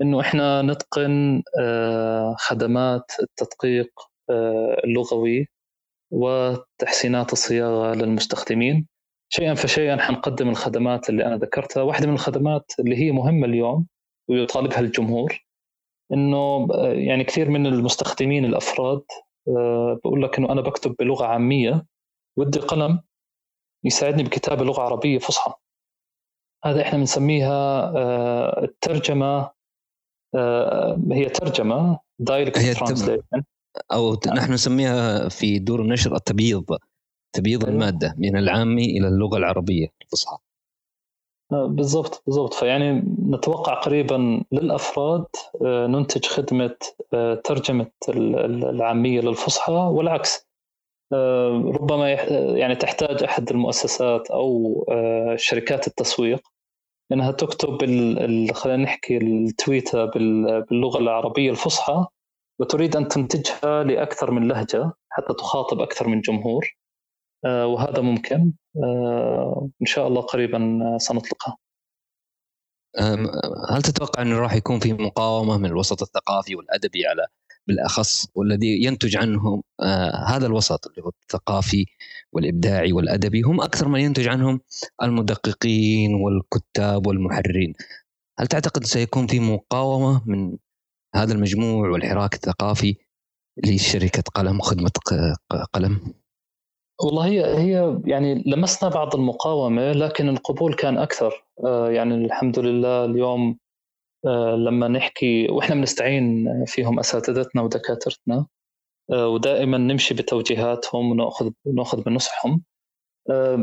إنه 0.03 0.21
إحنا 0.21 0.63
نتقن 0.63 1.43
آه، 1.61 2.35
خدمات 2.39 3.13
التدقيق 3.23 3.91
آه، 4.31 4.81
اللغوي 4.85 5.49
وتحسينات 6.11 7.33
الصياغة 7.33 7.95
للمستخدمين. 7.95 8.87
شيئا 9.29 9.55
فشيئا 9.55 9.97
حنقدم 9.97 10.49
الخدمات 10.49 11.11
اللي 11.11 11.27
أنا 11.27 11.37
ذكرتها. 11.37 11.83
واحدة 11.83 12.07
من 12.07 12.13
الخدمات 12.13 12.73
اللي 12.79 12.97
هي 12.97 13.13
مهمة 13.13 13.47
اليوم 13.47 13.87
ويطالبها 14.29 14.81
الجمهور 14.81 15.45
إنه 16.13 16.69
يعني 16.93 17.25
كثير 17.25 17.51
من 17.51 17.67
المستخدمين 17.67 18.45
الأفراد 18.45 19.03
آه، 19.49 20.01
بقول 20.05 20.23
لك 20.23 20.39
إنه 20.39 20.53
أنا 20.53 20.61
بكتب 20.61 20.97
بلغة 20.99 21.27
عامية 21.27 21.87
بدي 22.39 22.59
قلم 22.59 23.01
يساعدني 23.85 24.23
بكتابة 24.23 24.65
لغة 24.65 24.83
عربية 24.83 25.19
فصحى. 25.19 25.53
هذا 26.65 26.83
إحنا 26.83 26.99
بنسميها 26.99 27.93
آه، 27.97 28.65
الترجمة 28.65 29.27
آه، 29.39 29.55
هي 31.13 31.29
ترجمة 31.29 31.99
direct 32.19 32.59
translation. 32.59 33.45
أو 33.93 34.19
نحن 34.27 34.53
نسميها 34.53 35.29
في 35.29 35.59
دور 35.59 35.81
النشر 35.81 36.17
التبييض 36.17 36.65
تبييض 37.37 37.65
أيوه. 37.65 37.75
المادة 37.75 38.15
من 38.19 38.37
العامي 38.37 38.85
إلى 38.85 39.09
اللغة 39.09 39.37
العربية 39.37 39.89
الفصحى. 40.03 40.37
بالضبط 41.53 42.23
بالضبط. 42.27 42.55
فيعني 42.55 42.93
نتوقع 43.29 43.75
قريبا 43.75 44.45
للأفراد 44.53 45.27
آه، 45.65 45.87
ننتج 45.87 46.27
خدمة 46.27 46.77
آه، 47.15 47.35
ترجمة 47.35 47.91
العامية 48.09 49.21
للفصحى 49.21 49.73
والعكس. 49.73 50.47
آه، 51.13 51.73
ربما 51.75 52.11
يعني 52.59 52.75
تحتاج 52.75 53.23
أحد 53.23 53.51
المؤسسات 53.51 54.31
أو 54.31 54.85
شركات 55.37 55.87
التسويق 55.87 56.54
انها 57.13 57.31
تكتب 57.31 57.79
خلينا 58.55 58.83
نحكي 58.83 59.17
التويتة 59.17 60.05
باللغة 60.05 60.99
العربية 60.99 61.51
الفصحى 61.51 62.07
وتريد 62.61 62.97
أن 62.97 63.09
تنتجها 63.09 63.85
لأكثر 63.85 64.31
من 64.31 64.49
لهجة 64.49 64.93
حتى 65.11 65.35
تخاطب 65.39 65.81
أكثر 65.81 66.09
من 66.09 66.21
جمهور. 66.21 66.77
آه، 67.45 67.67
وهذا 67.67 68.01
ممكن. 68.01 68.53
آه، 68.85 69.69
إن 69.83 69.87
شاء 69.87 70.09
الله 70.09 70.21
قريبا 70.21 70.79
سنطلقها. 71.01 71.57
هل 73.71 73.83
تتوقع 73.83 74.23
انه 74.23 74.39
راح 74.39 74.55
يكون 74.55 74.79
في 74.79 74.93
مقاومة 74.93 75.59
من 75.59 75.67
الوسط 75.67 76.03
الثقافي 76.03 76.55
والأدبي 76.57 77.07
على 77.07 77.27
بالأخص 77.67 78.27
والذي 78.35 78.85
ينتج 78.85 79.17
عنهم 79.17 79.63
آه 79.81 80.25
هذا 80.29 80.47
الوسط 80.47 80.87
اللي 80.87 81.03
هو 81.03 81.11
الثقافي 81.23 81.87
والابداعي 82.35 82.93
والادبي 82.93 83.43
هم 83.43 83.61
أكثر 83.61 83.89
من 83.89 84.01
ينتج 84.01 84.29
عنهم 84.29 84.61
المدققين 85.03 86.15
والكتاب 86.15 87.07
والمحررين. 87.07 87.75
هل 88.39 88.47
تعتقد 88.47 88.85
سيكون 88.85 89.27
في 89.27 89.41
مقاومة 89.41 90.23
من 90.27 90.57
هذا 91.15 91.33
المجموع 91.33 91.89
والحراك 91.89 92.35
الثقافي 92.35 92.97
لشركة 93.67 94.23
قلم 94.35 94.61
خدمة 94.61 94.91
قلم؟ 95.73 96.15
والله 97.03 97.27
هي 97.27 97.45
هي 97.45 98.01
يعني 98.05 98.43
لمسنا 98.47 98.89
بعض 98.89 99.15
المقاومة 99.15 99.93
لكن 99.93 100.29
القبول 100.29 100.75
كان 100.75 100.99
أكثر. 100.99 101.45
آه، 101.65 101.91
يعني 101.91 102.15
الحمد 102.15 102.59
لله 102.59 103.05
اليوم 103.05 103.59
آه، 104.27 104.57
لما 104.57 104.89
نحكي 104.89 105.49
وإحنا 105.49 105.75
بنستعين 105.75 106.47
فيهم 106.67 106.99
أساتذتنا 106.99 107.63
ودكاترتنا. 107.63 108.47
ودائما 109.11 109.79
نمشي 109.79 110.15
بتوجيهاتهم 110.15 111.11
وناخذ 111.11 111.51
نأخذ 111.75 112.03
بنصحهم. 112.03 112.63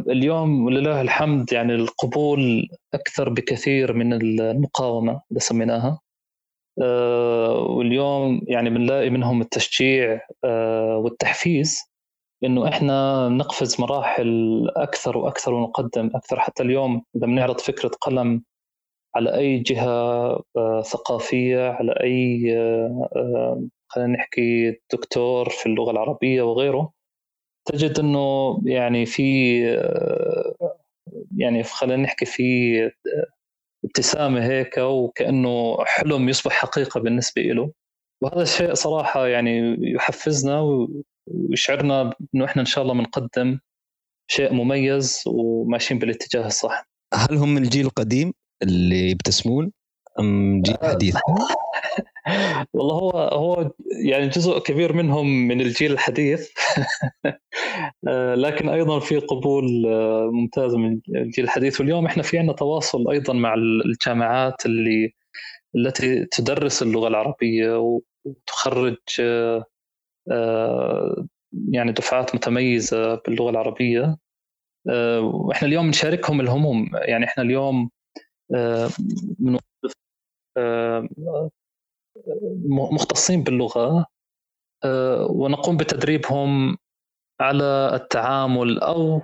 اليوم 0.10 0.66
ولله 0.66 1.02
الحمد 1.02 1.54
يعني 1.54 1.76
القبول 1.76 2.68
أكثر 2.94 3.30
بكثير 3.30 3.94
من 3.94 4.14
المقاومة 4.14 5.22
اللي 5.30 5.40
سميناها. 5.40 6.00
واليوم 7.70 8.42
يعني 8.48 8.70
بنلاقي 8.70 9.10
منهم 9.10 9.42
التشجيع 9.42 10.22
والتحفيز 10.98 11.80
إنه 12.44 12.68
إحنا 12.68 13.30
نقفز 13.30 13.82
مراحل 13.82 14.68
أكثر 14.76 15.18
وأكثر 15.18 15.54
ونقدم 15.54 16.10
أكثر. 16.16 16.40
حتى 16.40 16.64
اليوم 16.64 17.04
إذا 17.16 17.26
بنعرض 17.26 17.60
فكرة 17.60 17.90
قلم 18.02 18.44
على 19.16 19.36
أي 19.36 19.60
جهة 19.60 19.88
آه، 20.58 20.82
ثقافية 20.82 21.70
على 21.70 21.92
أي 22.04 22.54
آه، 22.58 23.10
آه، 23.16 23.64
خلينا 23.92 24.14
نحكي 24.18 24.72
دكتور 24.94 25.50
في 25.50 25.66
اللغة 25.66 25.92
العربية 25.92 26.42
وغيره 26.42 26.94
تجد 27.66 28.00
إنه 28.00 28.58
يعني 28.66 29.06
في 29.06 29.60
يعني 31.38 31.64
خلينا 31.64 32.04
نحكي 32.04 32.26
في 32.26 32.42
ابتسامة 33.86 34.46
هيك 34.46 34.78
وكانه 34.78 35.78
حلم 35.86 36.30
يصبح 36.30 36.52
حقيقة 36.52 37.00
بالنسبة 37.00 37.42
له 37.42 37.72
وهذا 38.24 38.42
الشيء 38.44 38.74
صراحة 38.74 39.28
يعني 39.28 39.78
يحفزنا 39.82 40.62
ويشعرنا 41.28 42.14
إنه 42.36 42.46
إحنا 42.46 42.62
إن 42.62 42.66
شاء 42.66 42.84
الله 42.84 42.94
بنقدم 42.94 43.60
شيء 44.32 44.54
مميز 44.54 45.24
وماشيين 45.28 46.00
بالاتجاه 46.00 46.48
الصح. 46.48 46.88
هل 47.14 47.38
هم 47.38 47.58
الجيل 47.58 47.86
القديم 47.86 48.34
اللي 48.64 49.10
يبتسمون؟ 49.12 49.72
جيل 50.62 50.78
حديث؟ 50.84 51.16
والله 52.74 52.96
هو 52.96 53.12
هو 53.12 53.72
يعني 54.06 54.28
جزء 54.28 54.60
كبير 54.60 54.94
منهم 54.94 55.48
من 55.48 55.62
الجيل 55.62 55.92
الحديث. 55.92 56.50
آه، 58.08 58.36
لكن 58.36 58.70
أيضا 58.70 59.00
في 59.00 59.18
قبول 59.18 59.86
آه، 59.88 60.30
ممتاز 60.34 60.76
من 60.76 61.00
الجيل 61.10 61.46
الحديث. 61.46 61.80
واليوم 61.82 62.06
إحنا 62.06 62.24
في 62.24 62.38
عندنا 62.38 62.56
تواصل 62.56 63.12
أيضا 63.12 63.34
مع 63.34 63.54
الجامعات 63.86 64.66
اللي 64.66 65.14
التي 65.76 66.26
تدرس 66.26 66.84
اللغة 66.84 67.08
العربية 67.08 68.00
وتخرج 68.26 68.98
آه، 69.22 69.66
آه، 70.32 71.26
يعني 71.72 71.92
دفعات 71.92 72.36
متميزة 72.36 73.16
باللغة 73.16 73.50
العربية. 73.50 74.18
آه، 74.90 75.20
وإحنا 75.22 75.68
اليوم 75.68 75.88
نشاركهم 75.88 76.42
الهموم. 76.42 76.92
يعني 76.94 77.26
إحنا 77.26 77.44
اليوم 77.44 77.90
بنوظف 79.40 79.71
مختصين 82.92 83.44
باللغة. 83.44 84.06
ونقوم 85.30 85.78
بتدريبهم 85.78 86.78
على 87.42 87.92
التعامل 87.94 88.80
أو 88.80 89.22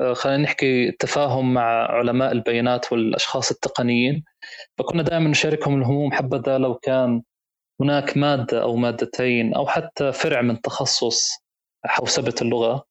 آه، 0.00 0.12
خلينا 0.14 0.42
نحكي 0.42 0.88
التفاهم 0.88 1.54
مع 1.54 1.62
علماء 1.86 2.32
البيانات 2.32 2.92
والأشخاص 2.92 3.50
التقنيين. 3.50 4.24
فكنا 4.78 5.02
دائما 5.02 5.28
نشاركهم 5.30 5.78
الهموم 5.80 6.12
حبذا 6.12 6.58
لو 6.58 6.74
كان 6.74 7.22
هناك 7.80 8.16
مادة 8.16 8.62
أو 8.62 8.76
مادتين 8.76 9.54
أو 9.54 9.66
حتى 9.66 10.12
فرع 10.12 10.42
من 10.42 10.60
تخصص 10.60 11.30
حوسبه 11.86 12.34
اللغة. 12.42 12.84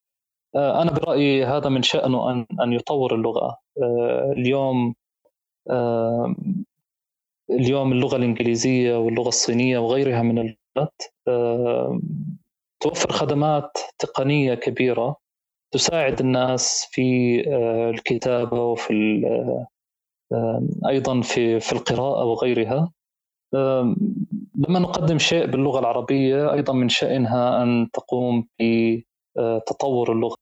آه، 0.56 0.82
أنا 0.82 0.92
برأيي 0.92 1.46
هذا 1.46 1.70
من 1.70 1.84
شأنه 1.84 2.32
أن 2.32 2.46
أن 2.64 2.74
يطور 2.74 3.16
اللغة. 3.16 3.58
آه، 3.84 4.34
اليوم 4.38 4.96
اليوم 7.50 7.92
اللغة 7.92 8.16
الإنجليزية 8.16 8.98
واللغة 8.98 9.28
الصينية 9.28 9.80
وغيرها 9.80 10.22
من 10.22 10.38
اللغات 10.38 11.02
توفر 12.84 13.12
خدمات 13.12 13.78
تقنية 14.00 14.54
كبيرة 14.54 15.16
تساعد 15.74 16.20
الناس 16.20 16.88
في 16.92 17.40
آه، 17.48 17.90
الكتابة 17.90 18.62
وفي 18.62 18.94
أيضا 20.88 21.22
في 21.22 21.60
في 21.60 21.74
القراءة 21.74 22.26
وغيرها. 22.26 22.92
لما 24.56 24.80
نقدم 24.80 25.18
شيء 25.18 25.46
باللغة 25.46 25.80
العربية 25.80 26.54
أيضا 26.54 26.74
من 26.74 26.90
شأنها 26.90 27.64
أن 27.64 27.90
تقوم 27.94 28.48
بتطور 28.62 30.12
اللغة. 30.12 30.38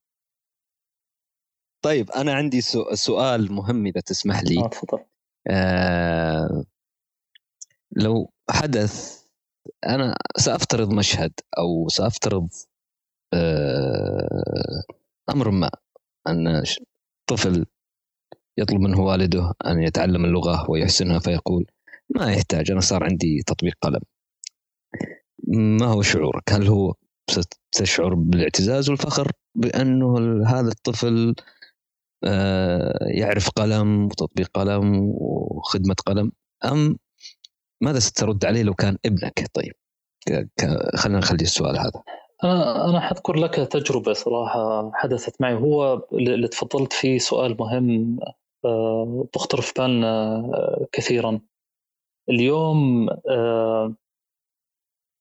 طيب 1.83 2.11
أنا 2.11 2.33
عندي 2.33 2.61
سؤال 2.93 3.53
مهم 3.53 3.85
إذا 3.85 4.01
تسمح 4.01 4.43
لي. 4.43 4.59
آه 4.63 4.67
تفضل. 4.67 4.99
آه 5.47 6.63
لو 7.95 8.33
حدث 8.49 9.21
أنا 9.85 10.15
سأفترض 10.37 10.93
مشهد 10.93 11.33
أو 11.57 11.87
سأفترض 11.89 12.49
آه 13.33 14.83
أمر 15.29 15.51
ما 15.51 15.69
أن 16.27 16.63
طفل 17.27 17.65
يطلب 18.57 18.79
منه 18.79 18.99
والده 18.99 19.53
أن 19.65 19.81
يتعلم 19.81 20.25
اللغة 20.25 20.71
ويحسنها 20.71 21.19
فيقول 21.19 21.65
ما 22.15 22.31
يحتاج 22.33 22.71
أنا 22.71 22.79
صار 22.81 23.03
عندي 23.03 23.43
تطبيق 23.47 23.73
قلم 23.81 24.01
ما 25.47 25.85
هو 25.85 26.01
شعورك؟ 26.01 26.51
هل 26.51 26.67
هو 26.67 26.93
ستشعر 27.29 28.13
بالاعتزاز 28.13 28.89
والفخر 28.89 29.31
بأنه 29.55 30.17
هذا 30.47 30.67
الطفل 30.67 31.35
آه، 32.23 32.97
يعرف 33.01 33.49
قلم 33.49 34.05
وتطبيق 34.05 34.49
قلم 34.53 35.11
وخدمة 35.13 35.95
قلم 36.05 36.31
أم 36.65 36.97
ماذا 37.82 37.99
سترد 37.99 38.45
عليه 38.45 38.63
لو 38.63 38.73
كان 38.73 38.97
ابنك؟ 39.05 39.47
طيب 39.53 39.73
خلينا 40.95 41.19
نخلي 41.19 41.41
السؤال 41.41 41.77
هذا. 41.79 42.03
أنا 42.43 42.89
أنا 42.89 42.99
حذكر 42.99 43.36
لك 43.36 43.55
تجربة 43.55 44.13
صراحة 44.13 44.91
حدثت 44.93 45.41
معي. 45.41 45.53
هو 45.53 46.07
اللي 46.13 46.47
تفضلت 46.47 46.93
فيه 46.93 47.17
سؤال 47.17 47.57
مهم 47.59 48.19
آه، 48.65 49.27
تخطر 49.34 49.61
في 49.61 49.73
بالنا 49.77 50.36
آه، 50.36 50.88
كثيرا. 50.91 51.39
اليوم 52.29 53.09
آه، 53.29 53.93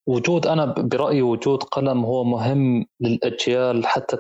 وجود 0.09 0.47
أنا 0.47 0.65
برأيي 0.65 1.23
وجود 1.23 1.63
قلم 1.63 2.05
هو 2.05 2.25
مهم 2.25 2.87
للأجيال 3.01 3.87
حتى 3.87 4.17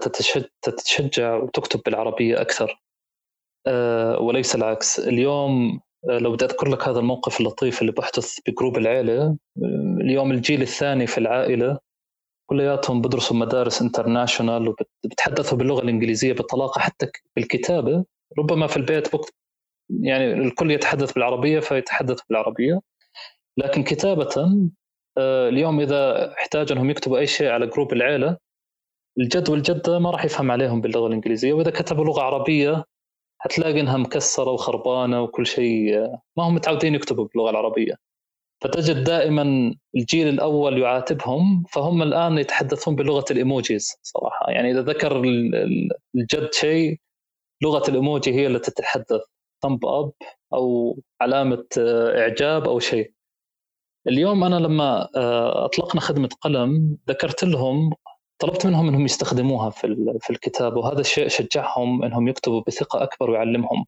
تتشجع 0.62 1.36
وتكتب 1.36 1.80
بالعربية 1.86 2.40
أكثر. 2.40 2.82
وليس 4.20 4.54
العكس. 4.54 5.00
اليوم 5.00 5.80
لو 6.04 6.32
بدي 6.32 6.44
أذكر 6.44 6.68
لك 6.68 6.88
هذا 6.88 6.98
الموقف 6.98 7.40
اللطيف 7.40 7.80
اللي 7.80 7.92
بحدث 7.92 8.38
ب 8.46 8.51
group 8.51 8.78
العيلة 8.78 9.36
اليوم 10.00 10.32
الجيل 10.32 10.62
الثاني 10.62 11.06
في 11.06 11.18
العائلة 11.18 11.78
كلياتهم 12.50 13.00
بدرسوا 13.00 13.36
مدارس 13.36 13.82
international 13.82 14.74
وبتحدثوا 15.04 15.58
باللغة 15.58 15.82
الإنجليزية 15.82 16.32
بطلاقه 16.32 16.78
حتى 16.78 17.06
بالكتابة 17.36 18.04
ربما 18.38 18.66
في 18.66 18.76
البيت 18.76 19.16
بكت 19.16 19.34
يعني 19.90 20.32
الكل 20.32 20.70
يتحدث 20.70 21.12
بالعربية 21.12 21.60
فيتحدث 21.60 22.20
بالعربية. 22.28 22.80
لكن 23.56 23.82
كتابة 23.82 24.28
آه، 25.18 25.48
اليوم 25.48 25.80
إذا 25.80 26.32
احتاج 26.32 26.72
أنهم 26.72 26.90
يكتبوا 26.90 27.18
أي 27.18 27.26
شيء 27.26 27.48
على 27.48 27.66
group 27.66 27.92
العيلة 27.92 28.36
الجد 29.18 29.50
والجدة 29.50 29.98
ما 29.98 30.10
راح 30.10 30.24
يفهم 30.24 30.50
عليهم 30.50 30.80
باللغة 30.80 31.06
الإنجليزية 31.06 31.52
وإذا 31.52 31.70
كتبوا 31.70 32.04
لغة 32.04 32.22
عربية 32.22 32.84
حتلاقي 33.40 33.80
إنها 33.80 33.96
مكسرة 33.96 34.50
وخربانة 34.50 35.22
وكل 35.22 35.46
شيء 35.46 35.98
ما 36.36 36.44
هم 36.48 36.54
متعودين 36.54 36.94
يكتبوا 36.94 37.24
باللغة 37.26 37.50
العربية. 37.50 37.94
فتجد 38.62 39.04
دائما 39.04 39.74
الجيل 39.96 40.28
الأول 40.28 40.78
يعاتبهم 40.78 41.64
فهم 41.72 42.02
الآن 42.02 42.38
يتحدثون 42.38 42.96
بلغة 42.96 43.24
الإيموجيز 43.30 43.96
صراحة. 44.02 44.50
يعني 44.50 44.70
إذا 44.70 44.82
ذكر 44.82 45.22
الجد 46.14 46.52
شيء 46.52 47.00
لغة 47.62 47.90
الإيموجي 47.90 48.34
هي 48.34 48.46
التي 48.46 48.70
تتحدث 48.70 49.20
ثمب 49.62 49.86
أب 49.86 50.12
أو 50.54 50.98
علامة 51.20 51.64
إعجاب 52.16 52.68
أو 52.68 52.78
شيء. 52.78 53.12
اليوم 54.08 54.44
أنا 54.44 54.56
لما 54.56 55.08
آه، 55.16 55.64
أطلقنا 55.64 56.00
خدمة 56.00 56.28
قلم 56.40 56.98
ذكرت 57.08 57.44
لهم 57.44 57.92
طلبت 58.40 58.66
منهم 58.66 58.88
إنهم 58.88 59.04
يستخدموها 59.04 59.70
في 59.70 60.16
في 60.20 60.30
الكتاب 60.30 60.76
وهذا 60.76 61.00
الشيء 61.00 61.28
شجعهم 61.28 62.04
إنهم 62.04 62.28
يكتبوا 62.28 62.62
بثقة 62.66 63.02
أكبر 63.02 63.30
ويعلمهم. 63.30 63.86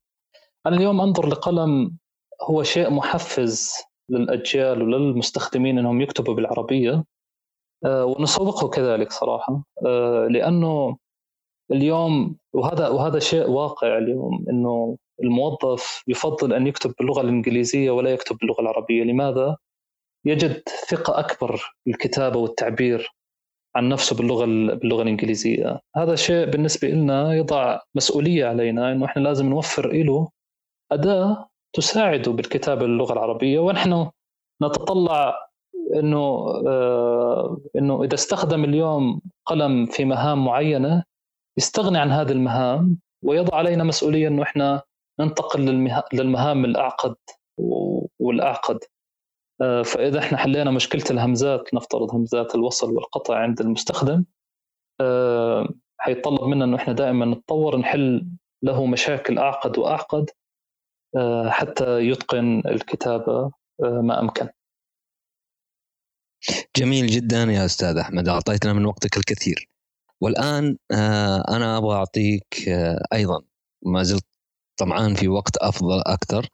أنا 0.67 0.77
اليوم 0.77 1.01
أنظر 1.01 1.27
لقلم 1.27 1.97
هو 2.43 2.63
شيء 2.63 2.91
محفز 2.91 3.75
للأجيال 4.09 4.83
وللمستخدمين 4.83 5.79
إنهم 5.79 6.01
يكتبوا 6.01 6.35
بالعربية 6.35 7.05
آه، 7.85 8.05
ونسوقه 8.05 8.69
كذلك 8.69 9.13
صراحة 9.13 9.65
آه، 9.87 10.27
لأنه 10.31 10.97
اليوم 11.73 12.37
وهذا 12.53 12.89
وهذا 12.89 13.19
شيء 13.19 13.51
واقع 13.51 13.99
اليوم 13.99 14.45
إنه 14.51 14.97
الموظف 15.23 16.03
يفضل 16.09 16.53
أن 16.53 16.67
يكتب 16.67 16.95
باللغة 16.99 17.21
الإنجليزية 17.21 17.91
ولا 17.91 18.11
يكتب 18.11 18.37
باللغة 18.37 18.61
العربية، 18.61 19.03
لماذا؟ 19.05 19.57
يجد 20.25 20.63
ثقة 20.89 21.19
أكبر 21.19 21.75
بالكتابة 21.87 22.39
والتعبير. 22.39 23.15
عن 23.77 23.89
نفسه 23.89 24.17
باللغة 24.17 24.45
باللغة 24.75 25.03
الإنجليزية، 25.03 25.81
هذا 25.97 26.15
شيء 26.15 26.47
بالنسبة 26.47 26.89
لنا 26.89 27.35
يضع 27.35 27.81
مسؤولية 27.95 28.47
علينا 28.47 28.93
إنه 28.93 29.05
إحنا 29.07 29.23
لازم 29.23 29.47
نوفر 29.49 29.93
له 29.93 30.29
أداة 30.93 31.49
تساعده 31.73 32.33
بالكتابة 32.33 32.81
باللغة 32.81 33.13
العربية. 33.13 33.59
ونحن 33.61 34.11
نتطلع 34.63 35.35
إنه 35.95 36.47
آه 36.67 37.59
إنه 37.77 38.05
إذا 38.05 38.15
استخدم 38.15 38.65
اليوم 38.65 39.21
قلم 39.47 39.87
في 39.87 40.05
مهام 40.05 40.45
معينة 40.45 41.05
يستغني 41.59 41.99
عن 41.99 42.11
هذه 42.11 42.33
المهام 42.33 42.99
ويضع 43.25 43.57
علينا 43.59 43.85
مسؤولية 43.85 44.29
إنه 44.29 44.43
إحنا 44.43 44.83
ننتقل 45.21 45.61
للمهام 46.13 46.65
الأعقد 46.65 47.15
والأعقد. 48.21 48.79
فإذا 49.85 50.19
إحنا 50.19 50.39
حلينا 50.39 50.71
مشكلة 50.71 51.05
الهمزات 51.11 51.75
نفترض 51.75 52.15
همزات 52.15 52.55
الوصل 52.55 52.91
والقطع 52.93 53.37
عند 53.37 53.61
المستخدم 53.61 54.25
آه 55.01 55.69
حيتطلب 55.99 56.43
منا 56.43 56.65
إنه 56.65 56.77
إحنا 56.77 56.93
دائما 56.93 57.27
نتطور 57.27 57.77
نحل 57.77 58.27
له 58.63 58.87
مشاكل 58.87 59.39
أعقد 59.39 59.79
وأعقد 59.79 60.31
آه، 61.17 61.51
حتى 61.51 61.99
يتقن 61.99 62.63
الكتابة 62.67 63.51
آه، 63.85 64.01
ما 64.03 64.21
أمكن. 64.21 64.49
جميل 66.77 67.07
جدا 67.07 67.43
يا 67.43 67.65
أستاذ 67.65 67.97
أحمد 67.97 68.29
أعطيتنا 68.29 68.73
من 68.73 68.87
وقتك 68.87 69.17
الكثير. 69.17 69.69
والآن 70.21 70.77
آه، 70.91 71.45
أنا 71.57 71.79
أبغى 71.79 71.97
أعطيك 71.97 72.69
أيضا 73.13 73.43
ما 73.87 74.03
زلت 74.03 74.25
طمعان 74.77 75.15
في 75.15 75.29
وقت 75.29 75.57
أفضل 75.57 76.01
أكثر. 76.07 76.49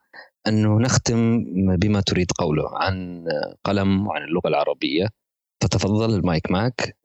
أنه 0.47 0.79
نختم 0.79 1.43
بما 1.75 2.01
تريد 2.01 2.31
قوله 2.39 2.69
عن 2.73 3.25
قلم 3.63 4.07
وعن 4.07 4.23
اللغة 4.23 4.47
العربية. 4.47 5.07
فتفضل 5.63 6.15
المايك 6.15 6.51
معك 6.51 6.97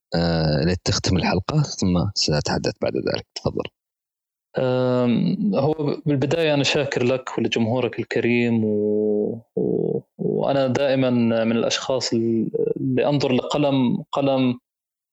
لتختم 0.67 1.17
الحلقة 1.17 1.63
ثم 1.63 2.11
سأتحدث 2.15 2.73
بعد 2.83 2.93
ذلك. 2.97 3.27
تفضل. 3.35 3.65
هو 5.55 6.01
بالبداية 6.07 6.55
أنا 6.55 6.65
شاكر 6.65 7.05
لك 7.05 7.39
ولجمهورك 7.39 7.99
الكريم 7.99 8.65
و... 8.65 9.43
و... 9.57 10.01
وأنا 10.19 10.67
دائما 10.67 11.11
من 11.45 11.53
الأشخاص 11.53 12.13
اللي 12.13 13.09
أنظر 13.09 13.33
لقلم 13.33 14.03
قلم 14.13 14.59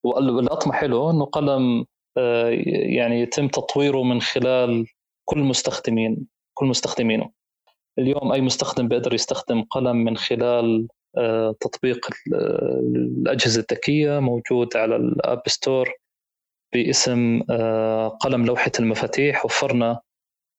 واللي 0.03 0.51
أطمح 0.51 0.83
له 0.83 1.11
أنه 1.11 1.25
قلم 1.25 1.85
آه، 2.17 2.49
يعني 2.97 3.21
يتم 3.21 3.47
تطويره 3.47 4.03
من 4.03 4.21
خلال 4.21 4.87
كل 5.25 5.39
مستخدمين 5.39 6.27
كل 6.53 6.65
مستخدمينه. 6.65 7.29
اليوم 7.99 8.31
أي 8.31 8.41
مستخدم 8.41 8.87
بيقدر 8.87 9.13
يستخدم 9.13 9.61
قلم 9.63 9.95
من 9.95 10.17
خلال 10.17 10.87
آه، 11.17 11.55
تطبيق 11.59 12.07
الأجهزة 12.27 13.59
الذكية 13.59 14.19
موجود 14.19 14.77
على 14.77 14.95
الأب 14.95 15.41
ستور 15.47 15.93
باسم 16.73 17.41
آه، 17.49 18.07
قلم 18.07 18.45
لوحة 18.45 18.71
المفاتيح. 18.79 19.45
وفرنا 19.45 20.01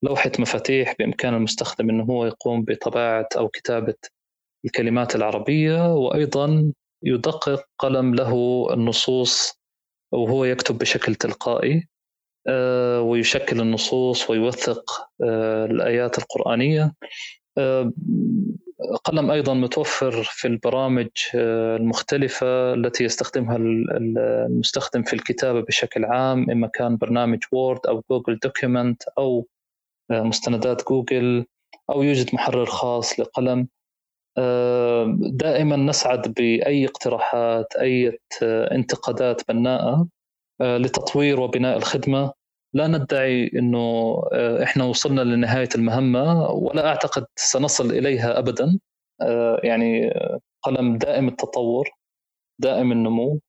لوحة 0.03 0.33
مفاتيح 0.39 0.95
بإمكان 0.99 1.35
المستخدم 1.35 1.91
أنه 1.91 2.05
هو 2.05 2.27
يقوم 2.27 2.65
بطباعة 2.65 3.29
أو 3.37 3.49
كتابة 3.49 3.95
الكلمات 4.65 5.17
العربية. 5.17 5.95
وأيضا 5.95 6.73
يدقق 7.03 7.65
قلم 7.79 8.15
له 8.15 8.67
النصوص 8.73 9.61
وهو 10.13 10.45
يكتب 10.45 10.79
بشكل 10.79 11.15
تلقائي. 11.15 11.89
ويشكل 13.01 13.61
النصوص 13.61 14.31
ويوثق 14.31 15.09
الآيات 15.71 16.19
القرآنية. 16.19 16.95
قلم 19.05 19.31
أيضا 19.31 19.55
متوفر 19.55 20.23
في 20.23 20.49
البرامج 20.49 21.09
آه، 21.35 21.77
المختلفة 21.77 22.75
التي 22.75 23.05
يستخدمها 23.05 23.57
المستخدم 23.57 25.03
في 25.03 25.13
الكتابة 25.13 25.61
بشكل 25.61 26.05
عام 26.05 26.51
إما 26.51 26.67
كان 26.67 26.97
برنامج 26.97 27.39
Word 27.53 27.87
أو 27.87 28.03
Google 28.11 28.39
Document 28.39 29.03
أو 29.19 29.47
آه، 30.11 30.23
مستندات 30.23 30.89
جوجل 30.89 31.47
أو 31.91 32.03
يوجد 32.03 32.35
محرر 32.35 32.67
خاص 32.67 33.21
لقلم. 33.21 33.69
آه، 34.39 35.17
دائما 35.19 35.77
نسعد 35.77 36.35
بأي 36.35 36.87
اقتراحات 36.87 37.77
أي 37.77 38.19
انتقادات 38.43 39.43
بناءة. 39.49 40.09
لتطوير 40.63 41.41
وبناء 41.41 41.77
الخدمة. 41.77 42.33
لا 42.75 42.87
ندعي 42.87 43.51
إنه 43.55 43.79
آه، 44.33 44.63
إحنا 44.63 44.85
وصلنا 44.85 45.21
لنهاية 45.21 45.69
المهمة 45.75 46.51
ولا 46.51 46.87
أعتقد 46.89 47.27
سنصل 47.37 47.91
إليها 47.91 48.39
ابدا. 48.39 48.79
آه، 49.23 49.61
يعني 49.65 50.09
آه، 50.09 50.41
قلم 50.63 50.99
دائم 50.99 51.29
التطور 51.29 51.91
دائم 52.59 52.93
النمو. 52.93 53.41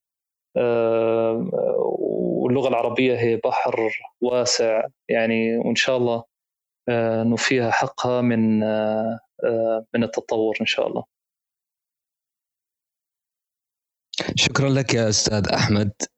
واللغة 2.42 2.68
العربية 2.68 3.18
هي 3.18 3.36
بحر 3.36 3.90
واسع 4.20 4.86
يعني 5.08 5.56
وإن 5.58 5.74
شاء 5.74 5.96
الله 5.96 6.24
نوفيها 7.24 7.70
حقها 7.70 8.20
من 8.20 8.58
من 9.94 10.02
التطور 10.02 10.56
إن 10.60 10.66
شاء 10.66 10.86
الله. 10.88 11.04
شكرا 14.36 14.68
لك 14.68 14.94
يا 14.94 15.08
أستاذ 15.08 15.48
أحمد. 15.48 15.92
آه، 16.02 16.13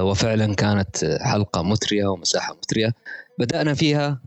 وفعلا 0.00 0.54
كانت 0.54 1.18
حلقة 1.20 1.62
مثرية 1.62 2.06
ومساحة 2.06 2.56
مثرية 2.62 2.92
بدأنا 3.38 3.74
فيها 3.74 4.20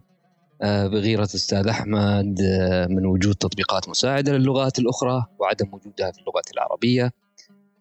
آه، 0.62 0.88
بغيرة 0.88 1.20
الأستاذ 1.20 1.68
أحمد 1.68 2.42
آه، 2.42 2.88
من 2.88 3.06
وجود 3.06 3.36
تطبيقات 3.36 3.90
مساعدة 3.90 4.38
للغات 4.38 4.80
الأخرى 4.80 5.26
وعدم 5.40 5.74
وجودها 5.74 6.12
في 6.12 6.20
اللغة 6.20 6.42
العربية. 6.54 7.12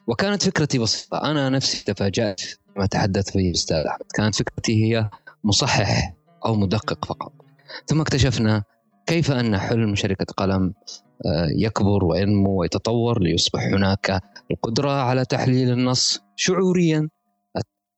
وكانت 0.07 0.43
فكرتي 0.43 0.79
بسيطة. 0.79 1.31
أنا 1.31 1.49
نفسي 1.49 1.85
تفاجأت 1.85 2.43
لما 2.77 2.87
تحدث 2.87 3.31
فيه 3.31 3.49
الأستاذ 3.49 3.77
أحمد. 3.77 4.07
كانت 4.15 4.35
فكرتي 4.35 4.85
هي 4.85 5.11
مصحح 5.45 6.15
أو 6.47 6.55
مدقق 6.55 7.05
فقط. 7.05 7.33
ثم 7.87 8.01
اكتشفنا 8.01 8.63
كيف 9.07 9.31
أن 9.31 9.59
حلم 9.59 9.95
شركة 9.95 10.27
قلم 10.37 10.75
يكبر 11.59 12.05
وينمو 12.05 12.61
ويتطور 12.61 13.23
ليصبح 13.23 13.63
هناك 13.63 14.21
القدرة 14.51 14.91
على 14.91 15.25
تحليل 15.25 15.71
النص. 15.73 16.26
شعوريا 16.37 17.09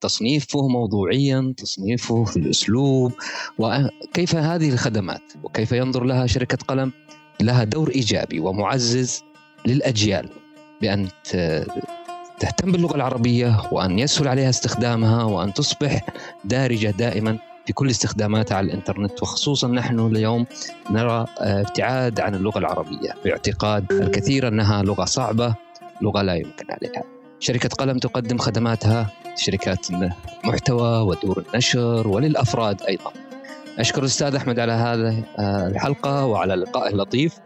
تصنيفه 0.00 0.68
موضوعيا 0.68 1.54
تصنيفه 1.56 2.24
في 2.24 2.36
الأسلوب 2.36 3.12
وكيف 3.58 4.34
هذه 4.36 4.70
الخدمات 4.70 5.22
وكيف 5.42 5.72
ينظر 5.72 6.04
لها 6.04 6.26
شركة 6.26 6.58
قلم 6.68 6.92
لها 7.40 7.64
دور 7.64 7.90
إيجابي 7.90 8.40
ومعزز 8.40 9.22
للأجيال 9.66 10.28
بأن 10.80 11.08
تهتم 12.40 12.72
باللغة 12.72 12.96
العربية 12.96 13.60
وأن 13.72 13.98
يسهل 13.98 14.28
عليها 14.28 14.48
استخدامها 14.48 15.24
وأن 15.24 15.54
تصبح 15.54 16.06
دارجة 16.44 16.90
دائما 16.90 17.38
في 17.66 17.72
كل 17.72 17.90
استخداماتها 17.90 18.56
على 18.56 18.66
الإنترنت 18.66 19.22
وخصوصا 19.22 19.68
نحن 19.68 20.00
اليوم 20.00 20.46
نرى 20.90 21.26
آه، 21.40 21.60
ابتعاد 21.60 22.20
عن 22.20 22.34
اللغة 22.34 22.58
العربية 22.58 23.14
باعتقاد 23.24 23.92
الكثير 23.92 24.48
أنها 24.48 24.82
لغة 24.82 25.04
صعبة 25.04 25.54
لغة 26.02 26.22
لا 26.22 26.34
يمكن 26.34 26.66
عليها. 26.70 27.17
شركة 27.40 27.68
قلم 27.68 27.98
تقدم 27.98 28.38
خدماتها 28.38 29.10
شركات 29.36 29.86
المحتوى 30.44 31.00
ودور 31.00 31.44
النشر 31.48 32.08
وللأفراد 32.08 32.82
أيضا. 32.82 33.12
أشكر 33.78 34.00
الأستاذ 34.00 34.34
أحمد 34.34 34.58
على 34.58 34.72
هذه 34.72 35.24
آه، 35.38 35.68
الحلقة 35.68 36.26
وعلى 36.26 36.54
اللقاء 36.54 36.88
اللطيف. 36.88 37.38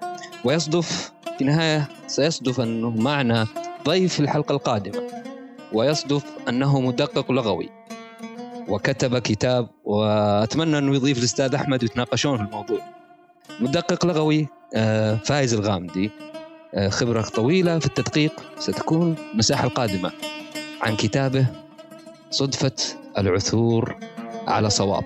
ويصدف 0.44 1.12
في 1.36 1.40
النهاية 1.40 1.88
سيصدف 2.06 2.60
أنه 2.60 2.90
معنا 2.90 3.46
ضيف 3.84 4.14
في 4.14 4.20
الحلقة 4.20 4.52
القادمة. 4.52 5.02
ويصدف 5.72 6.24
أنه 6.48 6.80
مدقق 6.80 7.32
لغوي. 7.32 7.68
وكتب 8.68 9.18
كتاب 9.18 9.68
وأتمنى 9.84 10.78
أنه 10.78 10.94
يضيف 10.94 11.18
الأستاذ 11.18 11.54
أحمد 11.54 11.82
ويتناقشون 11.82 12.36
في 12.36 12.42
الموضوع. 12.42 12.80
مدقق 13.60 14.06
لغوي 14.06 14.48
آه، 14.74 15.14
فايز 15.14 15.54
الغامدي. 15.54 16.10
خبرة 16.88 17.22
طويلة 17.22 17.78
في 17.78 17.86
التدقيق. 17.86 18.32
ستكون 18.58 19.14
المساحة 19.32 19.64
القادمة 19.64 20.12
عن 20.82 20.96
كتابه 20.96 21.46
صدفة 22.30 22.72
العثور 23.18 23.96
على 24.46 24.70
صواب. 24.70 25.04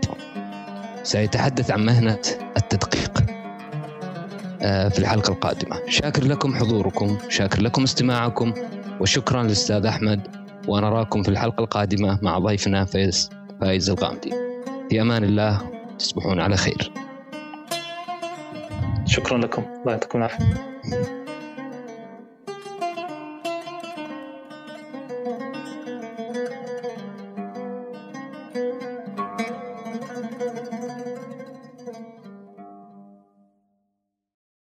سيتحدث 1.02 1.70
عن 1.70 1.86
مهنة 1.86 2.20
التدقيق 2.56 3.22
آه، 4.62 4.88
في 4.88 4.98
الحلقة 4.98 5.32
القادمة. 5.32 5.80
شاكر 5.88 6.24
لكم 6.24 6.54
حضوركم 6.54 7.18
شاكر 7.28 7.62
لكم 7.62 7.82
استماعكم 7.82 8.54
وشكرا 9.00 9.42
للأستاذ 9.42 9.86
أحمد. 9.86 10.20
ونراكم 10.68 11.22
في 11.22 11.28
الحلقة 11.28 11.64
القادمة 11.64 12.18
مع 12.22 12.38
ضيفنا 12.38 12.84
فايز 12.84 13.30
فايز 13.60 13.90
الغامدي. 13.90 14.32
في 14.90 15.00
أمان 15.00 15.24
الله 15.24 15.70
تصبحون 15.98 16.40
على 16.40 16.56
خير. 16.56 16.92
شكرا 19.06 19.38
لكم. 19.38 19.62
الله 19.62 19.92
يعطيكم 19.92 20.18
العافية. 20.18 21.25